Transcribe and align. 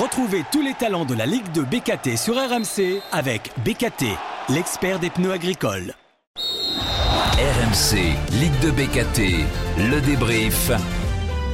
Retrouvez 0.00 0.44
tous 0.52 0.60
les 0.60 0.74
talents 0.74 1.06
de 1.06 1.14
la 1.14 1.24
Ligue 1.24 1.50
de 1.52 1.62
BKT 1.62 2.18
sur 2.18 2.34
RMC 2.34 3.00
avec 3.12 3.50
BKT, 3.64 4.04
l'expert 4.50 4.98
des 4.98 5.08
pneus 5.08 5.32
agricoles. 5.32 5.94
RMC, 6.36 7.96
Ligue 8.32 8.58
de 8.60 8.70
BKT, 8.72 9.46
le 9.90 10.02
débrief. 10.02 10.70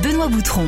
Benoît 0.03 0.27
Boutron. 0.27 0.67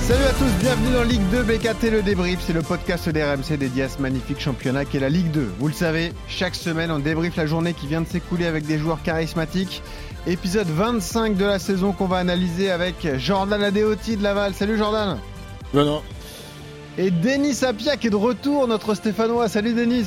Salut 0.00 0.24
à 0.24 0.32
tous, 0.32 0.50
bienvenue 0.60 0.94
dans 0.94 1.02
Ligue 1.02 1.28
2 1.30 1.42
BKT 1.42 1.90
Le 1.90 2.02
Débrief, 2.02 2.40
c'est 2.46 2.54
le 2.54 2.62
podcast 2.62 3.06
d'RMC 3.10 3.58
dédié 3.58 3.82
à 3.82 3.88
ce 3.90 4.00
magnifique 4.00 4.40
championnat 4.40 4.86
qui 4.86 4.96
est 4.96 5.00
la 5.00 5.10
Ligue 5.10 5.30
2. 5.30 5.52
Vous 5.58 5.68
le 5.68 5.74
savez, 5.74 6.14
chaque 6.26 6.54
semaine 6.54 6.90
on 6.90 7.00
débriefe 7.00 7.36
la 7.36 7.44
journée 7.44 7.74
qui 7.74 7.86
vient 7.86 8.00
de 8.00 8.08
s'écouler 8.08 8.46
avec 8.46 8.64
des 8.64 8.78
joueurs 8.78 9.02
charismatiques. 9.02 9.82
Épisode 10.26 10.68
25 10.68 11.36
de 11.36 11.44
la 11.44 11.58
saison 11.58 11.92
qu'on 11.92 12.06
va 12.06 12.16
analyser 12.16 12.70
avec 12.70 13.06
Jordan 13.18 13.62
Adeoti 13.62 14.16
de 14.16 14.22
Laval. 14.22 14.54
Salut 14.54 14.78
Jordan 14.78 15.18
Non, 15.74 15.84
non. 15.84 16.02
Et 16.96 17.10
Denis 17.10 17.54
Sapia 17.54 17.96
qui 17.96 18.06
est 18.06 18.10
de 18.10 18.16
retour, 18.16 18.68
notre 18.68 18.94
Stéphanois. 18.94 19.48
Salut 19.48 19.74
Denis 19.74 20.06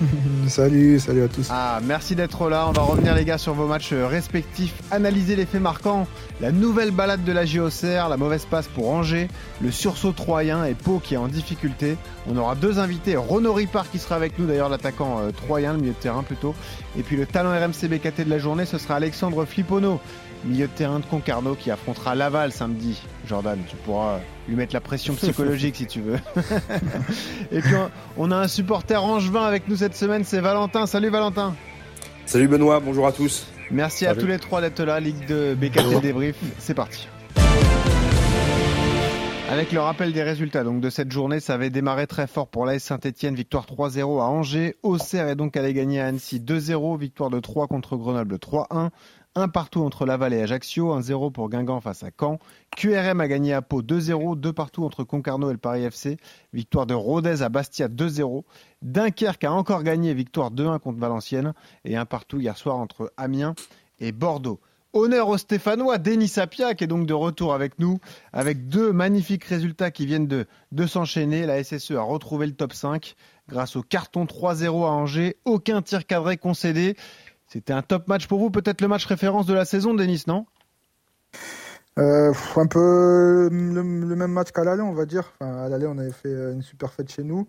salut, 0.48 0.98
salut 0.98 1.22
à 1.22 1.28
tous. 1.28 1.48
Ah, 1.50 1.80
merci 1.82 2.14
d'être 2.14 2.48
là. 2.48 2.66
On 2.68 2.72
va 2.72 2.82
revenir 2.82 3.14
les 3.14 3.24
gars 3.24 3.38
sur 3.38 3.54
vos 3.54 3.66
matchs 3.66 3.92
respectifs, 3.92 4.74
analyser 4.90 5.36
les 5.36 5.46
faits 5.46 5.60
marquants, 5.60 6.06
la 6.40 6.52
nouvelle 6.52 6.90
balade 6.90 7.24
de 7.24 7.32
la 7.32 7.44
JOCR, 7.44 8.08
la 8.08 8.16
mauvaise 8.16 8.44
passe 8.44 8.66
pour 8.68 8.90
Angers, 8.90 9.28
le 9.60 9.70
sursaut 9.70 10.12
troyen 10.12 10.64
et 10.64 10.74
Pau 10.74 11.00
qui 11.02 11.14
est 11.14 11.16
en 11.16 11.28
difficulté. 11.28 11.96
On 12.26 12.36
aura 12.36 12.54
deux 12.54 12.78
invités, 12.78 13.16
Renaud 13.16 13.52
Ripard 13.52 13.90
qui 13.90 13.98
sera 13.98 14.16
avec 14.16 14.38
nous 14.38 14.46
d'ailleurs, 14.46 14.70
l'attaquant 14.70 15.20
euh, 15.20 15.30
troyen, 15.30 15.72
le 15.72 15.78
milieu 15.78 15.92
de 15.92 15.98
terrain 15.98 16.22
plutôt. 16.22 16.54
Et 16.98 17.02
puis 17.02 17.16
le 17.16 17.26
talent 17.26 17.50
RMC 17.50 17.88
BKT 17.88 18.22
de 18.24 18.30
la 18.30 18.38
journée, 18.38 18.64
ce 18.64 18.78
sera 18.78 18.96
Alexandre 18.96 19.44
Flippono, 19.44 20.00
milieu 20.44 20.66
de 20.66 20.72
terrain 20.72 21.00
de 21.00 21.04
Concarneau 21.04 21.54
qui 21.54 21.70
affrontera 21.70 22.14
Laval 22.14 22.50
samedi. 22.50 23.02
Jordan, 23.26 23.58
tu 23.68 23.76
pourras 23.76 24.20
lui 24.48 24.56
mettre 24.56 24.74
la 24.74 24.80
pression 24.80 25.14
psychologique 25.14 25.76
si 25.76 25.86
tu 25.86 26.00
veux. 26.00 26.18
et 27.52 27.60
puis 27.60 27.74
on 28.16 28.30
a 28.30 28.36
un 28.36 28.48
supporter 28.48 29.02
angevin 29.02 29.44
avec 29.44 29.68
nous 29.68 29.76
cette 29.76 29.96
semaine, 29.96 30.24
c'est 30.24 30.40
Valentin. 30.40 30.86
Salut 30.86 31.10
Valentin. 31.10 31.54
Salut 32.24 32.48
Benoît, 32.48 32.80
bonjour 32.80 33.06
à 33.06 33.12
tous. 33.12 33.46
Merci 33.70 34.06
à 34.06 34.14
tous 34.14 34.26
les 34.26 34.38
trois 34.38 34.62
d'être 34.62 34.82
là, 34.82 34.98
Ligue 34.98 35.26
de 35.26 35.54
BKT 35.54 36.00
débrief. 36.00 36.36
C'est 36.58 36.74
parti. 36.74 37.06
Avec 39.50 39.72
le 39.72 39.80
rappel 39.80 40.12
des 40.12 40.22
résultats 40.22 40.64
donc 40.64 40.80
de 40.80 40.88
cette 40.88 41.12
journée, 41.12 41.38
ça 41.38 41.54
avait 41.54 41.68
démarré 41.68 42.06
très 42.06 42.26
fort 42.26 42.48
pour 42.48 42.64
l'AS 42.64 42.82
Saint-Etienne, 42.82 43.34
victoire 43.34 43.66
3-0 43.66 44.20
à 44.20 44.24
Angers. 44.24 44.74
Auxerre 44.82 45.28
est 45.28 45.36
donc 45.36 45.56
allé 45.56 45.74
gagner 45.74 46.00
à 46.00 46.06
Annecy 46.06 46.40
2-0, 46.40 46.98
victoire 46.98 47.28
de 47.28 47.38
3 47.40 47.66
contre 47.66 47.96
Grenoble 47.96 48.36
3-1. 48.36 48.88
Un 49.36 49.48
partout 49.48 49.82
entre 49.82 50.06
Laval 50.06 50.32
et 50.32 50.40
Ajaccio, 50.40 50.98
1-0 50.98 51.30
pour 51.30 51.50
Guingamp 51.50 51.80
face 51.80 52.02
à 52.02 52.10
Caen. 52.18 52.38
QRM 52.74 53.20
a 53.20 53.28
gagné 53.28 53.52
à 53.52 53.60
Pau 53.60 53.82
2-0, 53.82 54.40
deux 54.40 54.52
partout 54.52 54.84
entre 54.84 55.04
Concarneau 55.04 55.50
et 55.50 55.52
le 55.52 55.58
Paris 55.58 55.84
FC. 55.84 56.16
Victoire 56.54 56.86
de 56.86 56.94
Rodez 56.94 57.42
à 57.42 57.48
Bastia 57.50 57.88
2-0. 57.88 58.44
Dunkerque 58.80 59.44
a 59.44 59.52
encore 59.52 59.82
gagné, 59.82 60.14
victoire 60.14 60.52
2-1 60.52 60.78
contre 60.78 60.98
Valenciennes. 60.98 61.52
Et 61.84 61.96
un 61.96 62.06
partout 62.06 62.40
hier 62.40 62.56
soir 62.56 62.76
entre 62.76 63.12
Amiens 63.18 63.54
et 63.98 64.10
Bordeaux. 64.10 64.60
Honneur 64.94 65.28
au 65.28 65.36
Stéphanois, 65.36 65.98
Denis 65.98 66.28
Sapia, 66.28 66.74
qui 66.74 66.84
est 66.84 66.86
donc 66.86 67.06
de 67.06 67.12
retour 67.12 67.52
avec 67.52 67.78
nous, 67.80 67.98
avec 68.32 68.68
deux 68.68 68.92
magnifiques 68.92 69.44
résultats 69.44 69.90
qui 69.90 70.06
viennent 70.06 70.28
de, 70.28 70.46
de 70.72 70.86
s'enchaîner. 70.86 71.46
La 71.46 71.62
SSE 71.62 71.90
a 71.90 72.00
retrouvé 72.00 72.46
le 72.46 72.54
top 72.54 72.72
5 72.72 73.16
grâce 73.48 73.74
au 73.76 73.82
carton 73.82 74.24
3-0 74.24 74.66
à 74.66 74.90
Angers. 74.90 75.36
Aucun 75.44 75.82
tir 75.82 76.06
cadré 76.06 76.36
concédé. 76.36 76.96
C'était 77.48 77.72
un 77.72 77.82
top 77.82 78.08
match 78.08 78.28
pour 78.28 78.38
vous, 78.38 78.50
peut-être 78.50 78.80
le 78.80 78.88
match 78.88 79.04
référence 79.06 79.46
de 79.46 79.54
la 79.54 79.64
saison, 79.64 79.94
Denis, 79.94 80.24
non? 80.26 80.46
Euh, 81.98 82.32
Un 82.56 82.66
peu 82.66 83.48
le, 83.50 83.82
même 83.82 84.32
match 84.32 84.52
qu'à 84.52 84.64
l'aller, 84.64 84.82
on 84.82 84.92
va 84.94 85.06
dire. 85.06 85.32
à 85.40 85.68
l'aller, 85.68 85.86
on 85.86 85.98
avait 85.98 86.12
fait 86.12 86.28
euh, 86.28 86.52
une 86.52 86.62
super 86.62 86.92
fête 86.92 87.12
chez 87.12 87.24
nous. 87.24 87.46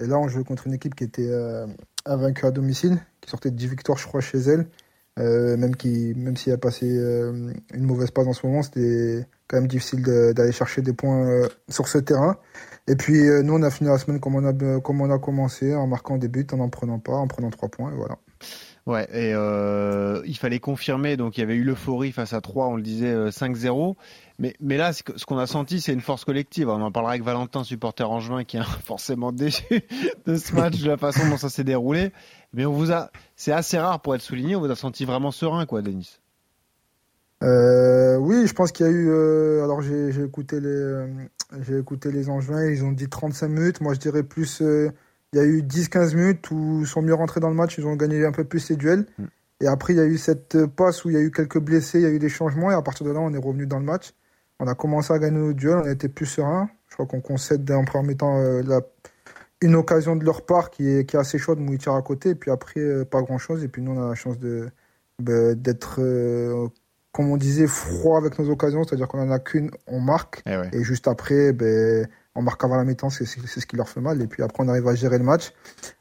Et 0.00 0.06
là, 0.06 0.18
on 0.18 0.28
jouait 0.28 0.44
contre 0.44 0.66
une 0.66 0.74
équipe 0.74 0.94
qui 0.94 1.04
était 1.04 1.28
euh, 1.28 1.66
invaincue 2.04 2.46
à 2.46 2.50
domicile, 2.50 2.98
qui 3.20 3.30
sortait 3.30 3.50
de 3.50 3.56
10 3.56 3.68
victoires, 3.68 3.98
je 3.98 4.06
crois, 4.06 4.20
chez 4.20 4.38
elle. 4.38 4.68
Même 5.16 5.76
qui, 5.76 6.12
même 6.16 6.36
s'il 6.36 6.52
a 6.52 6.58
passé 6.58 6.86
une 6.86 7.84
mauvaise 7.84 8.10
passe 8.10 8.26
en 8.26 8.32
ce 8.32 8.46
moment, 8.46 8.62
c'était 8.62 9.26
quand 9.46 9.58
même 9.58 9.68
difficile 9.68 10.02
d'aller 10.02 10.52
chercher 10.52 10.82
des 10.82 10.92
points 10.92 11.48
sur 11.68 11.88
ce 11.88 11.98
terrain. 11.98 12.36
Et 12.88 12.96
puis 12.96 13.14
nous, 13.42 13.54
on 13.54 13.62
a 13.62 13.70
fini 13.70 13.88
la 13.88 13.98
semaine 13.98 14.20
comme 14.20 14.34
on 14.34 15.10
a, 15.10 15.18
commencé, 15.18 15.74
en 15.74 15.86
marquant 15.86 16.18
des 16.18 16.28
buts, 16.28 16.46
en 16.52 16.56
n'en 16.56 16.68
prenant 16.68 16.98
pas, 16.98 17.14
en 17.14 17.28
prenant 17.28 17.50
trois 17.50 17.68
points, 17.68 17.92
voilà. 17.94 18.18
Ouais, 18.86 19.04
et 19.14 19.32
euh, 19.32 20.20
il 20.26 20.36
fallait 20.36 20.58
confirmer, 20.58 21.16
donc 21.16 21.38
il 21.38 21.40
y 21.40 21.42
avait 21.42 21.54
eu 21.54 21.64
l'euphorie 21.64 22.12
face 22.12 22.34
à 22.34 22.42
3, 22.42 22.66
on 22.66 22.76
le 22.76 22.82
disait 22.82 23.14
5-0. 23.14 23.90
Euh, 23.90 23.94
mais, 24.38 24.54
mais 24.60 24.76
là, 24.76 24.92
ce 24.92 25.24
qu'on 25.24 25.38
a 25.38 25.46
senti, 25.46 25.80
c'est 25.80 25.94
une 25.94 26.02
force 26.02 26.26
collective. 26.26 26.68
On 26.68 26.82
en 26.82 26.92
parlera 26.92 27.12
avec 27.12 27.24
Valentin, 27.24 27.64
supporter 27.64 28.10
angevin, 28.10 28.44
qui 28.44 28.58
est 28.58 28.62
forcément 28.84 29.32
déçu 29.32 29.84
de 30.26 30.36
ce 30.36 30.54
match, 30.54 30.82
de 30.82 30.88
la 30.88 30.98
façon 30.98 31.26
dont 31.30 31.38
ça 31.38 31.48
s'est 31.48 31.64
déroulé. 31.64 32.12
Mais 32.54 32.64
on 32.64 32.72
vous 32.72 32.92
a, 32.92 33.10
c'est 33.36 33.52
assez 33.52 33.78
rare 33.78 34.00
pour 34.00 34.14
être 34.14 34.22
souligné, 34.22 34.56
on 34.56 34.60
vous 34.60 34.70
a 34.70 34.76
senti 34.76 35.04
vraiment 35.04 35.30
serein, 35.30 35.66
quoi, 35.66 35.82
Denis. 35.82 36.20
Euh, 37.42 38.16
oui, 38.16 38.46
je 38.46 38.54
pense 38.54 38.72
qu'il 38.72 38.86
y 38.86 38.88
a 38.88 38.92
eu. 38.92 39.10
Euh, 39.10 39.64
alors 39.64 39.82
j'ai 39.82 40.24
écouté 40.24 40.60
les, 40.60 41.06
j'ai 41.60 41.78
écouté 41.78 42.10
les 42.10 42.30
Angevins, 42.30 42.64
ils 42.64 42.84
ont 42.84 42.92
dit 42.92 43.08
35 43.08 43.48
minutes. 43.48 43.80
Moi, 43.80 43.92
je 43.94 44.00
dirais 44.00 44.22
plus 44.22 44.62
il 45.34 45.38
y 45.38 45.40
a 45.40 45.44
eu 45.44 45.62
10-15 45.62 46.14
minutes 46.14 46.50
où 46.52 46.78
ils 46.82 46.86
sont 46.86 47.02
mieux 47.02 47.14
rentrés 47.14 47.40
dans 47.40 47.48
le 47.48 47.56
match, 47.56 47.76
ils 47.76 47.86
ont 47.86 47.96
gagné 47.96 48.24
un 48.24 48.30
peu 48.30 48.44
plus 48.44 48.60
ces 48.60 48.76
duels. 48.76 49.04
Mm. 49.18 49.24
Et 49.60 49.66
après, 49.66 49.92
il 49.92 49.96
y 49.96 50.00
a 50.00 50.04
eu 50.04 50.16
cette 50.16 50.66
passe 50.66 51.04
où 51.04 51.10
il 51.10 51.14
y 51.14 51.16
a 51.16 51.20
eu 51.20 51.32
quelques 51.32 51.58
blessés, 51.58 51.98
il 51.98 52.02
y 52.02 52.06
a 52.06 52.10
eu 52.10 52.20
des 52.20 52.28
changements. 52.28 52.70
Et 52.70 52.74
à 52.74 52.82
partir 52.82 53.04
de 53.04 53.10
là, 53.10 53.18
on 53.18 53.32
est 53.32 53.38
revenu 53.38 53.66
dans 53.66 53.78
le 53.78 53.84
match. 53.84 54.12
On 54.60 54.68
a 54.68 54.74
commencé 54.74 55.12
à 55.12 55.18
gagner 55.18 55.38
nos 55.38 55.52
duels, 55.52 55.78
on 55.78 55.86
a 55.86 55.90
été 55.90 56.08
plus 56.08 56.26
serein. 56.26 56.70
Je 56.88 56.94
crois 56.94 57.06
qu'on 57.06 57.20
concède 57.20 57.68
en 57.72 57.84
premier 57.84 58.16
temps 58.16 58.38
euh, 58.38 58.62
une 59.64 59.76
occasion 59.76 60.14
de 60.14 60.24
leur 60.24 60.44
part 60.44 60.70
qui 60.70 60.88
est, 60.88 61.08
qui 61.08 61.16
est 61.16 61.18
assez 61.18 61.38
chaude, 61.38 61.58
ils 61.60 61.78
tirent 61.78 61.94
à 61.94 62.02
côté. 62.02 62.30
Et 62.30 62.34
puis 62.34 62.50
après, 62.50 62.80
euh, 62.80 63.04
pas 63.04 63.22
grand-chose. 63.22 63.64
Et 63.64 63.68
puis 63.68 63.80
nous, 63.80 63.92
on 63.92 64.04
a 64.04 64.08
la 64.10 64.14
chance 64.14 64.38
de, 64.38 64.68
bah, 65.18 65.54
d'être, 65.54 66.00
euh, 66.00 66.68
comme 67.12 67.30
on 67.30 67.38
disait, 67.38 67.66
froid 67.66 68.18
avec 68.18 68.38
nos 68.38 68.50
occasions. 68.50 68.84
C'est-à-dire 68.84 69.08
qu'on 69.08 69.20
en 69.20 69.30
a 69.30 69.38
qu'une, 69.38 69.70
on 69.86 70.00
marque. 70.00 70.42
Eh 70.46 70.76
et 70.76 70.84
juste 70.84 71.08
après, 71.08 71.52
ben, 71.54 72.06
on 72.34 72.42
marque 72.42 72.62
avant 72.62 72.76
la 72.76 72.84
mi-temps, 72.84 73.08
c'est 73.08 73.24
ce 73.24 73.66
qui 73.66 73.76
leur 73.76 73.88
fait 73.88 74.02
mal. 74.02 74.20
Et 74.20 74.26
puis 74.26 74.42
après, 74.42 74.62
on 74.62 74.68
arrive 74.68 74.86
à 74.86 74.94
gérer 74.94 75.16
le 75.16 75.24
match, 75.24 75.54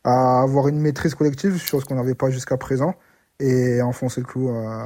à 0.03 0.41
avoir 0.41 0.67
une 0.67 0.81
maîtrise 0.81 1.15
collective, 1.15 1.57
chose 1.57 1.85
qu'on 1.85 1.95
n'avait 1.95 2.15
pas 2.15 2.29
jusqu'à 2.31 2.57
présent, 2.57 2.95
et 3.39 3.81
enfoncer 3.81 4.19
le 4.19 4.27
clou 4.27 4.49
à, 4.49 4.83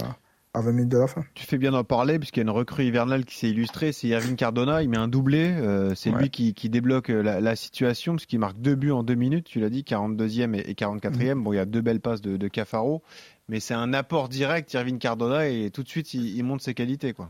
20 0.61 0.71
minutes 0.71 0.89
de 0.89 0.97
la 0.97 1.07
fin. 1.07 1.23
Tu 1.33 1.45
fais 1.45 1.57
bien 1.57 1.71
d'en 1.71 1.83
parler, 1.83 2.19
puisqu'il 2.19 2.39
y 2.39 2.41
a 2.41 2.43
une 2.43 2.49
recrue 2.49 2.85
hivernale 2.85 3.25
qui 3.25 3.37
s'est 3.37 3.49
illustrée, 3.49 3.91
c'est 3.91 4.07
Irving 4.07 4.35
Cardona, 4.35 4.81
il 4.81 4.89
met 4.89 4.97
un 4.97 5.07
doublé, 5.07 5.51
euh, 5.51 5.93
c'est 5.95 6.11
lui 6.11 6.29
qui, 6.29 6.69
débloque 6.69 7.09
euh, 7.09 7.39
la, 7.39 7.55
situation, 7.55 8.15
puisqu'il 8.15 8.39
marque 8.39 8.59
deux 8.59 8.75
buts 8.75 8.91
en 8.91 9.03
deux 9.03 9.15
minutes, 9.15 9.45
tu 9.45 9.59
l'as 9.59 9.69
dit, 9.69 9.83
42e 9.83 10.55
et, 10.55 10.73
44e. 10.73 11.35
Mhm. 11.35 11.43
Bon, 11.43 11.53
il 11.53 11.57
y 11.57 11.59
a 11.59 11.65
deux 11.65 11.81
belles 11.81 12.01
passes 12.01 12.21
de, 12.21 12.47
Cafaro, 12.47 13.01
mais 13.49 13.59
c'est 13.59 13.73
un 13.73 13.93
apport 13.93 14.29
direct, 14.29 14.73
Irving 14.73 14.99
Cardona, 14.99 15.47
et 15.47 15.69
tout 15.71 15.83
de 15.83 15.89
suite, 15.89 16.13
il, 16.13 16.35
il 16.37 16.43
montre 16.43 16.63
ses 16.63 16.73
qualités. 16.73 17.13
quoi. 17.13 17.29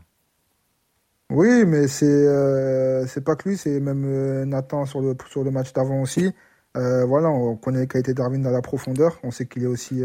Oui, 1.30 1.66
mais 1.66 1.88
c'est 1.88 2.06
euh, 2.06 3.06
c'est 3.06 3.22
pas 3.22 3.36
que 3.36 3.50
lui, 3.50 3.58
c'est 3.58 3.80
même 3.80 4.44
Nathan 4.44 4.86
sur 4.86 5.02
le 5.02 5.14
sur 5.28 5.44
le 5.44 5.50
match 5.50 5.74
d'avant 5.74 6.00
aussi. 6.00 6.32
Euh, 6.76 7.04
voilà, 7.04 7.28
on 7.28 7.56
connaît 7.56 7.80
les 7.80 7.86
qualités 7.86 8.14
d'Arvin 8.14 8.38
dans 8.38 8.50
la 8.50 8.62
profondeur. 8.62 9.18
On 9.22 9.30
sait 9.30 9.46
qu'il 9.46 9.64
est 9.64 9.66
aussi 9.66 10.02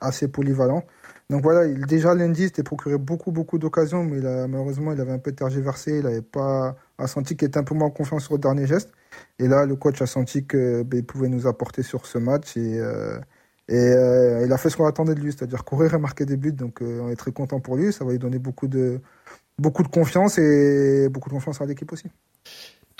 assez 0.00 0.28
polyvalent. 0.28 0.84
Donc 1.30 1.42
voilà, 1.42 1.64
il, 1.66 1.86
déjà 1.86 2.14
lundi, 2.14 2.44
c'était 2.44 2.62
procuré 2.62 2.98
beaucoup 2.98 3.30
beaucoup 3.32 3.58
d'occasions, 3.58 4.04
mais 4.04 4.20
malheureusement, 4.48 4.92
il 4.92 5.00
avait 5.00 5.12
un 5.12 5.18
peu 5.18 5.32
tergiversé. 5.32 5.98
Il 6.00 6.06
avait 6.06 6.22
pas 6.22 6.76
a 6.98 7.06
senti 7.06 7.36
qu'il 7.36 7.48
était 7.48 7.58
un 7.58 7.64
peu 7.64 7.74
moins 7.74 7.90
confiant 7.90 8.18
sur 8.18 8.34
le 8.34 8.40
dernier 8.40 8.66
geste. 8.66 8.92
Et 9.38 9.48
là, 9.48 9.64
le 9.64 9.76
coach 9.76 10.02
a 10.02 10.06
senti 10.06 10.46
qu'il 10.46 10.82
ben, 10.84 11.02
pouvait 11.04 11.28
nous 11.28 11.46
apporter 11.46 11.82
sur 11.82 12.06
ce 12.06 12.18
match 12.18 12.56
et 12.56 12.80
et 13.68 13.92
il 14.44 14.52
a 14.52 14.58
fait 14.58 14.68
ce 14.68 14.76
qu'on 14.76 14.86
attendait 14.86 15.14
de 15.14 15.20
lui, 15.20 15.30
c'est-à-dire 15.32 15.64
courir 15.64 15.94
et 15.94 15.98
marquer 15.98 16.26
des 16.26 16.36
buts. 16.36 16.52
Donc 16.52 16.80
on 16.82 17.08
est 17.10 17.16
très 17.16 17.32
content 17.32 17.60
pour 17.60 17.76
lui. 17.76 17.92
Ça 17.92 18.04
va 18.04 18.10
lui 18.12 18.18
donner 18.18 18.38
beaucoup 18.38 18.66
de 18.66 19.00
beaucoup 19.58 19.82
de 19.82 19.88
confiance 19.88 20.38
et 20.38 21.08
beaucoup 21.08 21.28
de 21.28 21.34
confiance 21.34 21.60
à 21.60 21.66
l'équipe 21.66 21.92
aussi. 21.92 22.08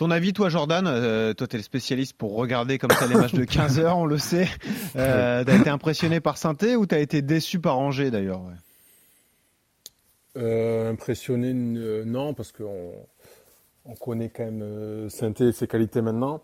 Ton 0.00 0.11
avis, 0.11 0.33
toi, 0.33 0.49
Jordan, 0.49 0.87
euh, 0.87 1.34
toi, 1.34 1.47
tu 1.47 1.56
es 1.56 1.59
le 1.59 1.62
spécialiste 1.62 2.16
pour 2.16 2.35
regarder 2.35 2.79
comme 2.79 2.91
ça 2.91 3.06
les 3.06 3.17
matchs 3.17 3.35
de 3.35 3.44
15 3.44 3.81
heures, 3.81 3.99
on 3.99 4.06
le 4.06 4.17
sait. 4.17 4.49
Euh, 4.97 5.44
tu 5.44 5.50
as 5.50 5.56
été 5.56 5.69
impressionné 5.69 6.20
par 6.20 6.38
Sainté 6.38 6.75
ou 6.75 6.87
tu 6.87 6.94
as 6.94 7.00
été 7.00 7.20
déçu 7.20 7.61
par 7.61 7.79
Angers 7.79 8.11
d'ailleurs 8.11 8.41
euh, 10.38 10.91
Impressionné, 10.91 11.52
non, 11.52 12.32
parce 12.32 12.50
qu'on 12.50 12.94
on 13.85 13.94
connaît 13.94 14.31
quand 14.31 14.50
même 14.50 15.11
Sainté 15.11 15.49
et 15.49 15.52
ses 15.52 15.67
qualités 15.69 16.00
maintenant. 16.00 16.43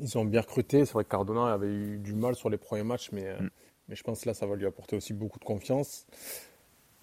Ils 0.00 0.16
ont 0.16 0.24
bien 0.24 0.40
recruté. 0.40 0.86
C'est 0.86 0.94
vrai 0.94 1.04
que 1.04 1.10
Cardona 1.10 1.52
avait 1.52 1.68
eu 1.68 1.98
du 1.98 2.14
mal 2.14 2.34
sur 2.34 2.48
les 2.48 2.56
premiers 2.56 2.82
matchs, 2.82 3.10
mais, 3.12 3.34
mm. 3.34 3.50
mais 3.88 3.94
je 3.94 4.02
pense 4.02 4.22
que 4.22 4.28
là, 4.28 4.34
ça 4.34 4.46
va 4.46 4.56
lui 4.56 4.66
apporter 4.66 4.96
aussi 4.96 5.12
beaucoup 5.12 5.38
de 5.38 5.44
confiance. 5.44 6.06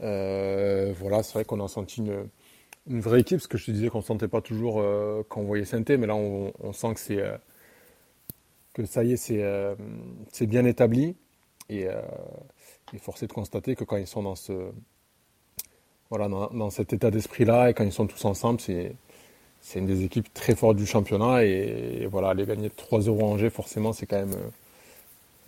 Euh, 0.01 0.94
voilà, 0.97 1.23
c'est 1.23 1.33
vrai 1.33 1.45
qu'on 1.45 1.63
a 1.63 1.68
senti 1.68 2.01
une, 2.01 2.30
une, 2.89 3.01
vraie 3.01 3.21
équipe, 3.21 3.37
parce 3.37 3.47
que 3.47 3.57
je 3.57 3.65
te 3.65 3.71
disais 3.71 3.89
qu'on 3.89 3.99
ne 3.99 4.03
sentait 4.03 4.27
pas 4.27 4.41
toujours 4.41 4.79
euh, 4.79 5.23
quand 5.29 5.41
on 5.41 5.45
voyait 5.45 5.65
Sainté, 5.65 5.97
mais 5.97 6.07
là 6.07 6.15
on, 6.15 6.73
sent 6.73 6.93
que 6.93 6.99
c'est 6.99 7.21
euh, 7.21 7.37
que 8.73 8.85
ça 8.85 9.03
y 9.03 9.13
est, 9.13 9.17
c'est 10.31 10.47
bien 10.47 10.65
établi. 10.65 11.15
Et 11.69 11.87
il 12.93 12.95
est 12.95 12.99
forcé 12.99 13.27
de 13.27 13.33
constater 13.33 13.75
que 13.75 13.83
quand 13.83 13.97
ils 13.97 14.07
sont 14.07 14.23
dans 14.23 14.35
ce 14.35 14.71
voilà 16.09 16.29
dans, 16.29 16.69
cet 16.69 16.93
état 16.93 17.11
d'esprit 17.11 17.43
là 17.43 17.69
et 17.69 17.73
quand 17.73 17.83
ils 17.83 17.91
sont 17.91 18.07
tous 18.07 18.23
ensemble, 18.25 18.61
c'est 18.61 18.95
une 19.75 19.85
des 19.85 20.05
équipes 20.05 20.33
très 20.33 20.55
fortes 20.55 20.77
du 20.77 20.85
championnat 20.85 21.43
et, 21.43 22.07
voilà, 22.09 22.29
aller 22.29 22.45
gagner 22.45 22.69
3-0 22.69 23.19
à 23.19 23.23
Angers, 23.25 23.49
forcément, 23.49 23.91
c'est 23.91 24.05
quand 24.05 24.17
même 24.17 24.35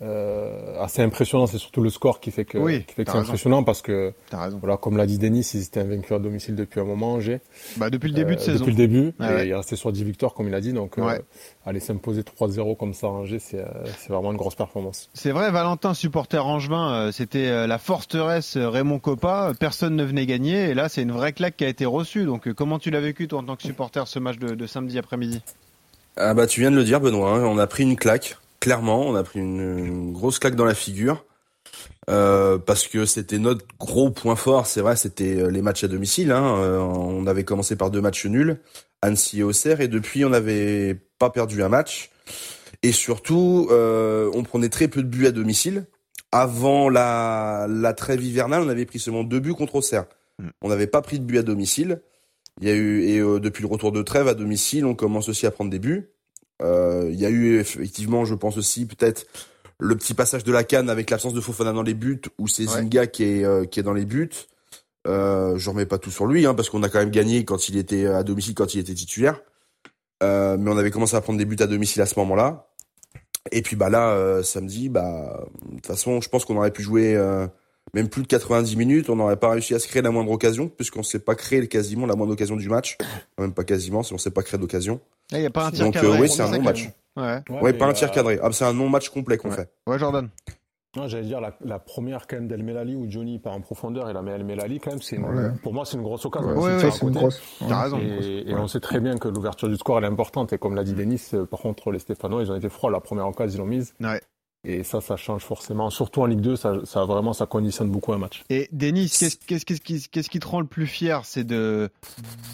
euh, 0.02 0.80
assez 0.80 1.02
impressionnant. 1.02 1.46
C'est 1.46 1.58
surtout 1.58 1.82
le 1.82 1.90
score 1.90 2.20
qui 2.20 2.30
fait 2.30 2.44
que, 2.44 2.56
Oui, 2.58 2.84
qui 2.84 2.94
fait 2.94 3.04
que 3.04 3.10
c'est 3.12 3.18
impressionnant 3.18 3.62
parce 3.62 3.82
que, 3.82 4.12
voilà, 4.60 4.76
comme 4.76 4.96
l'a 4.96 5.06
dit 5.06 5.18
Denis, 5.18 5.48
ils 5.54 5.62
étaient 5.62 5.80
invaincus 5.80 6.12
à 6.12 6.18
domicile 6.18 6.54
depuis 6.54 6.80
un 6.80 6.84
moment, 6.84 7.14
Angers. 7.14 7.40
Bah, 7.76 7.90
depuis 7.90 8.08
le 8.08 8.14
début 8.14 8.36
de 8.36 8.40
Euh, 8.40 8.44
saison. 8.44 8.58
Depuis 8.60 8.70
le 8.70 8.76
début, 8.76 9.12
Ouais, 9.20 9.30
et 9.30 9.34
ouais. 9.34 9.46
il 9.46 9.50
est 9.50 9.54
resté 9.56 9.76
sur 9.76 9.92
10 9.92 10.04
victoires, 10.04 10.32
comme 10.34 10.48
il 10.48 10.54
a 10.54 10.60
dit. 10.60 10.72
Donc, 10.72 10.98
euh, 10.98 11.02
Ouais. 11.02 11.20
aller 11.66 11.80
s'imposer 11.80 12.22
3-0 12.22 12.74
comme 12.76 12.94
ça 12.94 13.08
à 13.08 13.10
Angers, 13.10 13.38
c'est 13.40 13.58
euh, 13.60 13.66
c'est 13.98 14.10
vraiment 14.12 14.30
une 14.32 14.38
grosse 14.38 14.54
performance. 14.54 15.10
C'est 15.14 15.32
vrai, 15.32 15.50
Valentin, 15.50 15.92
supporter 15.94 16.46
angevin, 16.46 16.92
euh, 16.92 17.12
c'était 17.12 17.48
euh, 17.48 17.66
la 17.66 17.78
forteresse 17.78 18.56
euh, 18.56 18.68
Raymond 18.70 18.98
Coppa. 19.00 19.52
Personne 19.58 19.96
ne 19.96 20.04
venait 20.04 20.26
gagner. 20.26 20.70
Et 20.70 20.74
là, 20.74 20.88
c'est 20.88 21.02
une 21.02 21.12
vraie 21.12 21.32
claque 21.32 21.56
qui 21.58 21.64
a 21.64 21.68
été 21.68 21.84
reçue. 21.84 22.24
Donc, 22.24 22.48
euh, 22.48 22.54
comment 22.54 22.78
tu 22.78 22.90
l'as 22.90 23.00
vécu, 23.00 23.28
toi, 23.28 23.40
en 23.40 23.44
tant 23.44 23.56
que 23.56 23.62
supporter, 23.62 24.06
ce 24.08 24.18
match 24.18 24.38
de, 24.38 24.54
de 24.54 24.66
samedi 24.66 24.98
après-midi? 24.98 25.42
Ah 26.16 26.34
bah 26.34 26.46
tu 26.46 26.60
viens 26.60 26.70
de 26.70 26.76
le 26.76 26.84
dire 26.84 27.00
Benoît, 27.00 27.30
hein, 27.36 27.44
on 27.44 27.56
a 27.56 27.66
pris 27.66 27.84
une 27.84 27.96
claque, 27.96 28.36
clairement, 28.60 29.00
on 29.02 29.14
a 29.14 29.22
pris 29.22 29.40
une, 29.40 29.78
une 29.78 30.12
grosse 30.12 30.38
claque 30.38 30.54
dans 30.54 30.64
la 30.64 30.74
figure. 30.74 31.24
Euh, 32.08 32.58
parce 32.58 32.88
que 32.88 33.04
c'était 33.04 33.38
notre 33.38 33.64
gros 33.78 34.10
point 34.10 34.34
fort, 34.34 34.66
c'est 34.66 34.80
vrai, 34.80 34.96
c'était 34.96 35.40
euh, 35.40 35.50
les 35.50 35.62
matchs 35.62 35.84
à 35.84 35.88
domicile. 35.88 36.32
Hein. 36.32 36.56
Euh, 36.58 36.78
on 36.78 37.26
avait 37.26 37.44
commencé 37.44 37.76
par 37.76 37.90
deux 37.90 38.00
matchs 38.00 38.26
nuls, 38.26 38.58
Annecy 39.02 39.40
et 39.40 39.42
Auxerre, 39.42 39.80
et 39.80 39.88
depuis 39.88 40.24
on 40.24 40.30
n'avait 40.30 40.98
pas 41.18 41.30
perdu 41.30 41.62
un 41.62 41.68
match. 41.68 42.10
Et 42.82 42.92
surtout, 42.92 43.68
euh, 43.70 44.30
on 44.34 44.42
prenait 44.42 44.70
très 44.70 44.88
peu 44.88 45.02
de 45.02 45.08
buts 45.08 45.26
à 45.26 45.30
domicile. 45.30 45.84
Avant 46.32 46.88
la, 46.88 47.66
la 47.68 47.92
trêve 47.92 48.24
hivernale, 48.24 48.62
on 48.62 48.68
avait 48.68 48.86
pris 48.86 48.98
seulement 48.98 49.24
deux 49.24 49.40
buts 49.40 49.54
contre 49.54 49.76
Auxerre. 49.76 50.06
Mm. 50.38 50.48
On 50.62 50.68
n'avait 50.68 50.86
pas 50.86 51.02
pris 51.02 51.18
de 51.18 51.24
buts 51.24 51.38
à 51.38 51.42
domicile. 51.42 52.02
Il 52.60 52.68
y 52.68 52.70
a 52.70 52.74
eu 52.74 53.02
et 53.02 53.20
depuis 53.40 53.62
le 53.62 53.68
retour 53.68 53.92
de 53.92 54.02
trêve 54.02 54.28
à 54.28 54.34
domicile, 54.34 54.84
on 54.84 54.94
commence 54.94 55.28
aussi 55.28 55.46
à 55.46 55.50
prendre 55.50 55.70
des 55.70 55.78
buts. 55.78 56.10
Euh, 56.60 57.08
il 57.12 57.18
y 57.18 57.26
a 57.26 57.30
eu 57.30 57.58
effectivement, 57.58 58.24
je 58.24 58.34
pense 58.34 58.56
aussi 58.56 58.86
peut-être 58.86 59.26
le 59.78 59.96
petit 59.96 60.14
passage 60.14 60.44
de 60.44 60.52
la 60.52 60.62
canne 60.62 60.90
avec 60.90 61.10
l'absence 61.10 61.32
de 61.32 61.40
Fofana 61.40 61.72
dans 61.72 61.82
les 61.82 61.94
buts 61.94 62.20
ou 62.38 62.48
c'est 62.48 62.64
Ouais. 62.64 62.82
Zinga 62.82 63.06
qui 63.06 63.24
est 63.24 63.44
euh, 63.44 63.64
qui 63.64 63.80
est 63.80 63.82
dans 63.82 63.94
les 63.94 64.04
buts. 64.04 64.30
Euh, 65.06 65.56
je 65.56 65.70
remets 65.70 65.86
pas 65.86 65.96
tout 65.98 66.10
sur 66.10 66.26
lui 66.26 66.44
hein, 66.44 66.54
parce 66.54 66.68
qu'on 66.68 66.82
a 66.82 66.90
quand 66.90 66.98
même 66.98 67.10
gagné 67.10 67.46
quand 67.46 67.70
il 67.70 67.78
était 67.78 68.06
à 68.06 68.22
domicile 68.22 68.54
quand 68.54 68.74
il 68.74 68.80
était 68.80 68.92
titulaire. 68.94 69.40
Euh, 70.22 70.58
mais 70.58 70.70
on 70.70 70.76
avait 70.76 70.90
commencé 70.90 71.16
à 71.16 71.22
prendre 71.22 71.38
des 71.38 71.46
buts 71.46 71.56
à 71.60 71.66
domicile 71.66 72.02
à 72.02 72.06
ce 72.06 72.18
moment-là. 72.18 72.66
Et 73.52 73.62
puis 73.62 73.74
bah 73.74 73.88
là 73.88 74.10
euh, 74.10 74.42
samedi 74.42 74.90
bah 74.90 75.46
de 75.64 75.76
toute 75.76 75.86
façon, 75.86 76.20
je 76.20 76.28
pense 76.28 76.44
qu'on 76.44 76.58
aurait 76.58 76.72
pu 76.72 76.82
jouer 76.82 77.16
euh, 77.16 77.46
même 77.94 78.08
plus 78.08 78.22
de 78.22 78.26
90 78.28 78.76
minutes, 78.76 79.10
on 79.10 79.16
n'aurait 79.16 79.36
pas 79.36 79.50
réussi 79.50 79.74
à 79.74 79.78
se 79.78 79.88
créer 79.88 80.02
la 80.02 80.10
moindre 80.10 80.30
occasion 80.30 80.68
puisqu'on 80.68 81.02
s'est 81.02 81.18
pas 81.18 81.34
créé 81.34 81.66
quasiment 81.68 82.06
la 82.06 82.14
moindre 82.14 82.32
occasion 82.34 82.56
du 82.56 82.68
match. 82.68 82.96
Même 83.38 83.52
pas 83.52 83.64
quasiment, 83.64 84.02
si 84.02 84.12
on 84.14 84.18
s'est 84.18 84.30
pas 84.30 84.42
créé 84.42 84.58
d'occasion. 84.60 85.00
Il 85.32 85.38
n'y 85.40 85.46
a 85.46 85.50
pas 85.50 85.66
un 85.66 85.70
tir 85.70 85.84
Donc, 85.86 85.94
cadré. 85.94 86.08
euh, 86.16 86.20
oui, 86.20 86.28
c'est 86.28 86.42
un 86.42 86.46
ça 86.46 86.52
non 86.52 86.58
qui 86.62 86.68
a- 86.68 86.70
match. 86.70 86.90
Ouais. 87.16 87.60
Ouais, 87.62 87.72
pas 87.72 87.86
un 87.86 87.90
euh, 87.90 87.92
tir 87.92 88.10
cadré. 88.12 88.38
Ah, 88.42 88.48
c'est 88.52 88.64
un 88.64 88.72
non-match 88.72 89.08
complet 89.08 89.36
qu'on 89.38 89.50
Ouais. 89.50 89.56
fait. 89.56 89.70
ouais, 89.86 89.98
Jordan. 89.98 90.28
Non, 90.96 91.06
j'allais 91.06 91.22
dire 91.24 91.40
la, 91.40 91.56
la 91.64 91.78
première 91.78 92.26
quand 92.26 92.34
même 92.34 92.48
d'El 92.48 92.64
Melali 92.64 92.96
où 92.96 93.08
Johnny 93.08 93.38
part 93.38 93.52
en 93.52 93.60
profondeur 93.60 94.10
et 94.10 94.12
la 94.12 94.22
met 94.22 94.32
El 94.32 94.42
Melali 94.44 94.80
quand 94.80 94.90
même, 94.90 95.00
c'est 95.00 95.18
Ouais. 95.18 95.50
pour 95.62 95.72
moi 95.72 95.84
c'est 95.84 95.96
une 95.96 96.02
grosse 96.02 96.24
occasion. 96.24 96.48
Ouais, 96.50 96.78
C'est 96.80 96.84
ouais, 96.86 96.90
c'est 96.90 97.02
une 97.02 97.10
grosse. 97.12 97.40
T'as 97.60 97.82
raison. 97.84 97.98
Et, 98.00 98.42
et 98.50 98.54
on 98.56 98.66
sait 98.66 98.80
très 98.80 98.98
bien 98.98 99.16
que 99.16 99.28
l'ouverture 99.28 99.68
du 99.68 99.76
score 99.76 99.98
elle 99.98 100.04
est 100.04 100.08
importante 100.08 100.52
et 100.52 100.58
comme 100.58 100.74
l'a 100.74 100.82
dit 100.82 100.94
Denis, 100.94 101.22
euh, 101.34 101.44
par 101.46 101.60
contre 101.60 101.92
les 101.92 102.00
Stéphanois 102.00 102.42
ils 102.42 102.50
ont 102.50 102.56
été 102.56 102.68
froids 102.68 102.90
la 102.90 102.98
première 102.98 103.28
occasion 103.28 103.54
ils 103.54 103.58
l'ont 103.60 103.66
mise 103.66 103.94
Ouais. 104.00 104.20
Et 104.64 104.82
ça 104.84 105.00
ça 105.00 105.16
change 105.16 105.42
forcément, 105.42 105.88
surtout 105.90 106.20
en 106.22 106.26
Ligue 106.26 106.40
2 106.40 106.56
ça, 106.56 106.74
ça 106.84 107.04
vraiment 107.04 107.32
ça 107.32 107.46
conditionne 107.46 107.90
beaucoup 107.90 108.12
un 108.12 108.18
match. 108.18 108.42
Et 108.50 108.68
Denis, 108.72 109.08
qu'est-ce 109.10 109.36
qu'est-ce- 109.46 109.64
qu'est-ce 109.64 109.80
qui, 109.80 110.06
qu'est-ce 110.10 110.28
qui 110.30 110.38
te 110.40 110.46
rend 110.46 110.60
le 110.60 110.66
plus 110.66 110.86
fier? 110.86 111.22
C'est 111.24 111.44
de, 111.44 111.88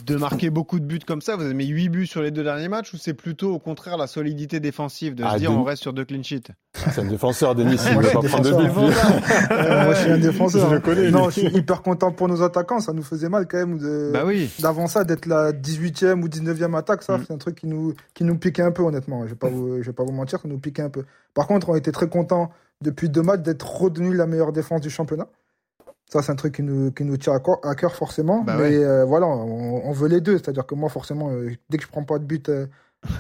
de 0.07 0.17
marquer 0.17 0.51
beaucoup 0.51 0.79
de 0.79 0.85
buts 0.85 1.01
comme 1.07 1.21
ça? 1.21 1.37
Vous 1.37 1.43
avez 1.45 1.55
mis 1.55 1.67
8 1.67 1.89
buts 1.89 2.07
sur 2.07 2.23
les 2.23 2.31
deux 2.31 2.45
derniers 2.45 2.69
matchs 2.69 2.93
ou 2.95 2.97
c'est 2.97 3.15
plutôt 3.15 3.53
au 3.53 3.59
contraire 3.59 3.97
la 3.97 4.07
solidité 4.07 4.61
défensive 4.61 5.15
de 5.15 5.23
se 5.25 5.29
Ah, 5.29 5.39
dire 5.39 5.51
Denis- 5.51 5.61
on 5.61 5.65
reste 5.65 5.83
sur 5.83 5.93
deux 5.93 6.05
clean 6.05 6.23
sheets? 6.23 6.53
C'est 6.75 6.99
un 7.01 7.05
défenseur 7.07 7.55
Denis, 7.55 7.77
il 7.87 7.93
Moi, 7.95 8.03
ne 8.03 8.09
suis 8.09 8.15
pas 8.15 8.23
prendre 8.23 8.45
de 8.45 8.63
défenseur. 8.63 8.73
but. 8.75 8.91
lui. 8.91 8.97
Euh, 9.57 9.85
moi, 9.85 9.95
je 9.95 10.01
suis 10.03 10.11
un 10.11 10.19
défenseur. 10.19 10.69
Je 10.71 10.75
le 10.75 10.81
connais, 10.81 11.11
Non, 11.11 11.31
je 11.31 11.41
suis 11.41 11.49
hyper 11.57 11.83
content 11.83 12.13
pour 12.13 12.29
nos 12.29 12.43
attaquants. 12.43 12.81
Ça 12.81 12.93
nous 12.93 13.03
faisait 13.03 13.29
mal 13.29 13.47
quand 13.49 13.57
même 13.59 13.79
de, 13.79 14.11
Bah 14.13 14.25
oui. 14.27 14.51
d'avant 14.61 14.87
ça, 14.87 15.05
d'être 15.05 15.27
la 15.27 15.53
18e 15.53 16.23
ou 16.23 16.29
19e 16.29 16.75
attaque. 16.77 17.03
Ça, 17.03 17.17
Mm. 17.19 17.25
c'est 17.27 17.33
un 17.35 17.39
truc 17.39 17.57
qui 17.57 17.67
nous, 17.67 17.95
qui 18.15 18.25
nous 18.25 18.37
piquait 18.37 18.63
un 18.63 18.73
peu, 18.73 18.83
honnêtement. 18.83 19.25
Je 19.25 19.31
vais 19.31 19.37
pas 19.37 19.49
vous, 19.49 19.79
je 19.83 19.87
vais 19.87 19.93
pas 19.93 20.05
vous 20.05 20.13
mentir, 20.13 20.39
ça 20.41 20.49
nous 20.49 20.59
piquait 20.59 20.83
un 20.83 20.91
peu. 20.91 21.05
Par 21.37 21.47
contre, 21.47 21.69
on 21.69 21.77
était 21.77 21.93
très 21.93 22.09
contents 22.09 22.51
depuis 22.81 23.11
deux 23.11 23.21
matchs 23.23 23.43
d'être 23.43 23.71
redevenu 23.83 24.17
la 24.17 24.27
meilleure 24.27 24.53
défense 24.53 24.81
du 24.81 24.89
championnat. 24.89 25.29
Ça, 26.11 26.23
c'est 26.23 26.33
un 26.33 26.37
truc 26.37 26.55
qui 26.55 26.63
nous, 26.63 26.91
qui 26.93 27.05
nous 27.05 27.19
tient 27.19 27.35
à 27.35 27.75
cœur, 27.75 27.95
forcément. 27.95 28.43
Bah 28.43 28.57
mais 28.57 28.79
ouais. 28.79 28.85
euh, 28.85 29.05
voilà, 29.05 29.27
on, 29.27 29.83
on 29.85 29.93
veut 29.93 30.09
les 30.09 30.23
deux. 30.23 30.39
C'est-à-dire 30.39 30.65
que 30.65 30.75
moi, 30.75 30.89
forcément, 30.89 31.31
euh, 31.31 31.51
dès 31.69 31.77
que 31.77 31.85
je 31.85 31.89
prends 31.89 32.05
pas 32.05 32.19
de 32.19 32.25
but 32.25 32.49
euh, 32.49 32.67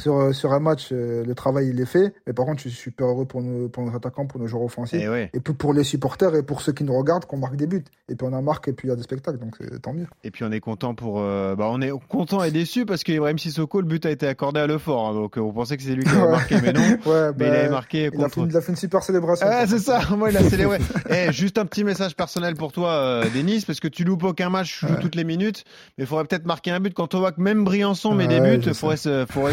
sur, 0.01 0.17
euh, 0.17 0.33
sur 0.33 0.53
un 0.53 0.61
match, 0.61 0.89
euh, 0.93 1.25
le 1.25 1.35
travail, 1.35 1.69
il 1.69 1.81
est 1.81 1.87
fait. 1.87 2.13
Mais 2.27 2.33
par 2.33 2.45
contre, 2.47 2.63
je 2.63 2.69
suis 2.69 2.79
super 2.79 3.07
heureux 3.07 3.25
pour 3.27 3.43
nos, 3.43 3.69
pour 3.69 3.85
nos 3.85 3.95
attaquants, 3.97 4.27
pour 4.27 4.41
nos 4.41 4.47
joueurs 4.47 4.63
offensifs. 4.65 5.01
Et 5.01 5.09
ouais. 5.09 5.31
Et 5.35 5.41
puis 5.41 5.55
pour 5.55 5.73
les 5.73 5.85
supporters 5.85 6.35
et 6.35 6.43
pour 6.43 6.61
ceux 6.63 6.73
qui 6.73 6.85
nous 6.85 6.97
regardent, 6.97 7.25
qu'on 7.25 7.39
marque 7.39 7.57
des 7.57 7.67
buts. 7.67 7.85
Et 8.09 8.15
puis 8.15 8.27
on 8.31 8.33
en 8.33 8.43
marque 8.43 8.69
et 8.69 8.73
puis 8.73 8.89
il 8.89 8.91
y 8.91 8.93
a 8.93 8.97
des 8.97 9.03
spectacles, 9.03 9.39
donc 9.39 9.57
tant 9.83 9.93
mieux. 9.93 10.07
Et 10.25 10.31
puis 10.31 10.45
on 10.45 10.53
est 10.53 10.61
content 10.61 10.95
pour. 10.95 11.21
euh, 11.21 11.55
bah 11.57 11.67
on 11.71 11.81
est 11.81 11.91
content 12.09 12.43
et 12.43 12.51
déçu 12.51 12.87
parce 12.87 13.03
qu'Ibrahim 13.05 13.39
Sissoko, 13.39 13.81
le 13.81 13.87
but 13.87 14.05
a 14.07 14.11
été 14.11 14.27
accordé 14.27 14.61
à 14.61 14.67
l'effort. 14.67 15.09
hein, 15.09 15.15
donc 15.15 15.37
euh, 15.39 15.41
on 15.41 15.53
pensait 15.53 15.77
que 15.77 15.83
c'est 15.83 15.95
lui 15.95 16.05
qui 16.05 16.11
avait 16.11 16.31
marqué, 16.31 16.57
mais 16.63 16.73
non. 16.73 16.81
Ouais, 17.07 17.31
Mais 17.39 17.47
il 17.47 17.51
bah, 17.51 17.59
avait 17.59 17.69
marqué 17.69 18.11
il, 18.13 18.25
a 18.25 18.29
fait, 18.29 18.41
une- 18.41 18.49
il 18.51 18.57
a 18.57 18.61
fait 18.61 18.73
une 18.73 18.77
super 18.77 19.03
célébration. 19.03 19.47
Ah, 19.49 19.67
c'est 19.67 19.79
ça, 19.79 20.01
moi 20.17 20.31
il 20.31 20.37
a 20.37 20.43
célébré. 20.43 20.79
Eh, 21.11 21.33
juste 21.33 21.59
un 21.59 21.67
petit 21.67 21.85
message 21.85 22.15
personnel 22.17 22.55
pour 22.55 22.73
toi, 22.73 22.91
euh, 22.93 23.25
Denis, 23.35 23.63
parce 23.67 23.81
que 23.81 23.89
tu 23.89 24.05
loupes 24.05 24.25
aucun 24.25 24.51
match, 24.51 24.81
tu 24.81 24.87
joues 24.87 24.93
Ouais. 24.95 25.01
toutes 25.01 25.15
les 25.15 25.25
minutes, 25.25 25.65
mais 25.99 26.05
il 26.05 26.07
faudrait 26.07 26.25
peut-être 26.25 26.47
marquer 26.47 26.71
un 26.71 26.81
but 26.81 26.95
quand 26.95 27.15
on 27.15 27.19
voit 27.21 27.33
que 27.33 27.41
même 27.41 27.65
Briançon 27.65 28.15
met 28.15 28.27
des 28.29 28.41
buts, 28.41 28.61
il 28.65 28.75
faudrait 28.75 28.97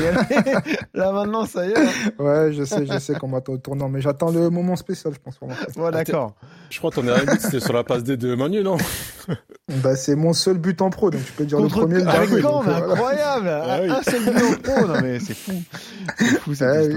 y 0.02 0.08
aller. 0.08 0.18
Là 0.94 1.12
maintenant, 1.12 1.46
ça 1.46 1.66
y 1.66 1.72
est. 1.72 1.78
hein. 1.78 1.90
Ouais, 2.20 2.54
je 2.54 2.64
sais, 2.64 2.86
je 2.86 2.98
sais 3.00 3.14
qu'on 3.16 3.28
m'attend 3.28 3.54
au 3.54 3.58
tournant, 3.58 3.90
mais 3.90 4.02
j'attends 4.02 4.32
le 4.32 4.50
moment 4.50 4.76
spécial, 4.76 5.14
je 5.14 5.20
pense. 5.20 5.38
Pour 5.38 5.48
marquer. 5.48 5.66
Bon, 5.76 5.90
d'accord. 5.92 6.34
Je 6.70 6.78
crois 6.80 6.90
que 6.90 6.96
ton 6.96 7.04
dernier 7.04 7.26
but 7.26 7.40
c'était 7.42 7.60
sur 7.60 7.74
la 7.74 7.84
passe 7.84 8.04
D 8.04 8.18
de 8.18 8.34
Manu 8.36 8.64
non? 8.64 8.78
Bah, 9.84 9.96
c'est 9.96 10.16
mon 10.16 10.34
seul 10.34 10.58
but 10.58 10.82
en 10.82 10.90
pro, 10.90 11.10
donc 11.12 11.24
tu 11.24 11.32
peux 11.34 11.46
dire 11.46 11.58
Contre 11.58 11.82
le 11.82 11.88
premier, 11.88 12.04
le 12.04 12.08
avec 12.10 12.30
dernier. 12.30 12.42
Donc, 12.42 12.68
euh, 12.68 12.92
incroyable 12.92 13.50
Ah 13.50 13.80
oui. 13.82 13.90
Un 13.90 14.02
seul 14.04 14.24
but 14.24 14.44
en 14.44 14.54
pro, 14.62 14.88
non 14.88 15.02
mais 15.02 15.20
c'est 15.20 15.34
fou. 15.36 15.54
C'est 16.18 16.40
fou 16.40 16.54
cette 16.56 16.68
Ah 16.70 16.82
oui. 16.88 16.96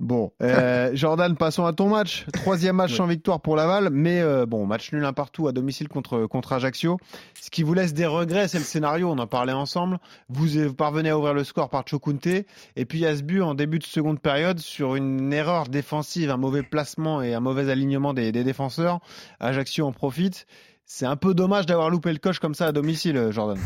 Bon, 0.00 0.32
euh, 0.42 0.90
Jordan, 0.94 1.36
passons 1.36 1.64
à 1.64 1.72
ton 1.72 1.88
match. 1.88 2.26
Troisième 2.32 2.76
match 2.76 2.94
sans 2.94 3.06
victoire 3.06 3.40
pour 3.40 3.56
Laval, 3.56 3.90
mais 3.90 4.20
euh, 4.20 4.46
bon, 4.46 4.66
match 4.66 4.92
nul 4.92 5.04
un 5.04 5.12
partout 5.12 5.48
à 5.48 5.52
domicile 5.52 5.88
contre, 5.88 6.26
contre 6.26 6.52
Ajaccio. 6.52 6.98
Ce 7.40 7.50
qui 7.50 7.62
vous 7.62 7.74
laisse 7.74 7.94
des 7.94 8.06
regrets, 8.06 8.48
c'est 8.48 8.58
le 8.58 8.64
scénario, 8.64 9.10
on 9.10 9.18
en 9.18 9.26
parlait 9.26 9.52
ensemble. 9.52 9.98
Vous, 10.28 10.72
parvenez 10.74 11.10
à 11.10 11.18
ouvrir 11.18 11.34
le 11.34 11.44
score 11.44 11.70
par 11.70 11.86
Chokunte, 11.86 12.26
et 12.26 12.84
puis 12.84 12.98
il 12.98 13.02
y 13.02 13.06
a 13.06 13.16
ce 13.16 13.22
but 13.22 13.42
en 13.42 13.54
début 13.54 13.78
de 13.78 13.84
seconde 13.84 14.20
période 14.20 14.58
sur 14.58 14.96
une 14.96 15.32
erreur 15.32 15.68
défensive, 15.68 16.30
un 16.30 16.36
mauvais 16.36 16.62
placement 16.62 17.22
et 17.22 17.34
un 17.34 17.40
mauvais 17.40 17.70
alignement 17.70 18.14
des, 18.14 18.32
des 18.32 18.44
défenseurs. 18.44 19.00
Ajaccio 19.40 19.86
en 19.86 19.92
profite. 19.92 20.46
C'est 20.84 21.06
un 21.06 21.16
peu 21.16 21.32
dommage 21.32 21.66
d'avoir 21.66 21.90
loupé 21.90 22.12
le 22.12 22.18
coche 22.18 22.38
comme 22.38 22.54
ça 22.54 22.66
à 22.66 22.72
domicile, 22.72 23.28
Jordan. 23.30 23.58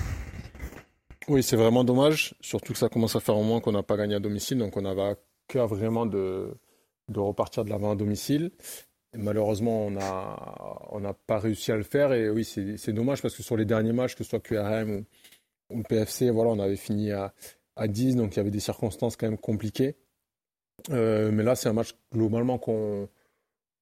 Oui, 1.28 1.42
c'est 1.42 1.56
vraiment 1.56 1.82
dommage, 1.82 2.34
surtout 2.40 2.72
que 2.72 2.78
ça 2.78 2.88
commence 2.88 3.16
à 3.16 3.20
faire 3.20 3.34
un 3.34 3.38
moment 3.38 3.60
qu'on 3.60 3.72
n'a 3.72 3.82
pas 3.82 3.96
gagné 3.96 4.14
à 4.14 4.20
domicile, 4.20 4.58
donc 4.58 4.76
on 4.76 4.84
avait 4.84 5.16
cœur 5.48 5.66
vraiment 5.68 6.06
de, 6.06 6.54
de 7.08 7.20
repartir 7.20 7.64
de 7.64 7.70
l'avant 7.70 7.92
à 7.92 7.96
domicile. 7.96 8.50
Malheureusement, 9.14 9.86
on 9.86 9.90
n'a 9.92 10.36
on 10.90 11.00
n'a 11.00 11.14
pas 11.14 11.38
réussi 11.38 11.72
à 11.72 11.76
le 11.76 11.82
faire, 11.82 12.12
et 12.12 12.28
oui, 12.28 12.44
c'est 12.44 12.92
dommage 12.92 13.22
parce 13.22 13.34
que 13.34 13.42
sur 13.42 13.56
les 13.56 13.64
derniers 13.64 13.92
matchs, 13.92 14.14
que 14.14 14.24
ce 14.24 14.30
soit 14.30 14.40
QRM 14.40 15.04
ou, 15.70 15.82
PFC, 15.82 16.30
voilà, 16.30 16.50
on 16.50 16.58
avait 16.58 16.76
fini 16.76 17.12
à, 17.12 17.32
à 17.76 17.88
10, 17.88 18.16
donc 18.16 18.34
il 18.34 18.36
y 18.38 18.40
avait 18.40 18.50
des 18.50 18.60
circonstances 18.60 19.16
quand 19.16 19.26
même 19.26 19.38
compliquées. 19.38 19.96
Euh, 20.90 21.30
mais 21.32 21.42
là, 21.42 21.56
c'est 21.56 21.68
un 21.68 21.72
match 21.72 21.94
globalement 22.12 22.58
qu'on 22.58 23.08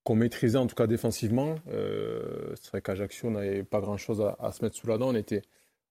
qu'on 0.05 0.17
maîtrisait, 0.17 0.59
en 0.59 0.67
tout 0.67 0.75
cas 0.75 0.87
défensivement. 0.87 1.57
Euh, 1.69 2.55
c'est 2.61 2.71
vrai 2.71 2.83
qu'Ajaccio, 2.83 3.29
on 3.29 3.33
n'avait 3.33 3.65
pas 3.65 3.81
grand-chose 3.81 4.21
à, 4.21 4.37
à 4.39 4.53
se 4.53 4.63
mettre 4.63 4.77
sous 4.77 4.87
la 4.87 4.99
dent, 4.99 5.09
on 5.09 5.15
était 5.15 5.43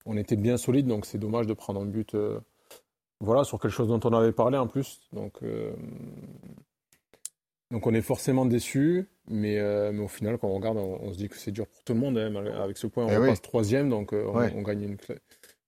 on 0.06 0.18
était 0.18 0.36
bien 0.36 0.58
solide, 0.58 0.88
donc 0.88 1.06
c'est 1.06 1.18
dommage 1.18 1.48
de 1.48 1.54
prendre 1.54 1.82
un 1.82 1.86
but 1.86 2.14
euh, 2.16 2.40
voilà, 3.24 3.44
sur 3.44 3.60
quelque 3.60 3.72
chose 3.72 3.88
dont 3.88 4.00
on 4.04 4.14
avait 4.14 4.32
parlé 4.32 4.58
en 4.58 4.68
plus. 4.68 5.02
Donc, 5.14 5.42
euh, 5.44 5.74
donc 7.72 7.88
on 7.88 7.94
est 7.94 8.02
forcément 8.02 8.46
déçu, 8.46 9.08
mais, 9.28 9.58
euh, 9.58 9.92
mais 9.92 10.04
au 10.04 10.08
final, 10.08 10.38
quand 10.38 10.48
on 10.48 10.54
regarde, 10.56 10.78
on, 10.78 11.00
on 11.02 11.12
se 11.14 11.18
dit 11.18 11.30
que 11.30 11.38
c'est 11.38 11.52
dur 11.52 11.66
pour 11.68 11.84
tout 11.84 11.94
le 11.94 12.00
monde. 12.00 12.18
hein, 12.18 12.34
avec 12.62 12.78
ce 12.78 12.88
point, 12.88 13.06
on 13.06 13.10
Eh 13.10 13.18
oui. 13.18 13.24
repasse 13.28 13.42
troisième, 13.42 13.90
donc 13.90 14.14
euh, 14.14 14.26
on, 14.28 14.38
Ouais. 14.38 14.54
on 14.56 14.62
gagne 14.62 14.84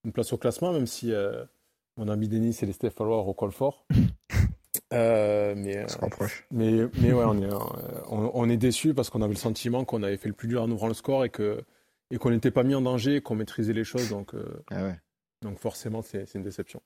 une, 0.04 0.12
place 0.12 0.32
au 0.34 0.38
classement, 0.38 0.72
même 0.72 0.86
si 0.86 1.12
mon 1.98 2.08
ami 2.10 2.28
Denis 2.28 2.56
et 2.62 2.66
les 2.68 2.74
Stéphanois 2.74 3.22
recollent 3.22 3.52
fort. 3.52 3.86
Mais, 4.92 5.84
On 5.84 5.88
se 5.88 5.98
rapproche. 5.98 6.46
mais, 6.52 6.72
mais 7.02 7.12
ouais, 7.12 7.24
on 7.26 7.42
est, 7.42 7.52
on, 8.08 8.32
on 8.34 8.50
est 8.50 8.56
déçu 8.58 8.94
parce 8.94 9.10
qu'on 9.10 9.22
avait 9.22 9.34
le 9.34 9.40
sentiment 9.40 9.84
qu'on 9.84 10.04
avait 10.04 10.16
fait 10.16 10.30
le 10.30 10.36
plus 10.36 10.48
dur 10.48 10.62
en 10.62 10.70
ouvrant 10.72 10.88
le 10.88 10.94
score 10.94 11.26
et 11.26 11.30
que 11.30 11.60
et 12.12 12.18
qu'on 12.18 12.30
n'était 12.30 12.52
pas 12.52 12.64
mis 12.64 12.76
en 12.76 12.82
danger, 12.82 13.20
qu'on 13.20 13.36
maîtrisait 13.36 13.74
les 13.74 13.84
choses. 13.84 14.10
Donc, 14.10 14.34
Ah 14.72 14.84
ouais. 14.84 14.96
donc 15.42 15.58
forcément, 15.60 16.02
c'est 16.02 16.34
une 16.36 16.44
déception. 16.44 16.82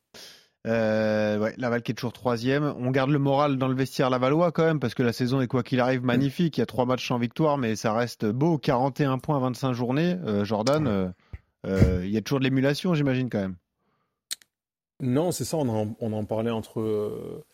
Euh, 0.68 1.40
ouais, 1.40 1.54
Laval 1.58 1.82
qui 1.82 1.92
est 1.92 1.96
toujours 1.96 2.14
troisième. 2.14 2.74
On 2.78 2.92
garde 2.92 3.10
le 3.10 3.20
moral 3.20 3.58
dans 3.58 3.68
le 3.68 3.76
vestiaire 3.76 4.10
lavallois 4.10 4.52
quand 4.52 4.66
même, 4.66 4.80
parce 4.80 4.94
que 4.94 5.04
la 5.04 5.14
saison 5.14 5.42
est 5.42 5.48
quoi 5.48 5.64
qu'il 5.64 5.80
arrive 5.80 6.04
magnifique. 6.04 6.58
Il 6.58 6.62
y 6.62 6.64
a 6.64 6.66
trois 6.66 6.86
matchs 6.86 7.08
sans 7.08 7.18
victoire, 7.18 7.58
mais 7.58 7.76
ça 7.76 7.94
reste 7.94 8.26
beau. 8.26 8.58
41 8.58 9.20
points, 9.20 9.40
25 9.40 9.74
journées. 9.74 10.18
Euh, 10.26 10.44
Jordan, 10.44 11.14
euh, 11.66 12.02
il 12.04 12.10
y 12.10 12.18
a 12.18 12.22
toujours 12.22 12.40
de 12.40 12.44
l'émulation, 12.44 12.94
j'imagine 12.94 13.30
quand 13.30 13.40
même. 13.40 13.56
Non, 15.02 15.32
c'est 15.32 15.46
ça, 15.46 15.56
on 15.56 15.70
en, 15.70 15.96
on 16.02 16.12
en 16.12 16.26
parlait 16.26 16.52
entre, 16.52 17.46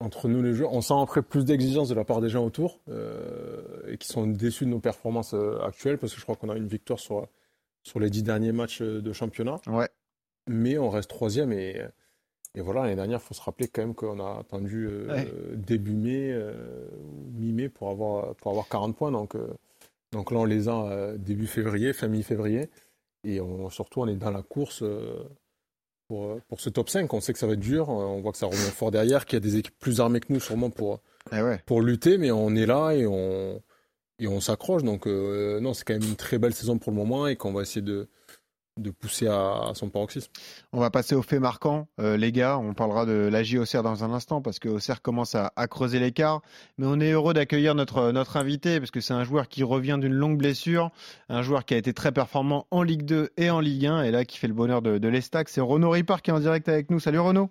entre 0.00 0.26
nous 0.26 0.42
les 0.42 0.54
joueurs. 0.54 0.72
On 0.72 0.80
sent 0.80 1.00
après 1.00 1.22
plus 1.22 1.44
d'exigence 1.44 1.88
de 1.88 1.94
la 1.94 2.04
part 2.04 2.20
des 2.20 2.28
gens 2.28 2.44
autour 2.44 2.80
et 3.88 3.96
qui 3.96 4.08
sont 4.08 4.26
déçus 4.26 4.64
de 4.64 4.70
nos 4.70 4.80
performances 4.80 5.36
actuelles 5.62 5.98
parce 5.98 6.14
que 6.14 6.18
je 6.18 6.24
crois 6.24 6.34
qu'on 6.34 6.48
a 6.48 6.56
une 6.56 6.66
victoire 6.66 6.98
sur, 6.98 7.28
sur 7.84 8.00
les 8.00 8.10
dix 8.10 8.24
derniers 8.24 8.50
matchs 8.50 8.82
de 8.82 9.12
championnat. 9.12 9.60
Ouais. 9.68 9.88
Mais 10.48 10.78
on 10.78 10.90
reste 10.90 11.10
troisième 11.10 11.52
et, 11.52 11.80
et 12.54 12.60
voilà, 12.60 12.82
l'année 12.82 12.96
dernière, 12.96 13.20
il 13.22 13.26
faut 13.26 13.34
se 13.34 13.42
rappeler 13.42 13.68
quand 13.68 13.82
même 13.82 13.94
qu'on 13.94 14.18
a 14.20 14.38
attendu 14.40 14.86
euh, 14.90 15.06
Ouais. 15.08 15.28
début 15.56 15.92
mai, 15.92 16.32
euh, 16.32 16.88
mi-mai 17.34 17.68
pour 17.68 17.90
avoir, 17.90 18.34
pour 18.36 18.50
avoir 18.50 18.68
40 18.68 18.96
points. 18.96 19.12
Donc, 19.12 19.34
euh, 19.36 19.46
donc 20.12 20.30
là, 20.32 20.38
on 20.38 20.44
les 20.44 20.68
a 20.68 20.86
euh, 20.90 21.16
début 21.18 21.46
février, 21.46 21.92
fin 21.92 22.08
mi-février. 22.08 22.68
Et 23.24 23.40
on, 23.40 23.68
surtout, 23.70 24.00
on 24.00 24.06
est 24.08 24.16
dans 24.16 24.30
la 24.30 24.42
course 24.42 24.82
pour, 26.08 26.40
pour 26.48 26.60
ce 26.60 26.70
top 26.70 26.88
5. 26.88 27.12
On 27.12 27.20
sait 27.20 27.32
que 27.32 27.38
ça 27.38 27.46
va 27.46 27.52
être 27.52 27.60
dur. 27.60 27.88
On 27.88 28.20
voit 28.20 28.32
que 28.32 28.38
ça 28.38 28.46
revient 28.46 28.58
fort 28.72 28.90
derrière, 28.90 29.26
qu'il 29.26 29.36
y 29.36 29.38
a 29.38 29.40
des 29.40 29.56
équipes 29.56 29.78
plus 29.78 30.00
armées 30.00 30.20
que 30.20 30.32
nous, 30.32 30.40
sûrement, 30.40 30.70
pour, 30.70 31.00
Eh 31.32 31.42
ouais. 31.42 31.60
pour 31.66 31.82
lutter. 31.82 32.16
Mais 32.18 32.30
on 32.30 32.54
est 32.54 32.66
là 32.66 32.92
et 32.92 33.06
on, 33.06 33.60
et 34.18 34.26
on 34.28 34.40
s'accroche. 34.40 34.82
Donc, 34.84 35.06
non, 35.06 35.74
c'est 35.74 35.84
quand 35.84 35.94
même 35.94 36.08
une 36.08 36.16
très 36.16 36.38
belle 36.38 36.54
saison 36.54 36.78
pour 36.78 36.92
le 36.92 36.96
moment 36.96 37.26
et 37.26 37.36
qu'on 37.36 37.52
va 37.52 37.62
essayer 37.62 37.82
de, 37.82 38.08
de 38.78 38.90
pousser 38.90 39.26
à, 39.26 39.68
à 39.70 39.72
son 39.74 39.90
paroxysme. 39.90 40.30
On 40.72 40.80
va 40.80 40.90
passer 40.90 41.14
aux 41.14 41.22
faits 41.22 41.40
marquants, 41.40 41.88
euh, 42.00 42.16
les 42.16 42.32
gars. 42.32 42.58
On 42.58 42.74
parlera 42.74 43.06
de 43.06 43.28
la 43.30 43.42
J 43.42 43.58
Auxerre 43.58 43.82
dans 43.82 44.04
un 44.04 44.12
instant 44.12 44.40
parce 44.40 44.58
que 44.58 44.68
Auxerre 44.68 45.02
commence 45.02 45.34
à, 45.34 45.52
à 45.56 45.66
creuser 45.66 45.98
l'écart. 45.98 46.40
Mais 46.78 46.86
on 46.86 47.00
est 47.00 47.12
heureux 47.12 47.34
d'accueillir 47.34 47.74
notre, 47.74 48.12
notre 48.12 48.36
invité 48.36 48.78
parce 48.78 48.90
que 48.90 49.00
c'est 49.00 49.14
un 49.14 49.24
joueur 49.24 49.48
qui 49.48 49.62
revient 49.62 49.98
d'une 50.00 50.14
longue 50.14 50.38
blessure, 50.38 50.90
un 51.28 51.42
joueur 51.42 51.64
qui 51.64 51.74
a 51.74 51.76
été 51.76 51.92
très 51.92 52.12
performant 52.12 52.66
en 52.70 52.82
Ligue 52.82 53.04
2 53.04 53.30
et 53.36 53.50
en 53.50 53.60
Ligue 53.60 53.86
1 53.86 54.02
et 54.02 54.10
là 54.10 54.24
qui 54.24 54.38
fait 54.38 54.48
le 54.48 54.54
bonheur 54.54 54.82
de, 54.82 54.98
de 54.98 55.08
l'Estac. 55.08 55.48
C'est 55.48 55.60
Renaud 55.60 55.90
Ripard 55.90 56.22
qui 56.22 56.30
est 56.30 56.34
en 56.34 56.40
direct 56.40 56.68
avec 56.68 56.90
nous. 56.90 57.00
Salut 57.00 57.20
Renaud. 57.20 57.50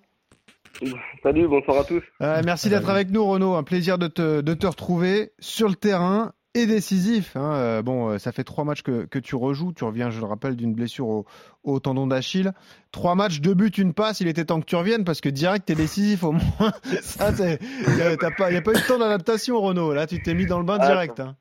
Salut, 1.24 1.48
bonsoir 1.48 1.80
à 1.80 1.84
tous. 1.84 2.04
Euh, 2.22 2.42
merci 2.46 2.70
d'être 2.70 2.90
avec 2.90 3.10
nous 3.10 3.26
Renaud. 3.26 3.56
Un 3.56 3.64
plaisir 3.64 3.98
de 3.98 4.08
te, 4.08 4.42
de 4.42 4.54
te 4.54 4.68
retrouver 4.68 5.32
sur 5.40 5.68
le 5.68 5.76
terrain 5.76 6.34
et 6.62 6.66
décisif. 6.68 7.36
hein. 7.36 7.54
Euh, 7.54 7.82
bon, 7.82 8.10
euh, 8.10 8.18
ça 8.18 8.32
fait 8.32 8.44
trois 8.44 8.64
matchs 8.64 8.82
que, 8.84 9.06
que 9.06 9.20
tu 9.20 9.36
rejoues. 9.36 9.74
Tu 9.74 9.84
reviens, 9.84 10.10
je 10.10 10.20
le 10.20 10.26
rappelle, 10.26 10.56
d'une 10.56 10.74
blessure 10.74 11.08
au, 11.08 11.26
au 11.64 11.80
tendon 11.80 12.08
d'Achille. 12.08 12.52
Trois 12.92 13.16
matchs, 13.16 13.42
deux 13.42 13.54
buts, 13.54 13.70
une 13.78 13.94
passe. 13.94 14.22
Il 14.22 14.28
était 14.28 14.46
temps 14.46 14.60
que 14.60 14.66
tu 14.66 14.76
reviennes 14.76 15.04
parce 15.06 15.22
que 15.22 15.30
direct, 15.30 15.66
t'es 15.66 15.76
décisif 15.76 16.24
au 16.24 16.32
moins. 16.34 16.72
Ça, 17.02 17.34
c'est- 17.34 17.60
y 17.98 18.02
a- 18.02 18.12
a 18.12 18.32
pas 18.32 18.52
eu 18.52 18.56
de 18.56 18.88
temps 18.88 18.98
d'adaptation, 19.00 19.60
Renaud. 19.60 19.94
Là, 19.94 20.08
tu 20.08 20.22
t'es 20.22 20.34
mis 20.34 20.46
dans 20.46 20.60
le 20.60 20.66
bain 20.66 20.78
Ah, 20.82 20.88
direct. 20.88 21.20
hein. 21.20 21.36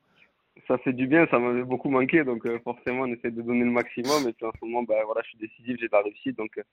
Ça 0.67 0.77
fait 0.79 0.91
du 0.91 1.07
bien, 1.07 1.25
ça 1.31 1.39
m'avait 1.39 1.63
beaucoup 1.63 1.89
manqué, 1.89 2.25
donc 2.25 2.45
euh, 2.45 2.59
forcément 2.61 3.03
on 3.03 3.05
essaie 3.07 3.31
de 3.31 3.41
donner 3.41 3.63
le 3.63 3.71
maximum. 3.71 4.27
Et 4.27 4.33
puis 4.33 4.45
en 4.45 4.51
ce 4.59 4.65
moment, 4.65 4.83
bah, 4.83 4.95
voilà, 5.05 5.21
je 5.23 5.29
suis 5.29 5.37
décisif, 5.37 5.77
j'ai 5.79 5.87
de 5.87 5.91
la 5.93 6.01
réussite, 6.01 6.37
donc, 6.37 6.49
euh, 6.57 6.63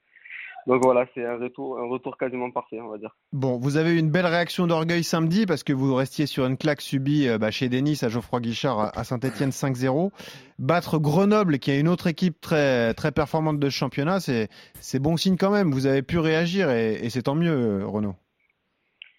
donc 0.67 0.81
voilà, 0.83 1.05
c'est 1.13 1.25
un 1.25 1.37
retour, 1.37 1.77
un 1.79 1.87
retour 1.87 2.17
quasiment 2.17 2.49
parfait, 2.51 2.79
on 2.81 2.87
va 2.89 2.97
dire. 2.97 3.15
Bon, 3.33 3.57
vous 3.57 3.77
avez 3.77 3.91
eu 3.91 3.97
une 3.99 4.09
belle 4.09 4.25
réaction 4.25 4.65
d'orgueil 4.67 5.03
samedi 5.03 5.45
parce 5.45 5.63
que 5.63 5.73
vous 5.73 5.93
restiez 5.93 6.25
sur 6.25 6.45
une 6.45 6.57
claque 6.57 6.81
subie 6.81 7.27
euh, 7.27 7.37
bah, 7.37 7.51
chez 7.51 7.69
Denis 7.69 7.99
à 8.01 8.09
Geoffroy 8.09 8.39
Guichard 8.39 8.91
à- 8.97 9.03
Saint-Etienne 9.03 9.51
5-0. 9.51 10.11
Battre 10.57 10.97
Grenoble, 10.99 11.59
qui 11.59 11.71
est 11.71 11.79
une 11.79 11.87
autre 11.87 12.07
équipe 12.07 12.39
très, 12.41 12.93
très 12.93 13.11
performante 13.11 13.59
de 13.59 13.69
ce 13.69 13.75
championnat, 13.75 14.19
c'est, 14.19 14.47
c'est 14.79 14.99
bon 14.99 15.17
signe 15.17 15.37
quand 15.37 15.51
même. 15.51 15.71
Vous 15.71 15.85
avez 15.87 16.01
pu 16.01 16.17
réagir 16.19 16.69
et, 16.71 16.93
et 16.95 17.09
c'est 17.09 17.23
tant 17.23 17.35
mieux, 17.35 17.51
euh, 17.81 17.85
Renaud. 17.85 18.15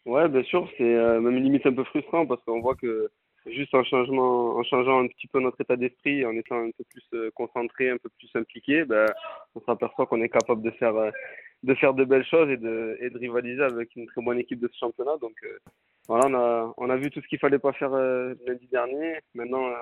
Ouais, 0.06 0.28
bien 0.28 0.42
sûr, 0.44 0.68
c'est 0.78 0.84
euh, 0.84 1.20
même 1.20 1.36
limite 1.42 1.66
un 1.66 1.72
peu 1.74 1.82
frustrant 1.84 2.26
parce 2.26 2.40
qu'on 2.44 2.60
voit 2.60 2.76
que 2.76 3.10
juste 3.46 3.74
en 3.74 3.84
changement, 3.84 4.56
en 4.56 4.62
changeant 4.64 5.00
un 5.02 5.08
petit 5.08 5.26
peu 5.28 5.40
notre 5.40 5.60
état 5.60 5.76
d'esprit, 5.76 6.24
en 6.24 6.32
étant 6.32 6.60
un 6.60 6.70
peu 6.70 6.84
plus 6.90 7.04
euh, 7.14 7.30
concentré, 7.34 7.90
un 7.90 7.98
peu 7.98 8.08
plus 8.18 8.30
impliqué, 8.34 8.84
ben, 8.84 9.06
on 9.54 9.60
s'aperçoit 9.60 10.06
qu'on 10.06 10.22
est 10.22 10.28
capable 10.28 10.62
de 10.62 10.70
faire, 10.72 10.96
euh, 10.96 11.10
de 11.62 11.74
faire 11.74 11.94
de 11.94 12.04
belles 12.04 12.26
choses 12.26 12.50
et 12.50 12.56
de, 12.56 12.96
et 13.00 13.10
de 13.10 13.18
rivaliser 13.18 13.62
avec 13.62 13.94
une 13.96 14.06
très 14.06 14.22
bonne 14.22 14.38
équipe 14.38 14.60
de 14.60 14.68
ce 14.72 14.78
championnat. 14.78 15.16
Donc 15.20 15.34
euh, 15.44 15.58
voilà, 16.08 16.26
on 16.28 16.34
a, 16.34 16.74
on 16.76 16.90
a 16.90 16.96
vu 16.96 17.10
tout 17.10 17.20
ce 17.20 17.28
qu'il 17.28 17.38
fallait 17.38 17.58
pas 17.58 17.72
faire 17.72 17.90
lundi 17.90 18.66
dernier. 18.70 19.18
Maintenant, 19.34 19.72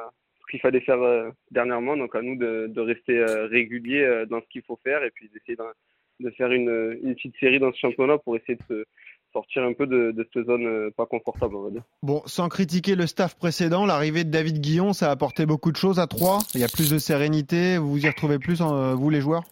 ce 0.41 0.51
qu'il 0.51 0.61
fallait 0.61 0.81
faire 0.81 1.33
dernièrement. 1.51 1.97
Donc 1.97 2.15
à 2.15 2.23
nous 2.23 2.37
de, 2.37 2.67
de 2.69 2.81
rester 2.81 3.25
réguliers 3.25 4.05
euh, 4.05 4.27
dans 4.27 4.41
ce 4.41 4.49
qu'il 4.49 4.63
faut 4.63 4.79
faire 4.83 5.03
et 5.05 5.11
puis 5.11 5.29
d'essayer 5.29 5.57
d'en- 5.57 5.73
de 6.21 6.31
faire 6.31 6.53
une, 6.53 6.99
une 7.03 7.15
petite 7.15 7.37
série 7.39 7.59
dans 7.59 7.73
ce 7.73 7.79
championnat 7.79 8.19
pour 8.19 8.37
essayer 8.37 8.57
de 8.57 8.63
se 8.69 8.85
sortir 9.35 9.65
un 9.65 9.75
peu 9.75 9.87
de, 9.87 10.13
de 10.13 10.27
cette 10.33 10.47
zone 10.47 10.67
euh, 10.67 10.91
pas 10.97 11.05
confortable, 11.05 11.55
on 11.57 11.65
va 11.65 11.71
dire. 11.71 11.83
Bon, 12.03 12.23
sans 12.25 12.49
critiquer 12.49 12.95
le 12.95 13.07
staff 13.07 13.37
précédent, 13.37 13.85
l'arrivée 13.85 14.25
de 14.25 14.31
David 14.31 14.61
Guillon, 14.61 14.95
ça 14.95 15.09
a 15.09 15.11
apporté 15.11 15.45
beaucoup 15.45 15.73
de 15.73 15.77
choses 15.77 15.99
à 15.99 16.07
Troyes. 16.07 16.39
Il 16.55 16.61
y 16.61 16.65
a 16.65 16.69
plus 16.69 16.91
de 16.91 16.99
sérénité. 16.99 17.77
Vous 17.77 17.91
vous 17.91 18.07
y 18.07 18.09
retrouvez 18.09 18.39
plus, 18.39 18.63
euh, 18.63 18.95
vous 18.95 19.11
les 19.11 19.21
joueurs? 19.21 19.45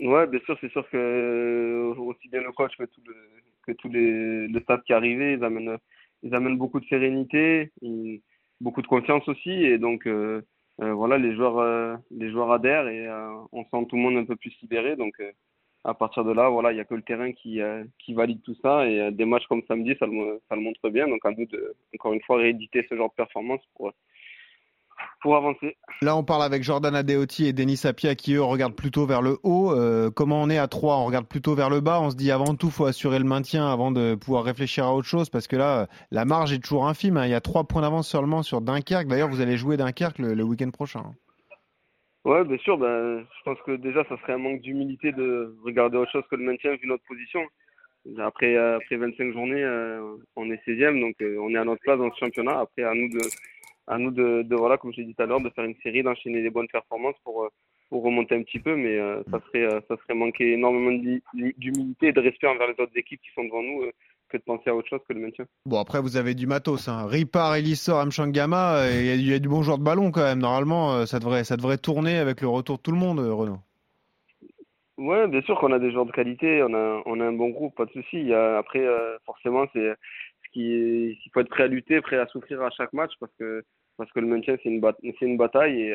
Ouais, 0.00 0.26
bien 0.28 0.40
sûr, 0.46 0.56
c'est 0.60 0.70
sûr 0.70 0.88
que 0.90 0.96
euh, 0.96 1.94
aussi 2.00 2.28
bien 2.28 2.40
le 2.40 2.52
coach 2.52 2.72
que 2.78 2.84
tout 2.84 3.02
le, 3.06 3.14
que 3.66 3.72
tous 3.72 3.88
les 3.88 4.46
le 4.48 4.60
staff 4.60 4.80
qui 4.84 4.92
est 4.92 4.94
arrivé, 4.94 5.34
ils 5.34 5.44
amènent 5.44 5.76
ils 6.22 6.34
amènent 6.34 6.56
beaucoup 6.56 6.80
de 6.80 6.86
sérénité, 6.86 7.72
ils- 7.82 8.22
beaucoup 8.60 8.82
de 8.82 8.86
confiance 8.88 9.28
aussi 9.28 9.50
et 9.50 9.78
donc 9.78 10.06
euh, 10.06 10.42
euh, 10.82 10.92
voilà, 10.92 11.18
les 11.18 11.34
joueurs 11.34 11.58
euh, 11.58 11.96
les 12.10 12.30
joueurs 12.30 12.50
adhèrent 12.52 12.88
et 12.88 13.08
on 13.52 13.62
sent 13.64 13.86
tout 13.88 13.96
le 13.96 14.02
monde 14.02 14.16
un 14.16 14.24
peu 14.24 14.36
plus 14.36 14.52
libéré 14.62 14.96
donc 14.96 15.14
à 15.88 15.94
partir 15.94 16.22
de 16.24 16.32
là, 16.32 16.50
voilà, 16.50 16.72
il 16.72 16.76
y 16.76 16.80
a 16.80 16.84
que 16.84 16.94
le 16.94 17.02
terrain 17.02 17.32
qui 17.32 17.60
euh, 17.62 17.82
valide 18.10 18.42
tout 18.42 18.54
ça 18.62 18.86
et 18.86 19.00
euh, 19.00 19.10
des 19.10 19.24
matchs 19.24 19.46
comme 19.48 19.62
samedi, 19.66 19.94
ça 19.98 20.06
le 20.06 20.60
montre 20.60 20.90
bien 20.90 21.08
donc 21.08 21.24
à 21.24 21.30
nous 21.30 21.46
de 21.46 21.74
encore 21.94 22.12
une 22.12 22.20
fois 22.22 22.36
rééditer 22.38 22.86
ce 22.88 22.94
genre 22.94 23.08
de 23.08 23.14
performance 23.14 23.60
pour 23.74 23.92
pour 25.22 25.36
avancer. 25.36 25.76
Là, 26.02 26.16
on 26.16 26.24
parle 26.24 26.42
avec 26.42 26.62
Jordan 26.62 26.94
Adeoti 26.94 27.46
et 27.46 27.52
Denis 27.52 27.76
Sapia 27.76 28.14
qui, 28.14 28.34
eux, 28.34 28.42
regardent 28.42 28.74
plutôt 28.74 29.06
vers 29.06 29.22
le 29.22 29.38
haut. 29.44 29.72
Euh, 29.72 30.10
comment 30.10 30.42
on 30.42 30.50
est 30.50 30.58
à 30.58 30.68
3 30.68 30.96
On 30.96 31.04
regarde 31.06 31.26
plutôt 31.26 31.54
vers 31.54 31.70
le 31.70 31.80
bas. 31.80 32.00
On 32.00 32.10
se 32.10 32.16
dit 32.16 32.30
avant 32.30 32.54
tout, 32.56 32.70
faut 32.70 32.84
assurer 32.84 33.18
le 33.18 33.24
maintien 33.24 33.66
avant 33.70 33.90
de 33.90 34.14
pouvoir 34.16 34.44
réfléchir 34.44 34.84
à 34.86 34.94
autre 34.94 35.06
chose 35.08 35.30
parce 35.30 35.46
que 35.46 35.56
là, 35.56 35.82
euh, 35.82 35.86
la 36.10 36.24
marge 36.24 36.52
est 36.52 36.58
toujours 36.58 36.86
infime. 36.88 37.16
hein. 37.16 37.26
Il 37.26 37.30
y 37.30 37.34
a 37.34 37.40
3 37.40 37.64
points 37.64 37.82
d'avance 37.82 38.08
seulement 38.08 38.42
sur 38.42 38.60
Dunkerque. 38.60 39.06
D'ailleurs, 39.08 39.28
vous 39.28 39.40
allez 39.40 39.56
jouer 39.56 39.76
Dunkerque 39.76 40.18
le, 40.18 40.34
le 40.34 40.42
week-end 40.44 40.70
prochain. 40.70 41.02
Ouais, 42.28 42.44
bien 42.44 42.58
sûr. 42.58 42.76
Ben, 42.76 43.20
je 43.38 43.42
pense 43.42 43.58
que 43.62 43.72
déjà, 43.76 44.04
ça 44.04 44.18
serait 44.18 44.34
un 44.34 44.38
manque 44.38 44.60
d'humilité 44.60 45.12
de 45.12 45.56
regarder 45.64 45.96
autre 45.96 46.12
chose 46.12 46.24
que 46.30 46.36
le 46.36 46.44
maintien 46.44 46.76
vu 46.76 46.86
notre 46.86 47.04
position. 47.04 47.40
Après, 48.18 48.54
euh, 48.54 48.76
après 48.76 48.96
25 48.96 49.32
journées, 49.32 49.64
euh, 49.64 50.14
on 50.36 50.50
est 50.50 50.62
16e, 50.66 51.00
donc 51.00 51.14
euh, 51.22 51.38
on 51.40 51.54
est 51.54 51.56
à 51.56 51.64
notre 51.64 51.80
place 51.80 51.98
dans 51.98 52.12
ce 52.12 52.18
championnat. 52.18 52.60
Après, 52.60 52.82
à 52.82 52.92
nous 52.92 53.08
de, 53.08 53.18
à 53.86 53.96
nous 53.96 54.10
de, 54.10 54.42
de 54.42 54.56
voilà, 54.56 54.76
comme 54.76 54.92
je 54.92 54.98
l'ai 54.98 55.06
dit 55.06 55.14
tout 55.14 55.22
à 55.22 55.26
l'heure, 55.26 55.40
de 55.40 55.48
faire 55.48 55.64
une 55.64 55.80
série, 55.82 56.02
d'enchaîner 56.02 56.42
les 56.42 56.50
bonnes 56.50 56.68
performances 56.68 57.16
pour, 57.24 57.48
pour 57.88 58.02
remonter 58.02 58.34
un 58.34 58.42
petit 58.42 58.60
peu. 58.60 58.76
Mais 58.76 58.98
ça 59.30 59.40
serait, 59.46 59.80
ça 59.88 59.96
serait 59.96 60.14
manquer 60.14 60.52
énormément 60.52 60.92
d'humilité 61.32 62.08
et 62.08 62.12
de 62.12 62.20
respect 62.20 62.46
envers 62.46 62.68
les 62.68 62.78
autres 62.78 62.96
équipes 62.96 63.22
qui 63.22 63.30
sont 63.32 63.44
devant 63.44 63.62
nous 63.62 63.84
que 64.28 64.36
de 64.36 64.42
penser 64.42 64.70
à 64.70 64.74
autre 64.74 64.88
chose 64.88 65.00
que 65.08 65.12
le 65.12 65.20
maintien. 65.20 65.44
Bon, 65.66 65.78
après, 65.80 66.00
vous 66.00 66.16
avez 66.16 66.34
du 66.34 66.46
matos. 66.46 66.88
Hein. 66.88 67.06
Ripard, 67.06 67.54
Elissor, 67.56 68.04
Mchangama, 68.06 68.76
euh, 68.82 68.90
il 69.00 69.06
y, 69.06 69.10
a- 69.10 69.14
il 69.14 69.28
y 69.28 69.34
a 69.34 69.38
du 69.38 69.48
bon 69.48 69.62
joueur 69.62 69.78
de 69.78 69.84
ballon 69.84 70.10
quand 70.10 70.22
même. 70.22 70.38
Normalement, 70.40 70.94
euh, 70.94 71.06
ça 71.06 71.18
devrait, 71.18 71.44
ça 71.44 71.56
devrait 71.56 71.78
tourner 71.78 72.18
avec 72.18 72.40
le 72.40 72.48
retour 72.48 72.76
de 72.78 72.82
tout 72.82 72.92
le 72.92 72.98
monde, 72.98 73.20
euh, 73.20 73.32
Renaud. 73.32 73.58
Ouais, 74.98 75.28
bien 75.28 75.40
sûr 75.42 75.58
qu'on 75.60 75.72
a 75.72 75.78
des 75.78 75.92
joueurs 75.92 76.06
de 76.06 76.12
qualité, 76.12 76.62
on 76.62 76.74
a, 76.74 77.02
on 77.06 77.20
a 77.20 77.24
un 77.24 77.32
bon 77.32 77.50
groupe, 77.50 77.74
pas 77.76 77.84
de 77.86 77.92
souci. 77.92 78.32
Après, 78.32 78.84
forcément, 79.24 79.64
c'est 79.72 79.94
ce 80.44 80.50
qui 80.52 80.72
est, 80.72 81.10
il 81.24 81.30
faut 81.32 81.40
être 81.40 81.48
prêt 81.48 81.62
à 81.64 81.68
lutter, 81.68 82.00
prêt 82.00 82.18
à 82.18 82.26
souffrir 82.26 82.60
à 82.62 82.70
chaque 82.70 82.92
match 82.92 83.12
parce 83.20 83.30
que, 83.38 83.62
parce 83.96 84.10
que 84.10 84.18
le 84.18 84.26
maintien, 84.26 84.56
c'est 84.62 84.68
une, 84.68 84.80
bat- 84.80 84.96
c'est 85.02 85.24
une 85.26 85.36
bataille 85.36 85.82
et, 85.82 85.94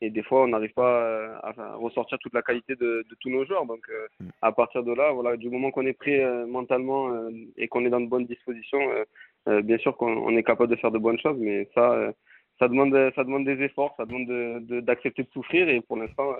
et 0.00 0.10
des 0.10 0.22
fois, 0.22 0.42
on 0.44 0.48
n'arrive 0.48 0.72
pas 0.74 1.02
euh, 1.02 1.34
à, 1.42 1.48
à 1.60 1.74
ressortir 1.76 2.18
toute 2.18 2.34
la 2.34 2.42
qualité 2.42 2.74
de, 2.76 3.04
de 3.08 3.16
tous 3.20 3.30
nos 3.30 3.44
joueurs. 3.44 3.66
Donc, 3.66 3.80
euh, 3.90 4.06
à 4.42 4.52
partir 4.52 4.82
de 4.84 4.92
là, 4.92 5.12
voilà, 5.12 5.36
du 5.36 5.50
moment 5.50 5.70
qu'on 5.70 5.86
est 5.86 5.92
prêt 5.92 6.20
euh, 6.22 6.46
mentalement 6.46 7.10
euh, 7.10 7.30
et 7.56 7.68
qu'on 7.68 7.84
est 7.84 7.90
dans 7.90 8.00
de 8.00 8.06
bonnes 8.08 8.26
dispositions, 8.26 8.80
euh, 8.90 9.04
euh, 9.48 9.62
bien 9.62 9.78
sûr 9.78 9.96
qu'on 9.96 10.12
on 10.16 10.36
est 10.36 10.42
capable 10.44 10.70
de 10.70 10.76
faire 10.80 10.90
de 10.92 10.98
bonnes 10.98 11.18
choses, 11.18 11.36
mais 11.38 11.68
ça, 11.74 11.92
euh, 11.92 12.12
ça 12.58 12.68
demande, 12.68 12.92
ça 13.14 13.24
demande 13.24 13.44
des 13.44 13.60
efforts, 13.62 13.94
ça 13.96 14.04
demande 14.04 14.26
de, 14.26 14.58
de- 14.60 14.80
d'accepter 14.80 15.22
de 15.22 15.28
souffrir 15.32 15.68
et 15.68 15.80
pour 15.80 15.96
l'instant, 15.96 16.32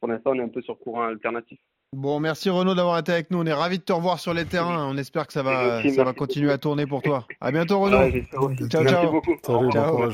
pour 0.00 0.08
l'instant, 0.08 0.30
on 0.32 0.38
est 0.38 0.42
un 0.42 0.48
peu 0.48 0.62
sur 0.62 0.78
courant 0.78 1.02
alternatif. 1.02 1.58
Bon, 1.92 2.20
merci 2.20 2.50
Renaud 2.50 2.74
d'avoir 2.76 2.98
été 3.00 3.10
avec 3.10 3.32
nous. 3.32 3.38
On 3.40 3.46
est 3.46 3.52
ravis 3.52 3.78
de 3.78 3.82
te 3.82 3.92
revoir 3.92 4.20
sur 4.20 4.32
les 4.32 4.44
terrains. 4.44 4.88
On 4.88 4.96
espère 4.96 5.26
que 5.26 5.32
ça 5.32 5.42
va, 5.42 5.72
Merci, 5.82 5.90
ça 5.90 6.04
va 6.04 6.12
continuer 6.12 6.46
beaucoup. 6.46 6.54
à 6.54 6.58
tourner 6.58 6.86
pour 6.86 7.02
toi. 7.02 7.26
À 7.40 7.50
bientôt 7.50 7.80
Renaud. 7.80 7.98
Ouais, 7.98 8.06
aussi. 8.06 8.68
Ciao, 8.68 8.84
Merci 8.84 8.88
ciao. 8.88 9.10
beaucoup. 9.10 9.36
Salut, 9.42 9.68
bon 9.72 10.10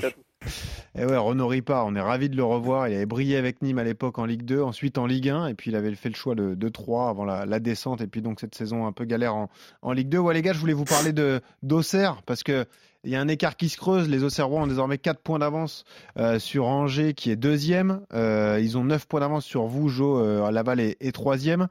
Et 0.99 1.05
ouais, 1.05 1.17
Renaud 1.17 1.49
Ripard, 1.49 1.87
on 1.87 1.95
est 1.95 2.00
ravis 2.00 2.29
de 2.29 2.37
le 2.37 2.45
revoir. 2.45 2.88
Il 2.88 2.95
avait 2.95 3.07
brillé 3.07 3.37
avec 3.37 3.62
Nîmes 3.62 3.79
à 3.79 3.85
l'époque 3.85 4.19
en 4.19 4.25
Ligue 4.25 4.45
2, 4.45 4.62
ensuite 4.62 4.99
en 4.99 5.07
Ligue 5.07 5.29
1, 5.29 5.49
et 5.49 5.55
puis 5.55 5.71
il 5.71 5.76
avait 5.76 5.95
fait 5.95 6.09
le 6.09 6.15
choix 6.15 6.35
de, 6.35 6.55
de 6.55 6.69
3 6.69 7.09
avant 7.09 7.25
la, 7.25 7.61
descente, 7.61 8.00
et 8.00 8.07
puis 8.07 8.23
donc 8.23 8.41
cette 8.41 8.55
saison 8.55 8.87
un 8.87 8.93
peu 8.93 9.05
galère 9.05 9.35
en, 9.35 9.50
en 9.83 9.93
Ligue 9.93 10.09
2. 10.09 10.19
Ouais, 10.19 10.35
les 10.35 10.43
gars, 10.43 10.53
je 10.53 10.59
voulais 10.59 10.73
vous 10.73 10.85
parler 10.85 11.12
de 11.12 11.41
d'Auxerre, 11.62 12.23
parce 12.25 12.43
que 12.43 12.67
il 13.05 13.11
y 13.11 13.17
a 13.17 13.21
un 13.21 13.29
écart 13.29 13.57
qui 13.57 13.69
se 13.69 13.76
creuse. 13.76 14.09
Les 14.09 14.25
Auxerrois 14.25 14.62
ont 14.62 14.67
désormais 14.67 14.99
4 14.99 15.21
points 15.21 15.38
d'avance 15.38 15.85
euh, 16.19 16.38
sur 16.38 16.67
Angers, 16.67 17.15
qui 17.15 17.31
est 17.31 17.37
deuxième. 17.37 18.00
Euh, 18.12 18.59
ils 18.61 18.76
ont 18.76 18.85
9 18.85 19.07
points 19.07 19.21
d'avance 19.21 19.45
sur 19.45 19.67
vous, 19.67 19.88
Jo, 19.88 20.19
euh, 20.19 20.50
Laval 20.50 20.81
est, 20.81 20.97
est 21.00 21.12
troisième. 21.12 21.69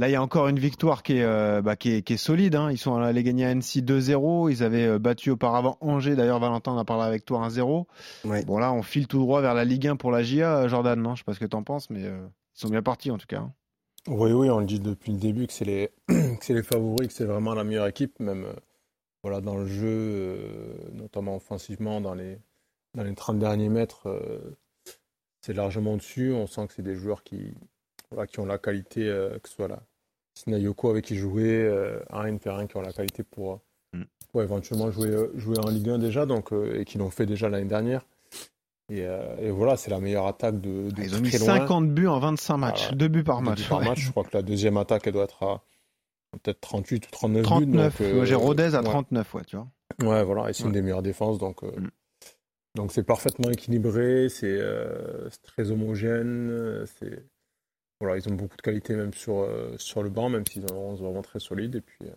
Là, 0.00 0.08
il 0.08 0.12
y 0.12 0.14
a 0.14 0.22
encore 0.22 0.48
une 0.48 0.58
victoire 0.58 1.02
qui 1.02 1.18
est, 1.18 1.22
euh, 1.24 1.60
bah, 1.60 1.76
qui 1.76 1.92
est, 1.92 2.02
qui 2.02 2.14
est 2.14 2.16
solide. 2.16 2.54
hein. 2.54 2.70
Ils 2.70 2.78
sont 2.78 2.96
allés 2.96 3.22
gagner 3.22 3.44
à 3.44 3.50
Annecy 3.50 3.82
2-0. 3.82 4.50
Ils 4.50 4.62
avaient 4.62 4.86
euh, 4.86 4.98
battu 4.98 5.28
auparavant 5.30 5.76
Angers. 5.82 6.16
D'ailleurs, 6.16 6.40
Valentin, 6.40 6.72
on 6.72 6.78
a 6.78 6.86
parlé 6.86 7.04
avec 7.04 7.26
toi 7.26 7.46
1-0. 7.46 7.84
Ouais. 8.24 8.42
Bon, 8.46 8.56
là, 8.58 8.72
on 8.72 8.80
file 8.82 9.06
tout 9.06 9.18
droit 9.18 9.42
vers 9.42 9.52
la 9.52 9.66
Ligue 9.66 9.86
1 9.88 9.96
pour 9.96 10.10
la 10.10 10.22
GIA, 10.22 10.66
Jordan. 10.68 10.98
Non, 10.98 11.14
je 11.16 11.18
sais 11.20 11.24
pas 11.24 11.34
ce 11.34 11.38
que 11.38 11.44
tu 11.44 11.54
en 11.54 11.62
penses, 11.62 11.90
mais 11.90 12.02
euh, 12.04 12.18
ils 12.56 12.60
sont 12.60 12.70
bien 12.70 12.80
partis 12.82 13.10
en 13.10 13.18
tout 13.18 13.26
cas. 13.26 13.40
hein. 13.40 13.52
Oui, 14.08 14.32
oui, 14.32 14.48
on 14.48 14.60
le 14.60 14.64
dit 14.64 14.80
depuis 14.80 15.12
le 15.12 15.18
début 15.18 15.46
que 15.46 15.52
c'est 15.52 15.66
les, 15.66 15.90
que 16.08 16.38
c'est 16.40 16.54
les 16.54 16.62
favoris, 16.62 17.08
que 17.08 17.12
c'est 17.12 17.26
vraiment 17.26 17.52
la 17.54 17.64
meilleure 17.64 17.86
équipe, 17.86 18.18
même 18.20 18.44
euh, 18.46 18.52
voilà, 19.22 19.42
dans 19.42 19.56
le 19.56 19.66
jeu, 19.66 19.84
euh, 19.86 20.74
notamment 20.94 21.36
offensivement, 21.36 22.00
dans 22.00 22.14
les, 22.14 22.38
dans 22.94 23.02
les 23.02 23.14
30 23.14 23.38
derniers 23.38 23.68
mètres, 23.68 24.06
euh, 24.08 24.56
c'est 25.42 25.52
largement 25.52 25.98
dessus. 25.98 26.32
On 26.32 26.46
sent 26.46 26.68
que 26.68 26.72
c'est 26.72 26.82
des 26.82 26.94
joueurs 26.96 27.22
qui, 27.22 27.52
voilà, 28.10 28.26
qui 28.26 28.40
ont 28.40 28.46
la 28.46 28.56
qualité, 28.56 29.06
euh, 29.06 29.38
que 29.38 29.50
ce 29.50 29.56
soit 29.56 29.68
la 29.68 29.82
Sinayoko 30.44 30.90
avec 30.90 31.04
qui 31.04 31.16
jouer, 31.16 31.62
euh, 31.62 31.98
Hein 32.10 32.36
Perrin 32.38 32.66
qui 32.66 32.76
ont 32.76 32.82
la 32.82 32.92
qualité 32.92 33.22
pour, 33.22 33.60
Mm. 33.92 34.02
pour 34.30 34.42
éventuellement 34.42 34.90
jouer, 34.92 35.08
euh, 35.08 35.32
jouer 35.36 35.58
en 35.58 35.68
Ligue 35.68 35.88
1 35.88 35.98
déjà, 35.98 36.24
donc, 36.26 36.52
euh, 36.52 36.78
et 36.80 36.84
qui 36.84 36.96
l'ont 36.98 37.10
fait 37.10 37.26
déjà 37.26 37.48
l'année 37.48 37.68
dernière. 37.68 38.06
Et, 38.88 39.04
euh, 39.06 39.36
et 39.40 39.50
voilà, 39.50 39.76
c'est 39.76 39.90
la 39.90 39.98
meilleure 40.00 40.26
attaque 40.28 40.60
de, 40.60 40.90
de 40.90 41.02
Ils 41.02 41.16
ont 41.16 41.20
mis 41.20 41.28
très 41.30 41.38
loin. 41.38 41.58
50 41.58 41.90
buts 41.90 42.06
en 42.06 42.18
25 42.20 42.56
matchs, 42.56 42.84
Ah 42.86 42.90
ouais. 42.90 42.96
deux 42.96 43.08
buts 43.08 43.24
par 43.24 43.42
match. 43.42 43.62
buts 43.62 43.68
par 43.68 43.78
ouais. 43.80 43.84
match. 43.88 43.98
Je 44.00 44.10
crois 44.12 44.22
que 44.24 44.30
la 44.36 44.42
deuxième 44.42 44.76
attaque, 44.76 45.06
elle 45.08 45.12
doit 45.14 45.24
être 45.24 45.42
à 45.42 45.62
peut-être 46.32 46.60
38 46.60 47.06
ou 47.06 47.10
39 47.10 47.42
buts. 47.42 47.46
39. 47.48 47.98
donc, 48.00 48.08
euh, 48.08 48.14
Moi, 48.14 48.24
J'ai 48.24 48.34
Rodez 48.36 48.74
à 48.74 48.78
ouais. 48.78 48.84
39, 48.84 49.34
ouais, 49.34 49.42
tu 49.44 49.56
vois. 49.56 49.66
Ouais, 50.02 50.22
voilà, 50.24 50.50
et 50.50 50.52
c'est 50.52 50.62
Ouais. 50.62 50.68
une 50.68 50.72
des 50.74 50.82
meilleures 50.82 51.02
défenses, 51.02 51.38
donc 51.38 51.64
euh, 51.64 51.70
Mm. 51.76 51.88
donc 52.76 52.92
c'est 52.92 53.02
parfaitement 53.02 53.50
équilibré, 53.50 54.28
c'est 54.28 54.46
euh, 54.60 55.28
très 55.42 55.70
homogène, 55.72 56.48
euh, 56.50 56.86
c'est 56.98 57.24
voilà, 58.00 58.16
ils 58.16 58.28
ont 58.28 58.34
beaucoup 58.34 58.56
de 58.56 58.62
qualité 58.62 58.94
même 58.94 59.12
sur 59.14 59.40
euh, 59.40 59.74
sur 59.78 60.02
le 60.02 60.10
banc, 60.10 60.28
même 60.28 60.46
s'ils 60.46 60.64
ont 60.72 60.90
11 60.92 61.00
vraiment 61.02 61.22
très 61.22 61.40
solides, 61.40 61.76
et 61.76 61.80
puis 61.80 61.98
euh, 62.08 62.14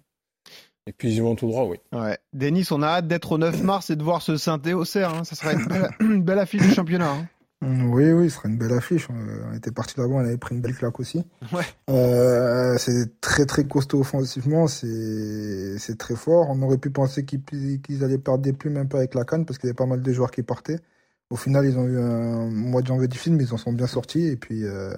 et 0.88 0.92
puis 0.94 1.10
ils 1.10 1.16
y 1.16 1.20
vont 1.22 1.36
tout 1.36 1.48
droit, 1.48 1.66
oui. 1.66 1.78
Ouais. 1.94 2.18
Denis, 2.34 2.68
on 2.72 2.82
a 2.82 2.88
hâte 2.88 3.08
d'être 3.08 3.32
au 3.34 3.38
9 3.38 3.64
mars 3.64 3.90
et 3.90 3.96
de 3.96 4.04
voir 4.04 4.22
ce 4.22 4.36
synthé 4.38 4.74
au 4.74 4.84
CER. 4.86 5.06
Hein. 5.14 5.24
Ça 5.24 5.36
sera 5.36 5.54
une 5.54 5.66
belle, 5.66 5.90
une 6.02 6.24
belle 6.24 6.40
affiche 6.40 6.62
du 6.62 6.72
championnat. 6.72 7.12
hein. 7.12 7.28
Mm, 7.62 7.94
Oui, 7.94 8.12
oui, 8.12 8.30
ce 8.30 8.36
serait 8.36 8.50
une 8.50 8.58
belle 8.58 8.74
affiche. 8.74 9.08
On 9.10 9.54
était 9.56 9.72
parti 9.72 9.98
là-bas, 9.98 10.14
on 10.16 10.20
avait 10.20 10.38
pris 10.38 10.56
une 10.56 10.62
belle 10.62 10.76
claque 10.76 11.00
aussi. 11.00 11.24
Ouais. 11.54 11.64
Euh, 11.90 12.78
c'est 12.78 13.22
très 13.22 13.46
très 13.46 13.64
costaud 13.66 14.02
offensivement, 14.02 14.68
c'est 14.68 15.78
c'est 15.80 15.98
très 15.98 16.16
fort. 16.18 16.48
On 16.50 16.62
aurait 16.62 16.78
pu 16.78 16.90
penser 16.90 17.24
qu'ils 17.26 18.04
allaient 18.04 18.18
perdre 18.18 18.42
des 18.44 18.52
plumes 18.54 18.76
un 18.78 18.86
peu 18.86 18.98
avec 18.98 19.16
la 19.16 19.24
canne 19.24 19.46
parce 19.46 19.58
qu'il 19.60 19.68
y 19.68 19.70
avait 19.70 19.76
pas 19.78 19.86
mal 19.86 20.02
de 20.02 20.12
joueurs 20.14 20.32
qui 20.32 20.44
partaient. 20.44 20.80
Au 21.30 21.38
final, 21.38 21.66
ils 21.66 21.78
ont 21.80 21.86
eu 21.88 21.98
un 21.98 22.48
mois 22.50 22.82
de 22.82 22.88
janvier 22.88 23.08
difficile, 23.08 23.34
mais 23.34 23.46
ils 23.46 23.54
en 23.54 23.58
sont 23.58 23.72
bien 23.72 23.88
sortis 23.88 24.28
et 24.28 24.36
puis 24.36 24.66
euh, 24.66 24.94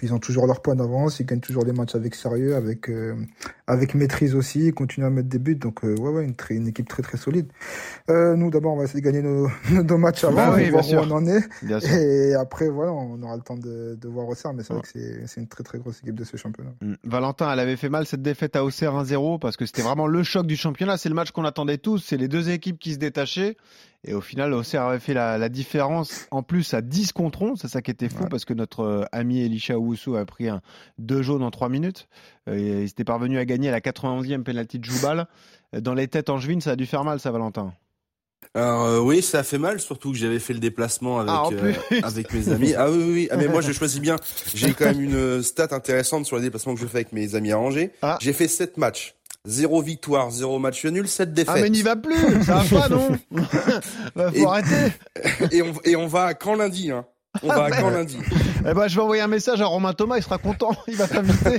puis 0.00 0.06
ils 0.06 0.14
ont 0.14 0.18
toujours 0.18 0.46
leur 0.46 0.62
point 0.62 0.74
d'avance. 0.74 1.20
Ils 1.20 1.26
gagnent 1.26 1.40
toujours 1.40 1.62
les 1.62 1.72
matchs 1.72 1.94
avec 1.94 2.14
sérieux, 2.14 2.56
avec 2.56 2.88
euh, 2.88 3.16
avec 3.66 3.94
maîtrise 3.94 4.34
aussi. 4.34 4.68
Ils 4.68 4.72
continuent 4.72 5.04
à 5.04 5.10
mettre 5.10 5.28
des 5.28 5.38
buts, 5.38 5.56
donc 5.56 5.84
euh, 5.84 5.94
ouais 5.94 6.08
ouais, 6.08 6.24
une, 6.24 6.34
très, 6.34 6.54
une 6.54 6.68
équipe 6.68 6.88
très 6.88 7.02
très 7.02 7.18
solide. 7.18 7.52
Euh, 8.08 8.34
nous 8.34 8.50
d'abord, 8.50 8.72
on 8.72 8.78
va 8.78 8.84
essayer 8.84 9.02
de 9.02 9.04
gagner 9.04 9.20
nos, 9.20 9.50
nos 9.70 9.82
deux 9.82 9.98
matchs 9.98 10.24
avant, 10.24 10.36
Bah 10.36 10.54
oui, 10.56 10.70
voir 10.70 10.88
où 10.88 10.94
on 10.94 11.10
en 11.10 11.26
est. 11.26 11.42
Et 11.84 12.32
après, 12.32 12.70
voilà, 12.70 12.94
on 12.94 13.22
aura 13.22 13.36
le 13.36 13.42
temps 13.42 13.58
de, 13.58 13.98
de 14.00 14.08
voir 14.08 14.26
au 14.26 14.34
CERN, 14.34 14.56
mais 14.56 14.62
c'est 14.62 14.72
vrai 14.72 14.80
que 14.80 14.88
c'est 14.88 15.26
c'est 15.26 15.42
une 15.42 15.48
très 15.48 15.64
très 15.64 15.78
grosse 15.78 15.98
équipe 15.98 16.14
de 16.14 16.24
ce 16.24 16.38
championnat. 16.38 16.72
Mm. 16.80 16.94
Valentin, 17.04 17.52
elle 17.52 17.60
avait 17.60 17.76
fait 17.76 17.90
mal 17.90 18.06
cette 18.06 18.22
défaite 18.22 18.56
à 18.56 18.64
Auxerre 18.64 18.94
1-0 18.94 19.38
parce 19.38 19.58
que 19.58 19.66
c'était 19.66 19.82
vraiment 19.82 20.06
le 20.06 20.22
choc 20.22 20.46
du 20.46 20.56
championnat. 20.56 20.96
C'est 20.96 21.10
le 21.10 21.14
match 21.14 21.30
qu'on 21.30 21.44
attendait 21.44 21.76
tous. 21.76 21.98
C'est 21.98 22.16
les 22.16 22.28
deux 22.28 22.48
équipes 22.48 22.78
qui 22.78 22.94
se 22.94 22.98
détachaient. 22.98 23.58
Et 24.04 24.14
au 24.14 24.20
final, 24.22 24.54
Auxerre 24.54 24.84
avait 24.84 24.98
fait 24.98 25.12
la, 25.12 25.36
la 25.36 25.48
différence 25.50 26.26
en 26.30 26.42
plus 26.42 26.72
à 26.72 26.80
10 26.80 27.12
contre 27.12 27.42
11. 27.42 27.58
C'est 27.60 27.68
ça 27.68 27.82
qui 27.82 27.90
était 27.90 28.08
fou 28.08 28.22
Ouais. 28.22 28.28
parce 28.30 28.46
que 28.46 28.54
notre 28.54 28.80
euh, 28.80 29.04
ami 29.12 29.40
Elisha 29.42 29.78
Owusu 29.78 30.16
a 30.16 30.24
pris 30.24 30.48
un, 30.48 30.62
deux 30.98 31.20
jaunes 31.22 31.42
en 31.42 31.50
3 31.50 31.68
minutes. 31.68 32.08
Euh, 32.48 32.56
et 32.56 32.82
ils 32.82 32.88
étaient 32.88 33.04
parvenus 33.04 33.38
à 33.38 33.44
gagner 33.44 33.68
à 33.68 33.72
la 33.72 33.80
91e 33.80 34.42
penalty 34.42 34.78
de 34.78 34.84
Joubal. 34.84 35.26
Euh, 35.74 35.80
Dans 35.82 35.92
les 35.94 36.08
têtes 36.08 36.30
angevines, 36.30 36.62
ça 36.62 36.70
a 36.70 36.76
dû 36.76 36.86
faire 36.86 37.04
mal, 37.04 37.20
ça, 37.20 37.30
Valentin. 37.30 37.74
Alors 38.54 38.84
euh, 38.86 39.00
oui, 39.00 39.20
ça 39.22 39.40
a 39.40 39.42
fait 39.42 39.58
mal, 39.58 39.78
surtout 39.80 40.12
que 40.12 40.16
j'avais 40.18 40.38
fait 40.38 40.54
le 40.54 40.58
déplacement 40.60 41.20
avec 41.20 41.30
Ah, 41.32 41.44
euh, 41.52 42.00
avec 42.02 42.32
mes 42.32 42.48
amis. 42.48 42.74
Ah 42.74 42.90
oui, 42.90 42.96
oui, 42.98 43.12
oui. 43.12 43.28
Ah, 43.30 43.36
mais 43.36 43.46
moi 43.48 43.60
je 43.60 43.70
choisis 43.70 44.00
bien. 44.00 44.16
J'ai 44.54 44.72
quand 44.72 44.86
même 44.86 45.00
une 45.02 45.42
stat 45.42 45.68
intéressante 45.72 46.24
sur 46.24 46.36
les 46.36 46.42
déplacements 46.42 46.74
que 46.74 46.80
je 46.80 46.86
fais 46.86 46.98
avec 46.98 47.12
mes 47.12 47.34
amis 47.34 47.52
à 47.52 47.58
Angers. 47.58 47.92
Ah. 48.02 48.16
J'ai 48.20 48.32
fait 48.32 48.48
7 48.48 48.76
matchs. 48.78 49.14
Zéro 49.46 49.80
victoire, 49.80 50.30
zéro 50.30 50.58
match 50.58 50.84
nul, 50.84 51.08
7 51.08 51.32
défaites. 51.32 51.54
Ah, 51.56 51.60
mais 51.62 51.70
n'y 51.70 51.80
va 51.82 51.96
plus 51.96 52.44
Ça 52.44 52.56
va 52.62 52.80
pas, 52.80 52.88
non 52.90 53.08
Bah, 54.14 54.30
Faut 54.30 54.36
Et- 54.36 54.44
arrêter 54.44 54.92
et, 55.52 55.62
on, 55.62 55.72
et 55.84 55.96
on 55.96 56.06
va 56.06 56.24
à 56.26 56.34
Caen 56.38 56.56
lundi. 56.56 56.90
Hein. 56.90 57.06
On 57.42 57.48
va 57.48 57.64
à 57.64 57.70
Caen 57.72 57.88
lundi. 57.90 58.18
Eh 58.68 58.74
ben, 58.74 58.86
Je 58.86 58.96
vais 58.96 59.00
envoyer 59.00 59.22
un 59.22 59.28
message 59.28 59.62
à 59.62 59.66
Romain 59.66 59.94
Thomas, 59.94 60.18
il 60.18 60.22
sera 60.22 60.36
content. 60.36 60.72
Il 60.88 60.96
va 60.96 61.08
t'inviter. 61.08 61.58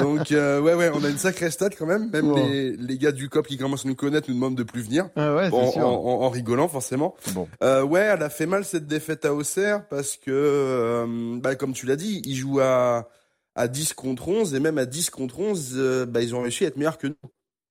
Donc 0.00 0.32
euh, 0.32 0.60
ouais, 0.60 0.74
ouais, 0.74 0.90
on 0.92 1.04
a 1.04 1.08
une 1.10 1.18
sacrée 1.18 1.50
stat 1.52 1.70
quand 1.78 1.86
même. 1.86 2.10
Même 2.10 2.26
Wow. 2.30 2.36
les, 2.38 2.76
les 2.76 2.98
gars 2.98 3.12
du 3.12 3.28
COP 3.28 3.46
qui 3.46 3.56
commencent 3.56 3.84
à 3.86 3.88
nous 3.88 3.94
connaître 3.94 4.28
nous 4.28 4.34
demandent 4.34 4.56
de 4.56 4.62
plus 4.64 4.82
venir. 4.82 5.10
Ah 5.14 5.34
ouais, 5.36 5.48
en, 5.52 5.66
c'est 5.66 5.72
sûr. 5.74 5.86
en- 5.86 6.22
en 6.24 6.28
rigolant 6.28 6.66
forcément. 6.66 7.14
Bon. 7.34 7.46
Euh, 7.62 7.82
ouais, 7.84 8.00
elle 8.00 8.22
a 8.24 8.30
fait 8.30 8.46
mal 8.46 8.64
cette 8.64 8.88
défaite 8.88 9.24
à 9.26 9.32
Auxerre 9.32 9.86
parce 9.90 10.16
que, 10.16 10.30
euh, 10.32 11.06
bah, 11.40 11.54
comme 11.54 11.72
tu 11.72 11.86
l'as 11.86 11.96
dit, 11.96 12.20
ils 12.24 12.34
jouent 12.34 12.60
à, 12.60 13.08
à 13.54 13.68
10 13.68 13.94
contre 13.94 14.28
11 14.28 14.54
et 14.54 14.60
même 14.60 14.78
à 14.78 14.86
10 14.86 15.10
contre 15.10 15.38
11, 15.40 15.72
euh, 15.76 16.06
bah, 16.06 16.22
ils 16.22 16.34
ont 16.34 16.42
réussi 16.42 16.64
à 16.64 16.68
être 16.68 16.76
meilleurs 16.76 16.98
que 16.98 17.08
nous. 17.08 17.14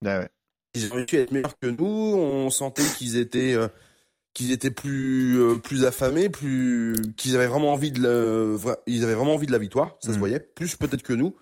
Ah 0.06 0.20
ouais. 0.20 0.30
Ils 0.76 0.92
ont 0.92 0.96
réussi 0.96 1.18
à 1.18 1.22
être 1.22 1.32
meilleurs 1.32 1.58
que 1.60 1.68
nous. 1.68 1.86
On 1.86 2.50
sentait 2.50 2.84
qu'ils 2.98 3.18
étaient, 3.18 3.54
euh, 3.54 3.68
qu'ils 4.34 4.52
étaient 4.52 4.70
plus, 4.72 5.40
euh, 5.42 5.56
plus 5.56 5.86
affamés, 5.86 6.30
plus, 6.30 6.96
qu'ils 7.18 7.36
avaient 7.36 7.48
vraiment 7.48 7.74
envie 7.74 7.92
de, 7.92 8.56
ils 8.86 9.04
avaient 9.04 9.16
vraiment 9.16 9.34
envie 9.34 9.48
de 9.48 9.52
la 9.52 9.58
victoire. 9.58 9.98
Ça 10.02 10.10
se 10.10 10.14
Mhm. 10.14 10.20
voyait, 10.20 10.40
plus 10.40 10.76
peut-être 10.76 11.02
que 11.04 11.14
nous. 11.14 11.36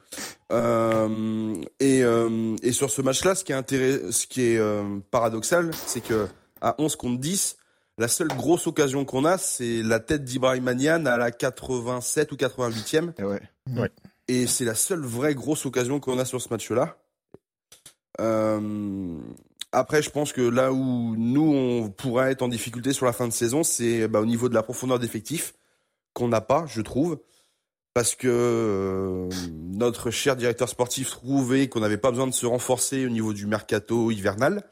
Euh, 0.52 1.54
et, 1.80 2.04
euh, 2.04 2.56
et 2.64 2.72
sur 2.72 2.90
ce 2.90 3.02
match-là, 3.02 3.36
ce 3.36 3.44
qui 3.44 3.52
est 3.52 3.56
intéressant, 3.56 4.12
ce 4.12 4.28
qui 4.28 4.42
est 4.44 4.58
euh, 4.58 5.00
paradoxal, 5.12 5.72
c'est 5.86 6.02
que 6.02 6.28
à 6.62 6.76
11 6.80 6.96
contre 6.96 7.20
10, 7.20 7.58
la 7.98 8.08
seule 8.08 8.30
grosse 8.30 8.68
occasion 8.68 9.06
qu'on 9.06 9.26
a, 9.26 9.38
c'est 9.38 9.84
la 9.84 10.00
tête 10.00 10.24
d'Ibrahim 10.24 10.64
Manian 10.64 11.06
à 11.06 11.18
la 11.18 11.32
87 11.32 12.32
ou 12.32 12.36
88e. 12.36 13.14
Eh 13.20 13.24
ouais. 13.24 13.42
Et 14.28 14.48
c'est 14.48 14.66
la 14.66 14.76
seule 14.76 15.02
vraie 15.02 15.36
grosse 15.36 15.66
occasion 15.66 16.00
qu'on 16.00 16.20
a 16.20 16.26
sur 16.26 16.42
ce 16.42 16.50
match-là. 16.50 16.98
Euh, 18.20 19.18
après, 19.72 20.02
je 20.02 20.10
pense 20.10 20.34
que 20.34 20.42
là 20.42 20.72
où 20.72 21.16
nous, 21.18 21.54
on 21.54 21.90
pourrait 21.90 22.32
être 22.32 22.42
en 22.42 22.48
difficulté 22.48 22.94
sur 22.94 23.06
la 23.06 23.14
fin 23.14 23.28
de 23.28 23.34
saison, 23.34 23.64
c'est 23.64 24.08
bah, 24.08 24.20
au 24.20 24.26
niveau 24.26 24.50
de 24.50 24.54
la 24.54 24.64
profondeur 24.64 25.00
d'effectif 25.00 25.54
qu'on 26.14 26.28
n'a 26.28 26.42
pas, 26.42 26.66
je 26.68 26.82
trouve. 26.82 27.20
Parce 27.94 28.16
que 28.16 28.28
euh, 28.28 29.30
notre 29.52 30.12
cher 30.12 30.36
directeur 30.36 30.70
sportif 30.70 31.10
trouvait 31.10 31.68
qu'on 31.68 31.80
n'avait 31.80 31.98
pas 31.98 32.12
besoin 32.12 32.28
de 32.28 32.34
se 32.34 32.46
renforcer 32.46 33.06
au 33.06 33.10
niveau 33.10 33.34
du 33.34 33.48
mercato 33.48 34.12
hivernal. 34.12 34.64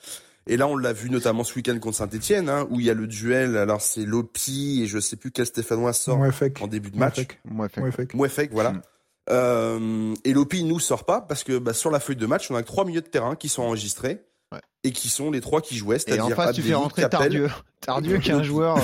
Et 0.48 0.58
là, 0.58 0.68
on 0.68 0.78
l'a 0.78 0.94
vu 0.94 1.10
notamment 1.10 1.44
ce 1.44 1.56
week-end 1.56 1.78
contre 1.80 1.98
Saint-Etienne, 1.98 2.50
hein, 2.50 2.68
où 2.70 2.80
il 2.80 2.86
y 2.86 2.90
a 2.92 2.94
le 2.94 3.08
duel. 3.08 3.58
Alors, 3.58 3.82
c'est 3.82 4.06
Lopi 4.06 4.84
et 4.84 4.88
je 4.88 5.00
sais 5.00 5.16
plus 5.16 5.32
quel 5.32 5.48
Stéphanois 5.48 5.94
sort 5.94 6.20
en 6.62 6.68
début 6.68 6.92
de 6.92 7.00
match. 7.00 7.18
Ouais, 7.18 7.92
fake. 7.92 8.14
Mouefek, 8.14 8.52
voilà. 8.52 8.74
Mm. 8.74 8.82
Euh, 9.30 10.14
et 10.24 10.34
Lopi 10.34 10.64
nous 10.64 10.80
sort 10.80 11.04
pas 11.06 11.22
parce 11.22 11.44
que 11.44 11.58
bah, 11.58 11.74
sur 11.74 11.90
la 11.92 12.00
feuille 12.00 12.16
de 12.16 12.26
match, 12.26 12.50
on 12.52 12.56
a 12.56 12.62
que 12.62 12.68
trois 12.68 12.86
milieux 12.86 13.02
de 13.02 13.08
terrain 13.08 13.36
qui 13.36 13.50
sont 13.50 13.64
enregistrés 13.64 14.22
Ouais. 14.52 14.60
et 14.84 14.92
qui 14.92 15.10
sont 15.10 15.32
les 15.32 15.42
trois 15.42 15.60
qui 15.62 15.76
jouaient, 15.76 15.96
Et 15.96 16.00
c'est-à-dire 16.00 16.26
en 16.26 16.30
face, 16.30 16.56
tu 16.56 16.62
fais 16.62 16.76
rentrer 16.76 17.02
Capel. 17.02 17.20
Tardieu. 17.20 17.50
Tardieu 17.82 18.18
qui 18.20 18.30
est 18.30 18.34
un 18.34 18.44
joueur 18.44 18.78
euh, 18.78 18.82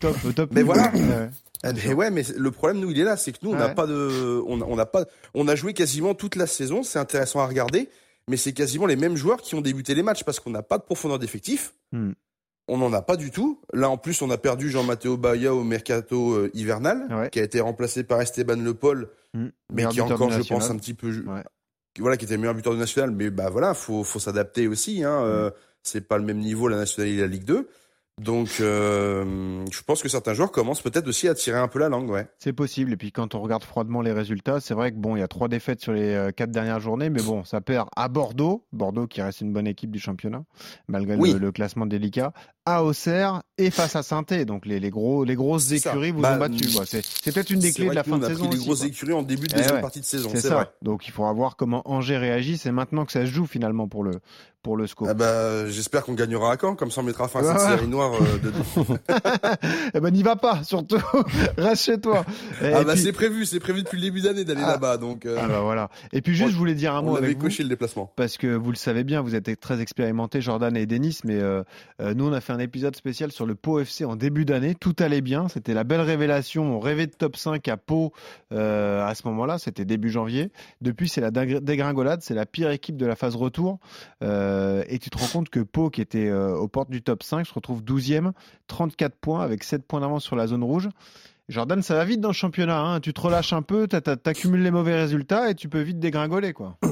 top, 0.00 0.16
top. 0.34 0.50
Mais 0.52 0.62
voilà. 0.64 0.90
Ah, 1.62 1.72
mais 1.72 1.94
ouais, 1.94 2.10
mais 2.10 2.24
le 2.36 2.50
problème 2.50 2.80
nous 2.80 2.90
il 2.90 2.98
est 2.98 3.04
là, 3.04 3.16
c'est 3.16 3.30
que 3.32 3.38
nous 3.42 3.52
on 3.52 3.56
n'a 3.56 3.68
Ouais. 3.68 3.74
pas 3.74 3.86
de, 3.86 4.42
on 4.46 4.60
a- 4.60 4.64
on 4.64 4.76
pas, 4.84 5.04
on 5.34 5.46
a 5.48 5.54
joué 5.54 5.72
quasiment 5.72 6.14
toute 6.14 6.34
la 6.36 6.46
saison, 6.48 6.82
c'est 6.82 6.98
intéressant 6.98 7.40
à 7.40 7.46
regarder, 7.46 7.88
mais 8.28 8.36
c'est 8.36 8.52
quasiment 8.52 8.86
les 8.86 8.96
mêmes 8.96 9.16
joueurs 9.16 9.40
qui 9.40 9.54
ont 9.54 9.60
débuté 9.62 9.94
les 9.94 10.02
matchs 10.02 10.24
parce 10.24 10.40
qu'on 10.40 10.50
n'a 10.50 10.62
pas 10.62 10.76
de 10.78 10.82
profondeur 10.82 11.18
d'effectif. 11.20 11.72
Hmm. 11.92 12.10
On 12.68 12.78
n'en 12.78 12.92
a 12.94 13.02
pas 13.02 13.16
du 13.16 13.30
tout. 13.30 13.60
Là, 13.74 13.90
en 13.90 13.98
plus, 13.98 14.22
on 14.22 14.30
a 14.30 14.38
perdu 14.38 14.70
Jean-Matteo 14.70 15.16
Bahia 15.18 15.52
au 15.54 15.64
mercato 15.64 16.32
euh, 16.32 16.50
hivernal, 16.54 17.06
Ouais. 17.10 17.28
qui 17.30 17.38
a 17.38 17.42
été 17.42 17.60
remplacé 17.60 18.04
par 18.04 18.20
Esteban 18.22 18.56
Le 18.56 18.72
Paul, 18.74 19.10
Hmm. 19.34 19.48
mais 19.72 19.84
qui 19.86 19.98
est 19.98 20.02
encore, 20.02 20.30
je 20.30 20.42
pense, 20.48 20.70
un 20.70 20.76
petit 20.76 20.94
peu, 20.94 21.08
Ouais. 21.26 21.42
voilà, 21.98 22.16
qui 22.16 22.24
était 22.24 22.34
le 22.34 22.40
meilleur 22.40 22.54
buteur 22.54 22.72
du 22.72 22.78
national. 22.78 23.10
Mais 23.10 23.30
bah 23.30 23.50
voilà, 23.50 23.74
faut, 23.74 24.02
faut 24.04 24.18
s'adapter 24.20 24.66
aussi. 24.68 25.02
Hein. 25.04 25.20
Euh, 25.24 25.50
c'est 25.82 26.00
pas 26.08 26.16
le 26.18 26.24
même 26.24 26.38
niveau 26.38 26.68
la 26.68 26.76
nationale 26.78 27.10
et 27.12 27.16
la 27.20 27.26
Ligue 27.26 27.44
2. 27.44 27.68
Donc, 28.22 28.58
euh, 28.60 29.64
je 29.72 29.82
pense 29.82 30.00
que 30.00 30.08
certains 30.08 30.34
joueurs 30.34 30.52
commencent 30.52 30.82
peut-être 30.82 31.08
aussi 31.08 31.26
à 31.26 31.34
tirer 31.34 31.58
un 31.58 31.66
peu 31.66 31.80
la 31.80 31.88
langue, 31.88 32.08
ouais. 32.10 32.26
C'est 32.38 32.52
possible. 32.52 32.92
Et 32.92 32.96
puis 32.96 33.10
quand 33.10 33.34
on 33.34 33.40
regarde 33.40 33.64
froidement 33.64 34.02
les 34.02 34.12
résultats, 34.12 34.60
c'est 34.60 34.72
vrai 34.74 34.92
que 34.92 34.96
bon, 34.96 35.16
il 35.16 35.20
y 35.20 35.22
a 35.22 35.26
trois 35.28 35.48
défaites 35.48 35.80
sur 35.80 35.92
les 35.92 36.14
euh, 36.14 36.30
quatre 36.30 36.52
dernières 36.52 36.78
journées, 36.78 37.10
mais 37.10 37.20
bon, 37.22 37.42
ça 37.44 37.60
perd 37.60 37.88
à 37.96 38.06
Bordeaux, 38.08 38.64
Bordeaux 38.72 39.08
qui 39.08 39.20
reste 39.20 39.40
une 39.40 39.52
bonne 39.52 39.66
équipe 39.66 39.90
du 39.90 39.98
championnat, 39.98 40.44
malgré 40.86 41.16
Oui. 41.16 41.32
le, 41.32 41.38
le 41.38 41.50
classement 41.52 41.86
délicat, 41.86 42.32
à 42.66 42.84
Auxerre 42.84 43.42
et 43.58 43.70
face 43.70 43.96
à 43.96 44.02
saint 44.04 44.22
Donc 44.46 44.64
les, 44.64 44.78
les 44.78 44.90
gros, 44.90 45.24
les 45.24 45.34
grosses 45.34 45.72
écuries 45.72 46.12
vous 46.12 46.20
Bah, 46.20 46.36
ont 46.36 46.38
battu. 46.38 46.68
C'est 46.68 47.32
peut-être 47.34 47.50
une 47.50 47.58
des 47.58 47.72
clés 47.72 47.88
de 47.88 47.94
la 47.94 48.04
fin 48.04 48.18
de 48.18 48.26
saison. 48.26 48.48
grosses 48.48 48.78
quoi. 48.78 48.86
écuries 48.88 49.12
en 49.12 49.22
début 49.22 49.48
de 49.48 49.52
Eh 49.54 49.58
deuxième 49.58 49.74
ouais. 49.76 49.80
partie 49.80 50.00
de 50.00 50.04
saison, 50.04 50.28
C'est 50.32 50.40
c'est 50.40 50.48
ça. 50.48 50.54
vrai. 50.54 50.66
Donc 50.82 51.08
il 51.08 51.10
faudra 51.10 51.32
voir 51.32 51.56
comment 51.56 51.82
Angers 51.90 52.16
réagit. 52.16 52.58
C'est 52.58 52.72
maintenant 52.72 53.04
que 53.04 53.12
ça 53.12 53.26
se 53.26 53.30
joue 53.30 53.46
finalement 53.46 53.88
pour 53.88 54.04
le 54.04 54.20
pour 54.64 54.76
le 54.76 54.88
score. 54.88 55.06
Ah 55.08 55.14
bah, 55.14 55.68
j'espère 55.68 56.02
qu'on 56.02 56.14
gagnera 56.14 56.50
à 56.50 56.56
Caen, 56.58 56.74
comme 56.74 56.90
ça 56.90 57.02
on 57.02 57.04
mettra 57.04 57.28
fin 57.28 57.40
à 57.40 57.58
cette 57.58 57.68
série 57.68 57.86
noire 57.86 58.12
euh, 58.14 58.38
de 58.38 58.52
eh 59.94 60.00
ben 60.00 60.10
n'y 60.10 60.22
va 60.22 60.36
pas, 60.36 60.64
surtout. 60.64 60.98
Reste 61.58 61.84
chez 61.84 62.00
toi. 62.00 62.24
Et 62.62 62.72
ah 62.72 62.82
bah 62.82 62.96
c'est 62.96 63.12
prévu, 63.12 63.44
c'est 63.44 63.60
prévu 63.60 63.82
depuis 63.82 63.98
le 63.98 64.02
début 64.02 64.22
d'année 64.22 64.44
d'aller 64.44 64.62
ah. 64.64 64.72
là-bas, 64.72 64.96
donc. 64.96 65.26
Euh... 65.26 65.36
Ah 65.38 65.46
bah 65.46 65.60
voilà. 65.60 65.90
Et 66.12 66.22
puis 66.22 66.34
juste, 66.34 66.50
je 66.50 66.56
voulais 66.56 66.74
dire 66.74 66.94
un 66.94 67.02
mot 67.02 67.12
on 67.12 67.16
avec 67.16 67.38
coché 67.38 67.62
le 67.62 67.68
déplacement. 67.68 68.10
Parce 68.16 68.38
que 68.38 68.46
vous 68.46 68.70
le 68.70 68.76
savez 68.76 69.04
bien, 69.04 69.20
vous 69.20 69.34
êtes 69.34 69.60
très 69.60 69.80
expérimentés, 69.80 70.40
Jordan 70.40 70.74
et 70.76 70.86
Denis, 70.86 71.18
mais 71.24 71.38
euh, 71.38 71.62
euh, 72.00 72.14
nous 72.14 72.26
on 72.26 72.32
a 72.32 72.40
fait 72.40 72.54
un 72.54 72.58
épisode 72.58 72.96
spécial 72.96 73.30
sur 73.32 73.44
le 73.44 73.54
Pau 73.54 73.80
FC 73.80 74.06
en 74.06 74.16
début 74.16 74.46
d'année. 74.46 74.74
Tout 74.74 74.96
allait 74.98 75.20
bien, 75.20 75.48
c'était 75.48 75.74
la 75.74 75.84
belle 75.84 76.00
révélation. 76.00 76.76
On 76.76 76.80
rêvait 76.80 77.06
de 77.06 77.12
top 77.12 77.36
5 77.36 77.68
à 77.68 77.76
Pau 77.76 78.12
euh, 78.52 79.06
à 79.06 79.14
ce 79.14 79.26
moment-là, 79.28 79.58
c'était 79.58 79.84
début 79.84 80.10
janvier. 80.10 80.50
Depuis, 80.80 81.08
c'est 81.08 81.20
la 81.20 81.30
dégringolade, 81.30 82.22
c'est 82.22 82.34
la 82.34 82.46
pire 82.46 82.70
équipe 82.70 82.96
de 82.96 83.06
la 83.06 83.16
phase 83.16 83.36
retour. 83.36 83.78
Et 84.88 84.98
tu 84.98 85.10
te 85.10 85.18
rends 85.18 85.26
compte 85.26 85.48
que 85.48 85.60
Pau, 85.60 85.90
qui 85.90 86.00
était 86.00 86.30
aux 86.32 86.68
portes 86.68 86.90
du 86.90 87.02
top 87.02 87.22
5, 87.22 87.46
se 87.46 87.54
retrouve 87.54 87.82
12e, 87.82 88.32
34 88.66 89.14
points 89.16 89.40
avec 89.40 89.64
7 89.64 89.84
points 89.84 90.00
d'avance 90.00 90.24
sur 90.24 90.36
la 90.36 90.46
zone 90.46 90.64
rouge. 90.64 90.88
Jordan, 91.48 91.82
ça 91.82 91.94
va 91.94 92.04
vite 92.04 92.20
dans 92.20 92.28
le 92.28 92.34
championnat. 92.34 92.80
Hein. 92.80 93.00
Tu 93.00 93.12
te 93.12 93.20
relâches 93.20 93.52
un 93.52 93.62
peu, 93.62 93.86
tu 93.86 93.96
accumules 93.96 94.62
les 94.62 94.70
mauvais 94.70 94.94
résultats 94.94 95.50
et 95.50 95.54
tu 95.54 95.68
peux 95.68 95.80
vite 95.80 95.98
dégringoler. 95.98 96.52
quoi. 96.52 96.78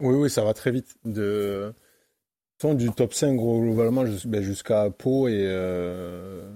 Oui, 0.00 0.14
oui, 0.14 0.30
ça 0.30 0.44
va 0.44 0.54
très 0.54 0.70
vite. 0.70 0.94
De... 1.04 1.74
Du 2.62 2.90
top 2.92 3.12
5 3.12 3.36
globalement 3.36 4.04
ben, 4.26 4.42
jusqu'à 4.42 4.90
Pau 4.90 5.26
et 5.26 5.42
euh, 5.44 6.48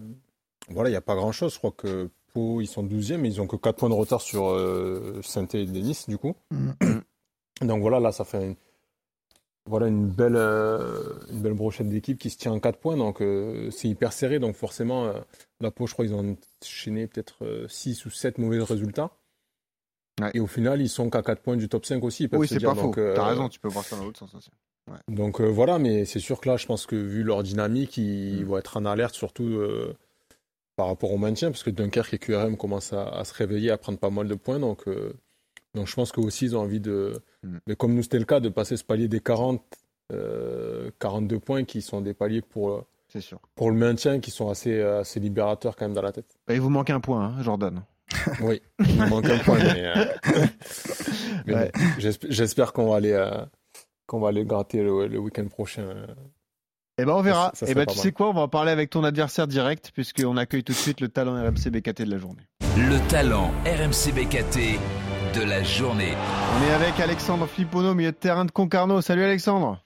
voilà, 0.68 0.90
il 0.90 0.92
n'y 0.92 0.96
a 0.96 1.00
pas 1.00 1.16
grand 1.16 1.32
chose. 1.32 1.52
Je 1.54 1.58
crois 1.58 1.72
que 1.72 2.08
Pau, 2.32 2.60
ils 2.60 2.68
sont 2.68 2.84
12e, 2.84 3.16
mais 3.16 3.28
ils 3.28 3.40
ont 3.40 3.48
que 3.48 3.56
4 3.56 3.76
points 3.76 3.88
de 3.88 3.94
retard 3.94 4.20
sur 4.20 4.48
euh, 4.48 5.20
saint 5.24 5.48
et 5.54 5.66
Denis, 5.66 6.04
du 6.06 6.18
coup. 6.18 6.36
Mm. 6.52 6.70
Donc 7.66 7.82
voilà, 7.82 7.98
là, 7.98 8.12
ça 8.12 8.24
fait 8.24 8.44
une, 8.44 8.54
voilà, 9.68 9.86
une, 9.86 10.08
belle, 10.08 10.36
euh, 10.36 11.14
une 11.30 11.40
belle 11.40 11.54
brochette 11.54 11.88
d'équipe 11.88 12.18
qui 12.18 12.30
se 12.30 12.38
tient 12.38 12.52
en 12.52 12.60
4 12.60 12.78
points. 12.78 12.96
Donc 12.96 13.22
c'est 13.70 13.88
hyper 13.88 14.12
serré. 14.12 14.38
Donc 14.38 14.56
forcément, 14.56 15.12
la 15.60 15.70
Pau, 15.70 15.86
je 15.86 15.92
crois 15.92 16.04
qu'ils 16.04 16.14
ont 16.14 16.36
enchaîné 16.62 17.06
peut-être 17.06 17.66
6 17.68 18.06
ou 18.06 18.10
7 18.10 18.38
mauvais 18.38 18.62
résultats. 18.62 19.10
Et 20.34 20.40
au 20.40 20.46
final, 20.46 20.80
ils 20.80 20.88
sont 20.88 21.10
qu'à 21.10 21.22
4 21.22 21.40
points 21.40 21.56
du 21.56 21.68
top 21.68 21.86
5 21.86 22.02
aussi. 22.04 22.28
Oui, 22.32 22.46
c'est 22.46 22.60
pas 22.60 22.74
faux. 22.74 22.92
Euh, 22.98 23.14
T'as 23.14 23.24
raison, 23.24 23.48
tu 23.48 23.58
peux 23.58 23.68
voir 23.68 23.84
ça 23.84 23.96
dans 23.96 24.04
l'autre 24.04 24.18
sens 24.18 24.34
aussi. 24.34 24.50
Donc 25.08 25.40
euh, 25.40 25.46
voilà, 25.46 25.78
mais 25.78 26.04
c'est 26.04 26.18
sûr 26.18 26.40
que 26.40 26.48
là, 26.48 26.56
je 26.56 26.66
pense 26.66 26.86
que 26.86 26.96
vu 26.96 27.22
leur 27.22 27.42
dynamique, 27.42 27.96
ils 27.96 28.42
mm. 28.42 28.44
vont 28.44 28.58
être 28.58 28.76
en 28.76 28.84
alerte, 28.84 29.14
surtout 29.14 29.44
euh, 29.44 29.96
par 30.76 30.88
rapport 30.88 31.12
au 31.12 31.18
maintien, 31.18 31.50
parce 31.50 31.62
que 31.62 31.70
Dunkerque 31.70 32.14
et 32.14 32.18
QRM 32.18 32.56
commencent 32.56 32.92
à, 32.92 33.24
se 33.24 33.32
réveiller, 33.32 33.70
à 33.70 33.78
prendre 33.78 33.98
pas 33.98 34.10
mal 34.10 34.28
de 34.28 34.34
points. 34.34 34.58
Donc, 34.58 34.84
donc 35.74 35.86
je 35.86 35.94
pense 35.94 36.12
qu'eux 36.12 36.22
aussi, 36.22 36.46
ils 36.46 36.56
ont 36.56 36.60
envie 36.60 36.80
de, 36.80 37.22
mm. 37.42 37.58
mais 37.66 37.76
comme 37.76 37.94
nous 37.94 38.02
c'était 38.02 38.18
le 38.18 38.24
cas, 38.24 38.40
de 38.40 38.48
passer 38.48 38.76
ce 38.76 38.84
palier 38.84 39.08
des 39.08 39.20
40, 39.20 39.62
42 40.98 41.38
points 41.38 41.64
qui 41.64 41.80
sont 41.80 42.02
des 42.02 42.12
paliers 42.12 42.42
pour, 42.42 42.84
sûr. 43.20 43.40
pour 43.54 43.70
le 43.70 43.76
maintien, 43.76 44.20
qui 44.20 44.30
sont 44.30 44.50
assez, 44.50 44.80
assez 44.80 45.20
libérateurs 45.20 45.76
quand 45.76 45.86
même 45.86 45.94
dans 45.94 46.02
la 46.02 46.12
tête. 46.12 46.36
Il 46.50 46.60
vous 46.60 46.70
manque 46.70 46.90
un 46.90 47.00
point, 47.00 47.26
hein, 47.26 47.42
Jordan. 47.42 47.82
oui, 48.42 48.60
il 48.80 49.04
manque 49.06 49.26
un 49.26 49.38
point, 49.38 49.58
mais, 49.58 49.92
euh, 51.48 51.68
j'espère 52.28 52.72
qu'on 52.72 52.90
va 52.90 52.96
aller 52.96 53.12
euh, 53.12 53.44
qu'on 54.06 54.20
va 54.20 54.28
aller 54.28 54.44
gratter 54.44 54.82
le, 54.82 55.18
week-end 55.18 55.46
prochain. 55.46 56.06
Eh 56.98 57.04
ben 57.04 57.12
on 57.12 57.22
verra. 57.22 57.52
Et 57.62 57.70
eh 57.70 57.74
ben 57.74 57.86
tu 57.86 57.96
sais 57.96 58.12
quoi, 58.12 58.28
on 58.28 58.34
va 58.34 58.42
en 58.42 58.48
parler 58.48 58.70
avec 58.70 58.90
ton 58.90 59.02
adversaire 59.04 59.46
direct 59.46 59.92
puisqu'on 59.94 60.36
accueille 60.36 60.64
tout 60.64 60.72
de 60.72 60.78
suite 60.78 61.00
le 61.00 61.08
talent 61.08 61.34
RMC 61.42 61.70
BKT 61.70 62.02
de 62.02 62.10
la 62.10 62.18
journée. 62.18 62.42
Le 62.76 62.98
talent 63.08 63.50
RMC 63.64 64.12
BKT 64.12 64.78
de 65.34 65.42
la 65.42 65.62
journée. 65.62 66.14
On 66.58 66.62
est 66.68 66.72
avec 66.72 67.00
Alexandre 67.00 67.46
Flippono, 67.46 67.94
milieu 67.94 68.12
de 68.12 68.16
terrain 68.16 68.44
de 68.44 68.50
Concarneau. 68.50 69.00
Salut 69.00 69.24
Alexandre. 69.24 69.80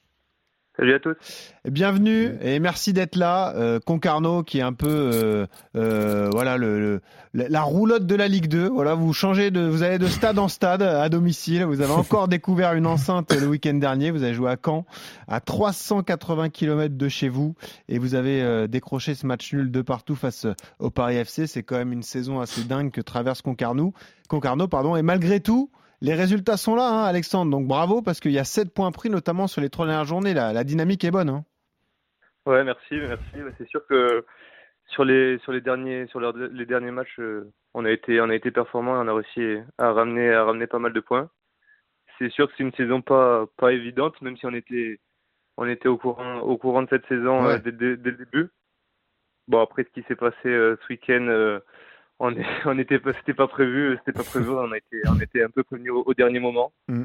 Salut 0.76 0.92
à 0.92 0.98
tous. 0.98 1.16
Bienvenue 1.64 2.36
et 2.42 2.60
merci 2.60 2.92
d'être 2.92 3.16
là. 3.16 3.54
Euh, 3.56 3.80
Concarneau 3.80 4.42
qui 4.42 4.58
est 4.58 4.62
un 4.62 4.74
peu 4.74 4.86
euh, 4.90 5.46
euh, 5.74 6.28
voilà 6.30 6.58
le, 6.58 7.00
la 7.32 7.62
roulotte 7.62 8.04
de 8.06 8.14
la 8.14 8.28
Ligue 8.28 8.48
2. 8.48 8.68
Voilà, 8.68 8.92
vous 8.92 9.14
changez 9.14 9.50
de 9.50 9.62
vous 9.62 9.82
allez 9.82 9.96
de 9.96 10.06
stade 10.06 10.38
en 10.38 10.48
stade 10.48 10.82
à 10.82 11.08
domicile. 11.08 11.64
Vous 11.64 11.80
avez 11.80 11.94
encore 11.94 12.28
découvert 12.28 12.74
une 12.74 12.86
enceinte 12.86 13.32
le 13.32 13.46
week-end 13.46 13.72
dernier. 13.72 14.10
Vous 14.10 14.22
avez 14.22 14.34
joué 14.34 14.50
à 14.50 14.58
Caen, 14.62 14.84
à 15.28 15.40
380 15.40 16.50
km 16.50 16.94
de 16.94 17.08
chez 17.08 17.30
vous, 17.30 17.54
et 17.88 17.98
vous 17.98 18.14
avez 18.14 18.42
euh, 18.42 18.66
décroché 18.66 19.14
ce 19.14 19.26
match 19.26 19.54
nul 19.54 19.70
de 19.70 19.80
partout 19.80 20.14
face 20.14 20.46
au 20.78 20.90
Paris 20.90 21.16
FC. 21.16 21.46
C'est 21.46 21.62
quand 21.62 21.76
même 21.76 21.92
une 21.92 22.02
saison 22.02 22.40
assez 22.40 22.64
dingue 22.64 22.90
que 22.90 23.00
traverse 23.00 23.40
Concarneau. 23.40 23.94
Concarneau, 24.28 24.68
pardon. 24.68 24.94
Et 24.94 25.02
malgré 25.02 25.40
tout, 25.40 25.70
les 26.00 26.14
résultats 26.14 26.56
sont 26.56 26.74
là, 26.74 26.88
hein, 26.88 27.04
Alexandre. 27.04 27.50
Donc 27.50 27.66
bravo 27.66 28.02
parce 28.02 28.20
qu'il 28.20 28.32
y 28.32 28.38
a 28.38 28.44
7 28.44 28.72
points 28.72 28.90
pris, 28.92 29.10
notamment 29.10 29.46
sur 29.46 29.60
les 29.60 29.70
trois 29.70 29.86
dernières 29.86 30.04
journées. 30.04 30.34
La, 30.34 30.52
la 30.52 30.64
dynamique 30.64 31.04
est 31.04 31.10
bonne. 31.10 31.28
Hein. 31.28 31.44
Ouais, 32.46 32.62
merci, 32.62 32.94
merci. 32.94 33.56
C'est 33.58 33.68
sûr 33.68 33.84
que 33.86 34.24
sur 34.88 35.04
les 35.04 35.38
sur 35.38 35.52
les 35.52 35.60
derniers 35.60 36.06
sur 36.06 36.20
les 36.20 36.66
derniers 36.66 36.92
matchs, 36.92 37.18
euh, 37.18 37.52
on 37.74 37.84
a 37.84 37.90
été 37.90 38.20
on 38.20 38.30
a 38.30 38.34
été 38.34 38.50
performant, 38.50 38.92
on 38.92 39.08
a 39.08 39.14
réussi 39.14 39.58
à 39.78 39.92
ramener 39.92 40.32
à 40.32 40.44
ramener 40.44 40.66
pas 40.66 40.78
mal 40.78 40.92
de 40.92 41.00
points. 41.00 41.28
C'est 42.18 42.30
sûr 42.30 42.46
que 42.46 42.52
c'est 42.56 42.62
une 42.62 42.74
saison 42.74 43.02
pas 43.02 43.46
pas 43.56 43.72
évidente, 43.72 44.20
même 44.22 44.36
si 44.36 44.46
on 44.46 44.54
était 44.54 45.00
on 45.56 45.66
était 45.66 45.88
au 45.88 45.98
courant 45.98 46.38
au 46.40 46.56
courant 46.56 46.82
de 46.82 46.88
cette 46.88 47.06
saison 47.08 47.46
euh, 47.46 47.58
dès, 47.58 47.70
le 47.72 47.96
début. 47.96 48.50
Bon 49.48 49.60
après 49.60 49.84
ce 49.84 49.90
qui 49.90 50.06
s'est 50.06 50.16
passé 50.16 50.46
euh, 50.46 50.76
ce 50.82 50.92
week-end 50.92 51.60
on 52.18 52.34
est, 52.36 52.46
on 52.64 52.78
était 52.78 53.00
c'était 53.18 53.34
pas 53.34 53.48
prévu 53.48 53.98
c'était 53.98 54.16
pas 54.16 54.24
prévu 54.24 54.50
on 54.50 54.72
a 54.72 54.76
été 54.76 55.02
on 55.08 55.20
était 55.20 55.42
un 55.42 55.50
peu 55.50 55.62
prévenu 55.62 55.90
au, 55.90 56.14
dernier 56.14 56.40
moment 56.40 56.72
mm. 56.88 57.04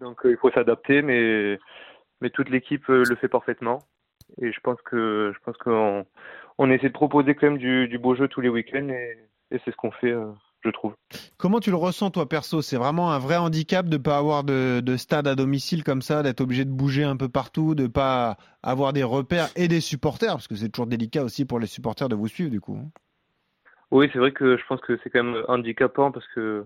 donc 0.00 0.24
euh, 0.24 0.30
il 0.30 0.36
faut 0.36 0.50
s'adapter 0.50 1.02
mais 1.02 1.58
mais 2.20 2.30
toute 2.30 2.50
l'équipe 2.50 2.88
euh, 2.90 3.04
le 3.08 3.16
fait 3.16 3.28
parfaitement 3.28 3.78
et 4.40 4.52
je 4.52 4.60
pense 4.60 4.80
que 4.82 5.32
je 5.34 5.38
pense 5.44 5.56
qu'on 5.58 6.06
on 6.58 6.70
essaie 6.70 6.88
de 6.88 6.92
proposer 6.92 7.34
quand 7.34 7.48
même 7.48 7.58
du, 7.58 7.88
du 7.88 7.98
beau 7.98 8.14
jeu 8.14 8.28
tous 8.28 8.40
les 8.40 8.48
week-ends 8.48 8.88
et, 8.88 9.18
et 9.50 9.60
c'est 9.64 9.70
ce 9.70 9.76
qu'on 9.76 9.90
fait 9.90 10.12
euh, 10.12 10.32
je 10.64 10.70
trouve. 10.70 10.94
Comment 11.38 11.60
tu 11.60 11.70
le 11.70 11.76
ressens 11.76 12.10
toi 12.10 12.28
perso? 12.28 12.62
C'est 12.62 12.76
vraiment 12.76 13.10
un 13.12 13.18
vrai 13.18 13.36
handicap 13.36 13.88
de 13.88 13.96
pas 13.96 14.16
avoir 14.16 14.44
de, 14.44 14.80
de 14.80 14.96
stade 14.96 15.26
à 15.26 15.34
domicile 15.34 15.82
comme 15.82 16.02
ça, 16.02 16.22
d'être 16.22 16.40
obligé 16.40 16.64
de 16.64 16.70
bouger 16.70 17.04
un 17.04 17.16
peu 17.16 17.28
partout, 17.28 17.74
de 17.74 17.86
pas 17.86 18.36
avoir 18.62 18.92
des 18.92 19.02
repères 19.02 19.48
et 19.56 19.66
des 19.68 19.80
supporters, 19.80 20.34
parce 20.34 20.48
que 20.48 20.54
c'est 20.54 20.68
toujours 20.68 20.86
délicat 20.86 21.24
aussi 21.24 21.44
pour 21.44 21.58
les 21.58 21.66
supporters 21.66 22.08
de 22.08 22.14
vous 22.14 22.28
suivre 22.28 22.50
du 22.50 22.60
coup. 22.60 22.78
Oui, 23.92 24.08
c'est 24.10 24.18
vrai 24.18 24.32
que 24.32 24.56
je 24.56 24.64
pense 24.66 24.80
que 24.80 24.98
c'est 25.02 25.10
quand 25.10 25.22
même 25.22 25.44
handicapant 25.48 26.12
parce 26.12 26.26
que 26.28 26.64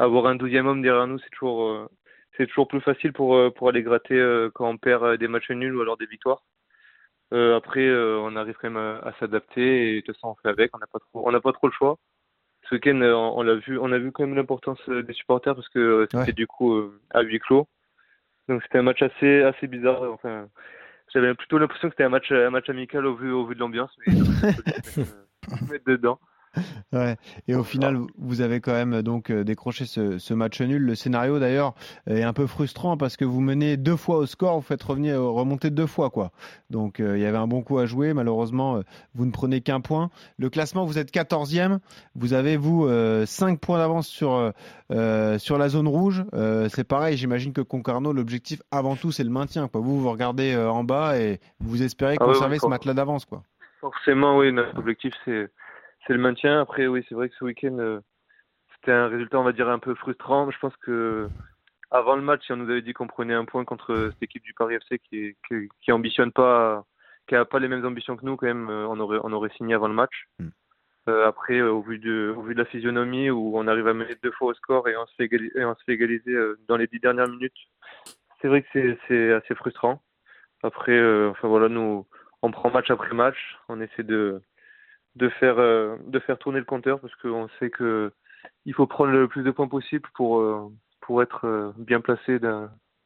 avoir 0.00 0.26
un 0.26 0.34
douzième 0.34 0.66
homme 0.66 0.82
derrière 0.82 1.06
nous, 1.06 1.20
c'est 1.20 1.30
toujours, 1.30 1.68
euh, 1.68 1.88
c'est 2.36 2.48
toujours 2.48 2.66
plus 2.66 2.80
facile 2.80 3.12
pour, 3.12 3.36
euh, 3.36 3.50
pour 3.50 3.68
aller 3.68 3.84
gratter 3.84 4.18
euh, 4.18 4.50
quand 4.52 4.68
on 4.68 4.76
perd 4.76 5.18
des 5.18 5.28
matchs 5.28 5.50
nuls 5.52 5.76
ou 5.76 5.82
alors 5.82 5.96
des 5.96 6.06
victoires. 6.06 6.42
après, 7.30 7.88
on 7.92 8.34
arrive 8.34 8.56
quand 8.60 8.70
même 8.70 9.00
à, 9.04 9.14
s'adapter 9.20 9.92
et 9.92 10.00
de 10.00 10.06
toute 10.06 10.16
façon, 10.16 10.30
on 10.30 10.34
fait 10.42 10.48
avec. 10.48 10.74
On 10.74 10.78
n'a 10.78 10.88
pas 10.88 10.98
trop, 10.98 11.28
on 11.28 11.30
n'a 11.30 11.40
pas 11.40 11.52
trop 11.52 11.68
le 11.68 11.72
choix. 11.72 11.96
Ce 12.68 12.74
week-end, 12.74 13.00
on, 13.02 13.42
l'a 13.42 13.54
vu, 13.54 13.78
on 13.78 13.92
a 13.92 13.98
vu 13.98 14.10
quand 14.10 14.26
même 14.26 14.34
l'importance 14.34 14.80
des 14.88 15.12
supporters 15.14 15.54
parce 15.54 15.68
que 15.68 16.08
c'était 16.10 16.32
du 16.32 16.48
coup 16.48 16.90
à 17.10 17.22
huis 17.22 17.38
clos. 17.38 17.68
Donc 18.48 18.62
c'était 18.64 18.78
un 18.78 18.82
match 18.82 19.02
assez, 19.02 19.42
assez 19.42 19.68
bizarre. 19.68 20.02
Enfin, 20.02 20.48
j'avais 21.14 21.34
plutôt 21.34 21.58
l'impression 21.58 21.88
que 21.88 21.94
c'était 21.94 22.04
un 22.04 22.08
match, 22.08 22.32
un 22.32 22.50
match 22.50 22.68
amical 22.68 23.06
au 23.06 23.14
vu, 23.14 23.30
au 23.30 23.46
vu 23.46 23.54
de 23.54 23.60
l'ambiance, 23.60 23.94
mais 24.06 24.14
mettre 25.70 25.84
dedans. 25.86 26.18
Ouais. 26.92 27.16
Et 27.46 27.54
au 27.54 27.64
final, 27.64 27.98
vous 28.18 28.40
avez 28.40 28.60
quand 28.60 28.72
même 28.72 29.02
donc 29.02 29.30
euh, 29.30 29.44
décroché 29.44 29.84
ce, 29.86 30.34
match 30.34 30.60
nul. 30.60 30.82
Le 30.82 30.94
scénario 30.94 31.38
d'ailleurs 31.38 31.74
est 32.06 32.22
un 32.22 32.32
peu 32.32 32.46
frustrant 32.46 32.96
parce 32.96 33.16
que 33.16 33.24
vous 33.24 33.40
menez 33.40 33.76
deux 33.76 33.96
fois 33.96 34.18
au 34.18 34.26
score, 34.26 34.56
vous 34.56 34.62
faites 34.62 34.82
revenir 34.82 35.16
euh, 35.16 35.30
remonter 35.30 35.70
deux 35.70 35.86
fois 35.86 36.10
quoi. 36.10 36.30
Donc 36.70 37.00
euh, 37.00 37.18
il 37.18 37.22
y 37.22 37.26
avait 37.26 37.38
un 37.38 37.46
bon 37.46 37.62
coup 37.62 37.78
à 37.78 37.86
jouer. 37.86 38.14
Malheureusement, 38.14 38.82
vous 39.14 39.26
ne 39.26 39.30
prenez 39.30 39.60
qu'un 39.60 39.80
point. 39.80 40.10
Le 40.38 40.50
classement, 40.50 40.84
vous 40.84 40.98
êtes 40.98 41.12
14e. 41.12 41.78
Vous 42.14 42.32
avez 42.32 42.56
vous 42.56 42.88
5 43.26 43.60
points 43.60 43.78
d'avance 43.78 44.08
sur 44.08 44.52
sur 44.90 45.58
la 45.58 45.68
zone 45.68 45.88
rouge. 45.88 46.24
c'est 46.68 46.84
pareil. 46.84 47.16
J'imagine 47.16 47.52
que 47.52 47.60
Concarneau, 47.60 48.12
l'objectif 48.12 48.62
avant 48.70 48.96
tout, 48.96 49.12
c'est 49.12 49.24
le 49.24 49.30
maintien. 49.30 49.68
Quoi. 49.68 49.80
Vous 49.80 50.00
vous 50.00 50.10
regardez 50.10 50.56
en 50.56 50.84
bas 50.84 51.18
et 51.18 51.40
vous 51.60 51.82
espérez 51.82 52.16
ah 52.20 52.24
conserver 52.24 52.58
ce 52.58 52.66
matelas 52.66 52.94
d'avance 52.94 53.24
quoi. 53.24 53.42
Forcément, 53.80 54.38
oui. 54.38 54.52
Notre 54.52 54.78
objectif 54.78 55.14
c'est 55.24 55.48
c'est 56.08 56.14
le 56.14 56.20
maintien. 56.20 56.60
Après, 56.60 56.86
oui, 56.88 57.04
c'est 57.08 57.14
vrai 57.14 57.28
que 57.28 57.36
ce 57.36 57.44
week-end, 57.44 57.78
euh, 57.78 58.00
c'était 58.74 58.92
un 58.92 59.06
résultat, 59.06 59.38
on 59.38 59.44
va 59.44 59.52
dire, 59.52 59.68
un 59.68 59.78
peu 59.78 59.94
frustrant. 59.94 60.50
Je 60.50 60.58
pense 60.58 60.76
que 60.78 61.28
avant 61.90 62.16
le 62.16 62.22
match, 62.22 62.44
si 62.46 62.52
on 62.52 62.56
nous 62.56 62.70
avait 62.70 62.82
dit 62.82 62.94
qu'on 62.94 63.06
prenait 63.06 63.34
un 63.34 63.44
point 63.44 63.64
contre 63.64 64.10
cette 64.12 64.22
équipe 64.22 64.42
du 64.42 64.54
Paris 64.54 64.74
FC 64.74 64.98
qui, 64.98 65.36
qui, 65.46 65.68
qui 65.80 65.92
ambitionne 65.92 66.32
pas, 66.32 66.84
qui 67.28 67.36
a 67.36 67.44
pas 67.44 67.60
les 67.60 67.68
mêmes 67.68 67.84
ambitions 67.84 68.16
que 68.16 68.24
nous, 68.24 68.36
quand 68.36 68.46
même, 68.46 68.70
euh, 68.70 68.88
on 68.88 68.98
aurait, 68.98 69.20
on 69.22 69.32
aurait 69.32 69.50
signé 69.56 69.74
avant 69.74 69.88
le 69.88 69.94
match. 69.94 70.28
Hmm. 70.38 70.48
Euh, 71.10 71.26
après, 71.26 71.60
au 71.60 71.82
vu 71.82 71.98
de, 71.98 72.34
au 72.36 72.42
vu 72.42 72.54
de 72.54 72.58
la 72.58 72.66
physionomie 72.66 73.30
où 73.30 73.58
on 73.58 73.66
arrive 73.68 73.88
à 73.88 73.94
mener 73.94 74.16
deux 74.22 74.32
fois 74.32 74.48
au 74.48 74.54
score 74.54 74.88
et 74.88 74.96
on 74.96 75.06
se 75.06 75.14
fait 75.14 75.24
égaliser, 75.24 75.64
on 75.64 75.74
se 75.74 75.84
fait 75.84 75.92
égaliser 75.92 76.36
dans 76.68 76.76
les 76.76 76.86
dix 76.86 77.00
dernières 77.00 77.28
minutes, 77.28 77.56
c'est 78.40 78.48
vrai 78.48 78.62
que 78.62 78.96
c'est 79.08 79.32
assez 79.32 79.54
frustrant. 79.54 80.02
Après, 80.62 81.00
enfin 81.28 81.48
voilà, 81.48 81.70
nous, 81.70 82.06
on 82.42 82.50
prend 82.50 82.70
match 82.70 82.90
après 82.90 83.14
match, 83.14 83.56
on 83.70 83.80
essaie 83.80 84.02
de 84.02 84.42
de 85.18 85.28
faire 85.28 85.58
euh, 85.58 85.96
de 86.06 86.18
faire 86.20 86.38
tourner 86.38 86.60
le 86.60 86.64
compteur 86.64 87.00
parce 87.00 87.14
qu'on 87.16 87.48
sait 87.58 87.70
que 87.70 88.12
il 88.64 88.72
faut 88.72 88.86
prendre 88.86 89.12
le 89.12 89.28
plus 89.28 89.42
de 89.42 89.50
points 89.50 89.68
possible 89.68 90.08
pour 90.14 90.38
euh, 90.38 90.68
pour 91.00 91.22
être 91.22 91.46
euh, 91.46 91.72
bien 91.76 92.00
placé 92.00 92.38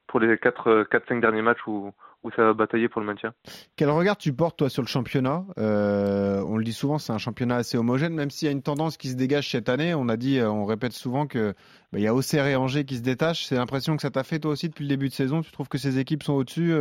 pour 0.06 0.20
les 0.20 0.38
4 0.38 0.84
quatre 0.90 1.08
5 1.08 1.20
derniers 1.20 1.42
matchs 1.42 1.66
où 1.66 1.92
où 2.22 2.30
ça 2.30 2.44
va 2.44 2.52
batailler 2.52 2.88
pour 2.88 3.00
le 3.00 3.06
maintien. 3.08 3.34
Quel 3.74 3.90
regard 3.90 4.16
tu 4.16 4.32
portes 4.32 4.56
toi 4.56 4.68
sur 4.68 4.82
le 4.82 4.86
championnat? 4.86 5.44
On 5.56 6.56
le 6.56 6.62
dit 6.62 6.72
souvent, 6.72 6.98
c'est 6.98 7.12
un 7.12 7.18
championnat 7.18 7.56
assez 7.56 7.76
homogène, 7.76 8.14
même 8.14 8.30
s'il 8.30 8.46
y 8.46 8.48
a 8.48 8.52
une 8.52 8.62
tendance 8.62 8.96
qui 8.96 9.08
se 9.08 9.16
dégage 9.16 9.50
cette 9.50 9.68
année. 9.68 9.92
On 9.92 10.08
a 10.08 10.16
dit, 10.16 10.40
on 10.40 10.64
répète 10.64 10.92
souvent 10.92 11.26
que 11.26 11.52
bah, 11.92 11.98
y 11.98 12.06
a 12.06 12.14
Auxerre 12.14 12.46
et 12.46 12.54
Angers 12.54 12.84
qui 12.84 12.96
se 12.96 13.02
détachent. 13.02 13.46
C'est 13.46 13.56
l'impression 13.56 13.96
que 13.96 14.02
ça 14.02 14.12
t'a 14.12 14.22
fait 14.22 14.38
toi 14.38 14.52
aussi 14.52 14.68
depuis 14.68 14.84
le 14.84 14.88
début 14.88 15.08
de 15.08 15.14
saison? 15.14 15.42
Tu 15.42 15.50
trouves 15.50 15.68
que 15.68 15.78
ces 15.78 15.98
équipes 15.98 16.22
sont 16.22 16.34
au-dessus, 16.34 16.72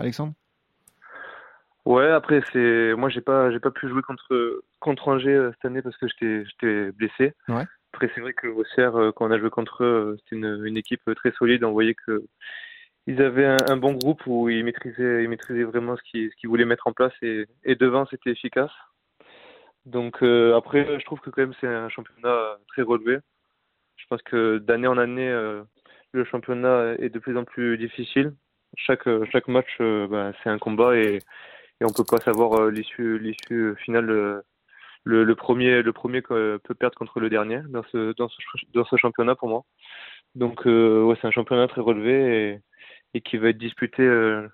Alexandre? 0.00 0.32
Ouais, 1.88 2.10
après 2.10 2.42
c'est 2.52 2.92
moi 2.94 3.08
j'ai 3.08 3.22
pas 3.22 3.50
j'ai 3.50 3.60
pas 3.60 3.70
pu 3.70 3.88
jouer 3.88 4.02
contre 4.02 4.62
contre 4.78 5.08
Angers 5.08 5.30
euh, 5.30 5.52
cette 5.52 5.64
année 5.64 5.80
parce 5.80 5.96
que 5.96 6.06
j'étais 6.06 6.44
j'étais 6.44 6.92
blessé. 6.92 7.32
Ouais. 7.48 7.64
Après 7.94 8.10
c'est 8.14 8.20
vrai 8.20 8.34
que 8.34 8.46
Auxerre 8.46 8.92
quand 9.16 9.26
on 9.26 9.30
a 9.30 9.38
joué 9.38 9.48
contre 9.48 9.84
eux, 9.84 10.18
c'était 10.18 10.36
une, 10.36 10.66
une 10.66 10.76
équipe 10.76 11.00
très 11.16 11.32
solide. 11.32 11.64
On 11.64 11.72
voyait 11.72 11.94
que 11.94 12.26
ils 13.06 13.22
avaient 13.22 13.46
un, 13.46 13.56
un, 13.70 13.78
bon 13.78 13.94
groupe 13.94 14.20
où 14.26 14.50
ils 14.50 14.62
maîtrisaient, 14.66 15.24
ils 15.24 15.30
maîtrisaient 15.30 15.64
vraiment 15.64 15.96
ce 15.96 16.02
qu'ils, 16.02 16.30
ce 16.30 16.36
qu'ils 16.36 16.50
voulaient 16.50 16.66
mettre 16.66 16.88
en 16.88 16.92
place 16.92 17.14
et, 17.22 17.46
et 17.64 17.74
devant 17.74 18.04
c'était 18.04 18.32
efficace. 18.32 18.70
Donc 19.86 20.22
euh, 20.22 20.54
après, 20.58 21.00
je 21.00 21.04
trouve 21.06 21.20
que 21.20 21.30
quand 21.30 21.40
même 21.40 21.54
c'est 21.58 21.68
un 21.68 21.88
championnat 21.88 22.58
très 22.68 22.82
relevé. 22.82 23.16
Je 23.96 24.04
pense 24.10 24.20
que 24.24 24.58
d'année 24.58 24.88
en 24.88 24.98
année, 24.98 25.30
euh, 25.30 25.62
le 26.12 26.26
championnat 26.26 26.96
est 26.98 27.08
de 27.08 27.18
plus 27.18 27.38
en 27.38 27.44
plus 27.44 27.78
difficile. 27.78 28.34
Chaque 28.76 29.08
chaque 29.32 29.48
match, 29.48 29.74
euh, 29.80 30.06
bah, 30.06 30.32
c'est 30.42 30.50
un 30.50 30.58
combat 30.58 30.94
et, 30.98 31.20
et 31.80 31.84
on 31.84 31.92
peut 31.92 32.04
pas 32.04 32.18
savoir 32.18 32.60
euh, 32.60 32.70
l'issue 32.70 33.18
l'issue 33.18 33.74
finale. 33.84 34.10
Euh, 34.10 34.42
le, 35.04 35.24
le, 35.24 35.34
premier 35.36 35.80
le 35.82 35.92
premier 35.92 36.20
peut 36.20 36.60
perdre 36.78 36.98
contre 36.98 37.20
le 37.20 37.30
dernier 37.30 37.62
dans 37.68 37.82
ce 37.84 38.12
dans 38.16 38.28
ce 38.28 38.36
dans 38.74 38.84
ce 38.84 38.96
championnat 38.96 39.36
pour 39.36 39.48
moi. 39.48 39.64
Donc 40.34 40.66
ouais, 40.66 41.16
c'est 41.20 41.28
un 41.28 41.30
championnat 41.30 41.68
très 41.68 41.80
relevé 41.80 42.52
et 42.52 42.60
et 43.14 43.20
qui 43.20 43.36
va 43.36 43.48
être 43.50 43.58
disputé 43.58 44.02
euh, 44.02 44.48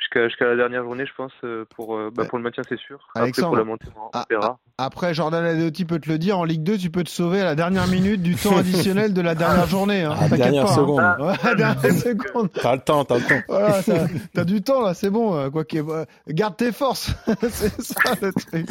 jusqu'à 0.00 0.28
jusqu'à 0.28 0.46
la 0.46 0.56
dernière 0.56 0.82
journée, 0.82 1.04
je 1.06 1.12
pense, 1.14 1.32
euh, 1.44 1.64
pour, 1.76 1.96
euh, 1.96 2.10
bah, 2.12 2.24
pour 2.24 2.38
le 2.38 2.44
maintien, 2.44 2.62
c'est 2.68 2.78
sûr. 2.78 2.98
Alexandre, 3.14 3.48
après, 3.48 3.48
pour 3.48 3.56
la 3.56 3.64
montée, 3.64 3.86
on 3.96 4.10
ah, 4.12 4.24
verra. 4.28 4.58
Après, 4.78 5.12
Jordan 5.14 5.44
Adeoti 5.44 5.84
peut 5.84 5.98
te 5.98 6.08
le 6.08 6.18
dire, 6.18 6.38
en 6.38 6.44
Ligue 6.44 6.62
2, 6.62 6.78
tu 6.78 6.90
peux 6.90 7.04
te 7.04 7.10
sauver 7.10 7.40
à 7.42 7.44
la 7.44 7.54
dernière 7.54 7.86
minute 7.86 8.22
du 8.22 8.34
temps 8.34 8.56
additionnel 8.58 9.12
de 9.12 9.20
la 9.20 9.34
dernière 9.34 9.66
journée. 9.66 10.02
Hein. 10.02 10.14
À 10.18 10.28
la 10.28 10.36
dernière 10.36 10.64
pas, 10.64 10.74
seconde. 10.74 11.00
Hein. 11.00 11.16
Ouais, 11.20 11.54
dernière 11.54 11.92
seconde. 11.92 12.50
T'as 12.54 12.74
le 12.74 12.80
temps, 12.80 13.04
t'as 13.04 13.16
le 13.16 13.22
temps. 13.22 13.42
Voilà, 13.48 13.82
t'as 14.32 14.44
du 14.44 14.62
temps 14.62 14.82
là, 14.82 14.94
c'est 14.94 15.10
bon. 15.10 15.50
Quoi 15.50 15.64
qu'il 15.64 15.84
garde 16.28 16.56
tes 16.56 16.72
forces. 16.72 17.14
c'est 17.50 17.82
ça 17.82 18.14
le 18.22 18.32
truc. 18.32 18.66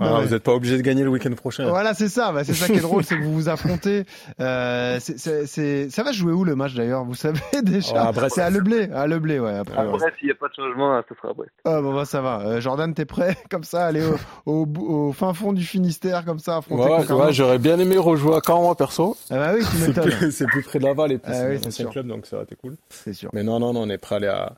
Ah, 0.00 0.20
vous 0.20 0.28
n'êtes 0.28 0.42
pas 0.42 0.52
obligé 0.52 0.76
de 0.76 0.82
gagner 0.82 1.04
le 1.04 1.10
week-end 1.10 1.32
prochain. 1.32 1.68
Voilà, 1.68 1.94
c'est 1.94 2.08
ça. 2.08 2.32
Bah, 2.32 2.44
c'est 2.44 2.54
ça 2.54 2.66
qui 2.66 2.74
est 2.74 2.80
drôle, 2.80 3.04
c'est 3.04 3.16
que 3.16 3.22
vous 3.22 3.32
vous 3.32 3.48
affrontez. 3.48 4.04
Euh. 4.40 4.98
Ça 5.00 6.02
va 6.02 6.12
jouer 6.12 6.32
où 6.32 6.44
le 6.44 6.54
match 6.54 6.74
d'ailleurs? 6.74 7.04
Vous 7.04 7.14
savez 7.14 7.40
déjà 7.62 8.12
oh, 8.14 8.20
C'est 8.28 8.42
à 8.42 8.50
Leblé. 8.50 8.90
À 8.92 9.06
Leblé, 9.06 9.38
ouais. 9.38 9.56
Après, 9.56 9.86
n'y 10.26 10.32
a 10.32 10.34
pas 10.34 10.48
de 10.48 10.54
sera 10.74 11.32
Brest. 11.34 11.52
Ah 11.64 11.80
bon, 11.80 11.94
bah, 11.94 12.04
ça 12.04 12.20
va. 12.20 12.40
Euh, 12.40 12.60
Jordan, 12.60 12.92
t'es 12.94 13.04
prêt 13.04 13.36
comme 13.50 13.64
ça, 13.64 13.86
aller 13.86 14.02
au, 14.46 14.66
au, 14.66 14.66
au, 14.78 15.12
fin 15.12 15.34
fond 15.34 15.52
du 15.52 15.64
Finistère 15.64 16.24
comme 16.24 16.38
ça, 16.38 16.58
affronter 16.58 16.82
Ouais, 16.90 17.12
ouais 17.12 17.32
j'aurais 17.32 17.58
bien 17.58 17.78
aimé 17.78 17.96
rejouer 17.98 18.34
à 18.36 18.40
Caen, 18.44 18.62
moi, 18.62 18.74
perso. 18.74 19.16
Ah 19.30 19.36
bah 19.36 19.52
oui, 19.54 19.64
tu 19.70 19.76
m'étonnes. 19.86 20.10
C'est 20.10 20.16
plus, 20.16 20.32
c'est 20.32 20.46
plus 20.46 20.62
près 20.62 20.78
de 20.78 20.84
Laval 20.84 21.12
et 21.12 21.18
puis 21.18 21.32
ah, 21.34 21.48
oui, 21.48 21.58
c'est 21.62 21.70
sûr. 21.70 21.90
club, 21.90 22.06
donc 22.06 22.26
ça 22.26 22.36
aurait 22.36 22.44
été 22.44 22.56
cool. 22.56 22.76
C'est 22.88 23.12
sûr. 23.12 23.30
Mais 23.32 23.42
non, 23.42 23.58
non, 23.58 23.72
non, 23.72 23.82
on 23.82 23.90
est 23.90 23.98
prêt 23.98 24.16
à 24.16 24.18
aller 24.18 24.28
à, 24.28 24.52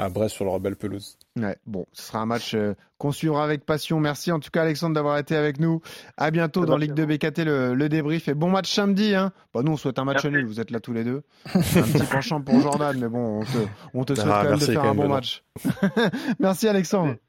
à 0.00 0.08
Brest 0.08 0.34
sur 0.34 0.44
leur 0.44 0.58
belle 0.60 0.76
pelouse. 0.76 1.18
Ouais, 1.36 1.56
bon, 1.66 1.86
ce 1.92 2.04
sera 2.04 2.20
un 2.20 2.26
match 2.26 2.54
euh, 2.54 2.74
qu'on 2.98 3.12
suivra 3.12 3.44
avec 3.44 3.64
passion. 3.66 4.00
Merci 4.00 4.32
en 4.32 4.40
tout 4.40 4.50
cas 4.50 4.62
Alexandre 4.62 4.94
d'avoir 4.94 5.18
été 5.18 5.36
avec 5.36 5.60
nous. 5.60 5.80
À 6.16 6.30
bientôt 6.30 6.64
dans 6.64 6.76
Ligue 6.76 6.94
2 6.94 7.06
BKT 7.06 7.38
le, 7.44 7.74
le, 7.74 7.88
débrief 7.88 8.26
et 8.28 8.34
bon 8.34 8.50
match 8.50 8.72
samedi. 8.72 9.14
Hein. 9.14 9.32
Bah, 9.52 9.60
nous 9.62 9.72
on 9.72 9.76
souhaite 9.76 9.98
un 9.98 10.04
match 10.04 10.24
merci. 10.24 10.30
nul. 10.30 10.46
Vous 10.46 10.60
êtes 10.60 10.70
là 10.70 10.80
tous 10.80 10.92
les 10.92 11.04
deux. 11.04 11.22
un 11.54 11.60
petit 11.60 12.04
penchant 12.10 12.40
pour 12.40 12.58
Jordan, 12.60 12.98
mais 12.98 13.08
bon, 13.08 13.40
on 13.40 13.44
te, 13.44 13.66
on 13.94 14.04
te 14.04 14.14
souhaite 14.14 14.28
ah, 14.30 14.42
quand 14.44 14.50
même 14.50 14.58
de 14.58 14.64
faire 14.64 14.84
un 14.84 14.94
bon 14.94 15.08
match. 15.08 15.44
merci 16.38 16.66
Alexandre. 16.66 17.08
Merci. 17.08 17.20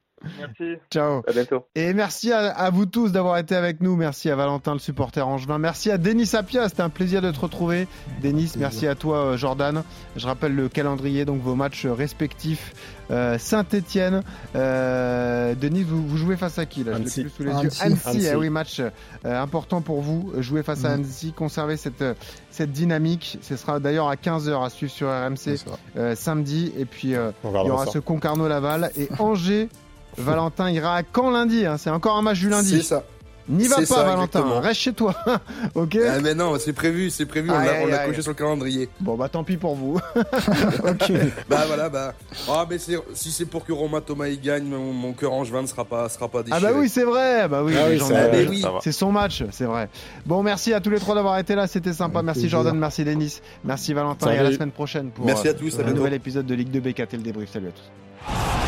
Ciao. 0.91 1.21
À 1.27 1.31
bientôt. 1.31 1.65
Et 1.75 1.93
merci 1.93 2.31
à, 2.31 2.49
à 2.49 2.69
vous 2.69 2.85
tous 2.85 3.11
d'avoir 3.11 3.37
été 3.37 3.55
avec 3.55 3.81
nous. 3.81 3.95
Merci 3.95 4.29
à 4.29 4.35
Valentin, 4.35 4.73
le 4.73 4.79
supporter 4.79 5.27
angevin. 5.27 5.57
Merci 5.57 5.91
à 5.91 5.97
Denis 5.97 6.29
Apia. 6.33 6.69
C'était 6.69 6.81
un 6.81 6.89
plaisir 6.89 7.21
de 7.21 7.31
te 7.31 7.39
retrouver. 7.39 7.87
Denis, 8.21 8.51
merci 8.57 8.87
à 8.87 8.95
toi, 8.95 9.35
Jordan. 9.35 9.83
Je 10.15 10.27
rappelle 10.27 10.55
le 10.55 10.69
calendrier, 10.69 11.25
donc 11.25 11.41
vos 11.41 11.55
matchs 11.55 11.85
respectifs. 11.85 12.73
Euh, 13.11 13.37
Saint-Etienne. 13.37 14.23
Euh, 14.55 15.53
Denis, 15.55 15.83
vous, 15.83 16.05
vous, 16.07 16.17
jouez 16.17 16.37
face 16.37 16.57
à 16.59 16.65
qui 16.65 16.83
là? 16.83 16.95
Annecy. 16.95 17.23
Je 17.23 17.27
plus 17.27 17.35
sous 17.35 17.43
les 17.43 17.51
Annecy. 17.51 17.79
yeux. 17.79 17.85
Annecy, 17.85 18.07
Annecy. 18.07 18.29
Ah 18.29 18.37
oui, 18.37 18.49
match 18.49 18.79
euh, 18.79 18.89
important 19.23 19.81
pour 19.81 20.01
vous. 20.01 20.31
Jouer 20.37 20.63
face 20.63 20.83
mmh. 20.83 20.85
à 20.85 20.89
Annecy, 20.91 21.33
conserver 21.33 21.77
cette, 21.77 22.03
cette 22.51 22.71
dynamique. 22.71 23.37
Ce 23.41 23.57
sera 23.57 23.79
d'ailleurs 23.79 24.07
à 24.07 24.15
15h 24.15 24.65
à 24.65 24.69
suivre 24.69 24.91
sur 24.91 25.07
RMC 25.09 25.57
euh, 25.97 26.15
samedi. 26.15 26.71
Et 26.77 26.85
puis, 26.85 27.09
il 27.09 27.13
y 27.43 27.69
aura 27.69 27.85
ça. 27.85 27.91
ce 27.91 27.99
Concarneau-Laval. 27.99 28.91
Et 28.95 29.09
Angers. 29.19 29.67
Valentin 30.17 30.69
ira 30.69 30.95
à 30.97 31.01
Caen 31.15 31.31
lundi, 31.31 31.65
hein. 31.65 31.77
c'est 31.77 31.89
encore 31.89 32.17
un 32.17 32.21
match 32.21 32.39
du 32.39 32.49
lundi. 32.49 32.77
C'est 32.77 32.83
ça. 32.83 33.03
N'y 33.49 33.67
va 33.67 33.77
pas, 33.77 33.85
ça, 33.85 34.03
Valentin, 34.03 34.39
exactement. 34.39 34.59
reste 34.61 34.79
chez 34.79 34.93
toi. 34.93 35.15
ok 35.75 35.97
ah, 36.07 36.19
Mais 36.21 36.33
non, 36.35 36.57
c'est 36.59 36.73
prévu, 36.73 37.09
c'est 37.09 37.25
prévu, 37.25 37.49
on 37.49 37.53
l'a 37.53 38.01
aïe, 38.01 38.07
coché 38.07 38.21
sur 38.21 38.31
le 38.31 38.35
calendrier. 38.35 38.87
Bon, 38.99 39.15
bah 39.15 39.29
tant 39.29 39.43
pis 39.43 39.57
pour 39.57 39.75
vous. 39.75 39.99
ok. 40.15 41.11
Bah 41.49 41.63
voilà, 41.67 41.89
bah. 41.89 42.13
Ah, 42.47 42.65
mais 42.69 42.77
c'est- 42.77 42.99
si 43.13 43.31
c'est 43.31 43.45
pour 43.45 43.65
que 43.65 43.73
Romain 43.73 43.99
Thomas 43.99 44.27
y 44.27 44.37
gagne, 44.37 44.65
mon, 44.65 44.93
mon 44.93 45.13
cœur 45.13 45.33
angevin 45.33 45.63
ne 45.63 45.67
sera 45.67 45.83
pas, 45.85 46.07
sera 46.07 46.29
pas 46.29 46.43
déchiré. 46.43 46.65
Ah 46.65 46.71
bah 46.71 46.77
oui, 46.79 46.87
c'est 46.87 47.03
vrai. 47.03 47.47
Bah 47.49 47.63
oui, 47.63 47.73
Ah 47.77 47.87
oui, 47.89 47.97
j'en 47.97 48.07
c'est 48.07 48.47
oui. 48.47 48.93
son 48.93 49.11
match, 49.11 49.43
c'est 49.51 49.65
vrai. 49.65 49.89
Bon, 50.25 50.43
merci 50.43 50.73
à 50.73 50.79
tous 50.79 50.91
les 50.91 50.99
trois 50.99 51.15
d'avoir 51.15 51.37
été 51.37 51.55
là, 51.55 51.67
c'était 51.67 51.93
sympa. 51.93 52.21
Merci. 52.21 52.47
Jordan, 52.47 52.77
merci 52.77 53.03
Denis, 53.03 53.41
merci 53.65 53.93
Valentin 53.93 54.31
et 54.31 54.37
à 54.37 54.43
la 54.43 54.51
semaine 54.51 54.71
prochaine 54.71 55.09
pour 55.09 55.25
Merci 55.25 55.47
euh, 55.47 55.51
à 55.51 55.53
tous, 55.55 55.77
à 55.77 55.81
un 55.81 55.83
bientôt. 55.83 55.97
nouvel 55.97 56.13
épisode 56.13 56.45
de 56.45 56.53
Ligue 56.53 56.69
2 56.69 56.79
BKT 56.79 57.13
le 57.13 57.17
débrief. 57.19 57.51
Salut 57.51 57.69
à 57.69 57.71
tous. 57.71 58.60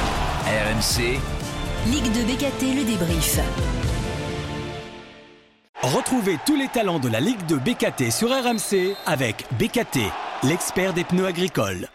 RMC, 0.46 1.22
Ligue 1.86 2.12
de 2.12 2.22
BKT, 2.26 2.76
le 2.76 2.84
débrief. 2.84 3.40
Retrouvez 5.82 6.38
tous 6.46 6.58
les 6.58 6.68
talents 6.68 7.00
de 7.00 7.08
la 7.08 7.22
Ligue 7.22 7.46
de 7.46 7.56
BKT 7.56 8.12
sur 8.12 8.28
RMC 8.28 8.94
avec 9.06 9.46
BKT, 9.58 10.00
l'expert 10.44 10.94
des 10.94 11.06
pneus 11.06 11.28
agricoles. 11.28 11.88